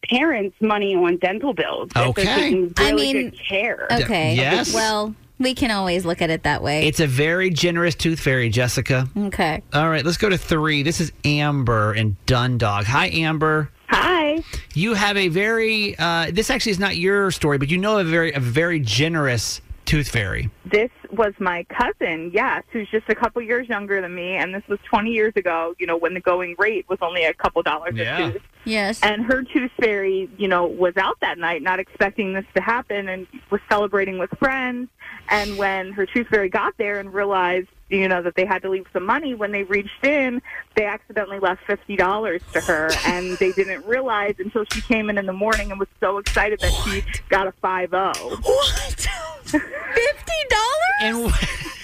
parents 0.08 0.56
money 0.60 0.94
on 0.94 1.16
dental 1.18 1.54
bills. 1.54 1.90
Okay. 1.96 2.24
they're 2.24 2.86
really 2.94 3.10
I 3.10 3.12
mean, 3.12 3.30
good 3.30 3.38
care. 3.38 3.88
Okay. 3.92 4.34
Yes. 4.34 4.74
Well, 4.74 5.14
we 5.38 5.54
can 5.54 5.70
always 5.70 6.04
look 6.04 6.22
at 6.22 6.30
it 6.30 6.42
that 6.44 6.62
way. 6.62 6.86
It's 6.86 7.00
a 7.00 7.06
very 7.06 7.50
generous 7.50 7.94
tooth 7.94 8.20
fairy, 8.20 8.48
Jessica. 8.48 9.08
okay. 9.16 9.62
All 9.72 9.88
right, 9.88 10.04
let's 10.04 10.18
go 10.18 10.28
to 10.28 10.38
three. 10.38 10.82
This 10.82 11.00
is 11.00 11.12
Amber 11.24 11.94
in 11.94 12.16
Dundalk. 12.26 12.84
Hi, 12.86 13.08
Amber. 13.08 13.70
Hi. 13.88 14.42
You 14.74 14.94
have 14.94 15.16
a 15.16 15.28
very. 15.28 15.96
Uh, 15.98 16.30
this 16.32 16.48
actually 16.50 16.72
is 16.72 16.78
not 16.78 16.96
your 16.96 17.30
story, 17.30 17.58
but 17.58 17.68
you 17.70 17.76
know 17.78 17.98
a 17.98 18.04
very 18.04 18.32
a 18.32 18.40
very 18.40 18.78
generous 18.80 19.60
tooth 19.84 20.08
fairy. 20.08 20.48
This 20.64 20.90
was 21.10 21.34
my 21.40 21.64
cousin, 21.64 22.30
yes, 22.32 22.62
who's 22.70 22.88
just 22.88 23.08
a 23.08 23.14
couple 23.14 23.42
years 23.42 23.68
younger 23.68 24.00
than 24.00 24.14
me, 24.14 24.36
and 24.36 24.54
this 24.54 24.62
was 24.68 24.78
20 24.88 25.10
years 25.10 25.32
ago, 25.36 25.74
you 25.78 25.86
know, 25.86 25.96
when 25.96 26.14
the 26.14 26.20
going 26.20 26.54
rate 26.56 26.86
was 26.88 26.98
only 27.02 27.24
a 27.24 27.34
couple 27.34 27.62
dollars 27.62 27.94
Yeah. 27.96 28.28
a 28.28 28.32
tooth. 28.32 28.42
Yes. 28.64 29.00
And 29.02 29.24
her 29.24 29.42
tooth 29.42 29.72
fairy, 29.80 30.30
you 30.36 30.48
know, 30.48 30.66
was 30.66 30.96
out 30.96 31.18
that 31.20 31.38
night, 31.38 31.62
not 31.62 31.80
expecting 31.80 32.32
this 32.32 32.44
to 32.54 32.62
happen, 32.62 33.08
and 33.08 33.26
was 33.50 33.60
celebrating 33.68 34.18
with 34.18 34.30
friends. 34.38 34.88
And 35.28 35.58
when 35.58 35.92
her 35.92 36.06
tooth 36.06 36.28
fairy 36.28 36.48
got 36.48 36.76
there 36.78 37.00
and 37.00 37.12
realized 37.12 37.68
you 37.92 38.08
know, 38.08 38.22
that 38.22 38.34
they 38.34 38.46
had 38.46 38.62
to 38.62 38.70
leave 38.70 38.86
some 38.92 39.04
money. 39.04 39.34
When 39.34 39.52
they 39.52 39.64
reached 39.64 40.04
in, 40.04 40.40
they 40.74 40.86
accidentally 40.86 41.38
left 41.38 41.64
fifty 41.66 41.96
dollars 41.96 42.42
to 42.54 42.60
her, 42.60 42.90
and 43.06 43.36
they 43.38 43.52
didn't 43.52 43.84
realize 43.86 44.34
until 44.38 44.64
she 44.72 44.80
came 44.80 45.10
in 45.10 45.18
in 45.18 45.26
the 45.26 45.32
morning 45.32 45.70
and 45.70 45.78
was 45.78 45.88
so 46.00 46.18
excited 46.18 46.60
that 46.60 46.72
she 46.84 47.04
got 47.28 47.46
a 47.46 47.52
five 47.52 47.90
zero. 47.90 48.12
What? 48.14 49.08
Fifty 49.44 50.40
dollars? 50.48 51.00
And 51.02 51.32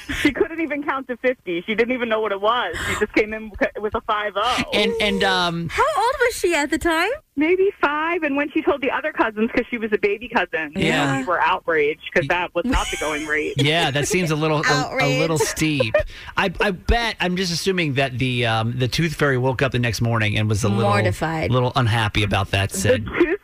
she 0.20 0.32
couldn't 0.32 0.61
even 0.61 0.82
count 0.82 1.09
to 1.09 1.16
fifty. 1.18 1.62
She 1.62 1.74
didn't 1.74 1.92
even 1.92 2.09
know 2.09 2.20
what 2.20 2.32
it 2.32 2.40
was. 2.40 2.76
She 2.88 2.98
just 3.00 3.12
came 3.14 3.32
in 3.32 3.50
with 3.80 3.94
a 3.94 4.00
five 4.02 4.34
zero. 4.34 4.70
and 4.74 4.92
and 5.00 5.24
um, 5.24 5.68
How 5.68 5.84
old 5.96 6.14
was 6.20 6.34
she 6.34 6.54
at 6.54 6.70
the 6.70 6.78
time? 6.78 7.11
Maybe 7.36 7.70
five. 7.80 8.24
And 8.24 8.36
when 8.36 8.50
she 8.50 8.62
told 8.62 8.80
the 8.80 8.90
other 8.90 9.12
cousins, 9.12 9.48
because 9.52 9.66
she 9.70 9.78
was 9.78 9.92
a 9.92 9.98
baby 9.98 10.28
cousin, 10.28 10.72
you 10.74 10.86
Yeah. 10.86 11.12
know, 11.12 11.18
we 11.20 11.24
were 11.24 11.40
outraged 11.40 12.00
because 12.12 12.26
that 12.28 12.52
was 12.54 12.64
not 12.64 12.86
the 12.90 12.96
going 12.96 13.26
rate. 13.26 13.54
yeah, 13.62 13.90
that 13.92 14.09
seems 14.09 14.30
a 14.32 14.36
little 14.36 14.62
a, 14.64 14.96
a 15.00 15.20
little 15.20 15.38
steep. 15.38 15.94
I, 16.36 16.52
I 16.61 16.72
bet 16.72 17.16
I'm 17.20 17.36
just 17.36 17.52
assuming 17.52 17.94
that 17.94 18.18
the 18.18 18.46
um, 18.46 18.78
the 18.78 18.88
tooth 18.88 19.14
fairy 19.14 19.38
woke 19.38 19.62
up 19.62 19.72
the 19.72 19.78
next 19.78 20.00
morning 20.00 20.36
and 20.36 20.48
was 20.48 20.64
a 20.64 20.68
little 20.68 20.90
Mortified. 20.90 21.50
little 21.52 21.72
unhappy 21.76 22.22
about 22.24 22.50
that. 22.50 22.70
The 22.70 22.78
Said, 22.78 23.06
tooth 23.06 23.14
fairy, 23.16 23.38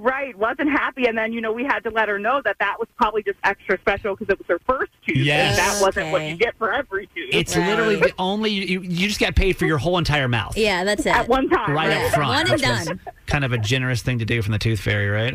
right, 0.00 0.36
wasn't 0.36 0.70
happy, 0.70 1.06
and 1.06 1.16
then 1.16 1.32
you 1.32 1.40
know 1.40 1.52
we 1.52 1.64
had 1.64 1.80
to 1.80 1.90
let 1.90 2.08
her 2.08 2.18
know 2.18 2.40
that 2.44 2.56
that 2.60 2.76
was 2.78 2.88
probably 2.96 3.22
just 3.22 3.38
extra 3.44 3.78
special 3.80 4.16
because 4.16 4.32
it 4.32 4.38
was 4.38 4.46
her 4.48 4.58
first 4.66 4.90
tooth, 5.06 5.16
Yes. 5.18 5.50
and 5.50 5.58
that 5.58 5.84
wasn't 5.86 6.10
what 6.12 6.22
you 6.22 6.36
get 6.36 6.56
for 6.58 6.72
every 6.72 7.06
tooth. 7.14 7.30
it's 7.32 7.56
literally 7.56 7.96
the 7.96 8.12
only 8.18 8.50
you, 8.50 8.80
you 8.80 9.06
just 9.08 9.20
got 9.20 9.34
paid 9.36 9.56
for 9.56 9.66
your 9.66 9.78
whole 9.78 9.98
entire 9.98 10.28
mouth. 10.28 10.56
Yeah, 10.56 10.84
that's 10.84 11.06
it. 11.06 11.14
at 11.14 11.28
one 11.28 11.48
time. 11.48 11.72
right 11.72 11.90
Yeah. 11.90 12.06
up 12.06 12.12
front. 12.12 12.28
One 12.28 12.50
and 12.52 12.60
done. 12.60 13.00
Kind 13.26 13.44
of 13.44 13.52
a 13.52 13.58
generous 13.58 14.02
thing 14.02 14.18
to 14.18 14.24
do 14.24 14.42
from 14.42 14.52
the 14.52 14.58
tooth 14.58 14.80
fairy, 14.80 15.08
right? 15.08 15.34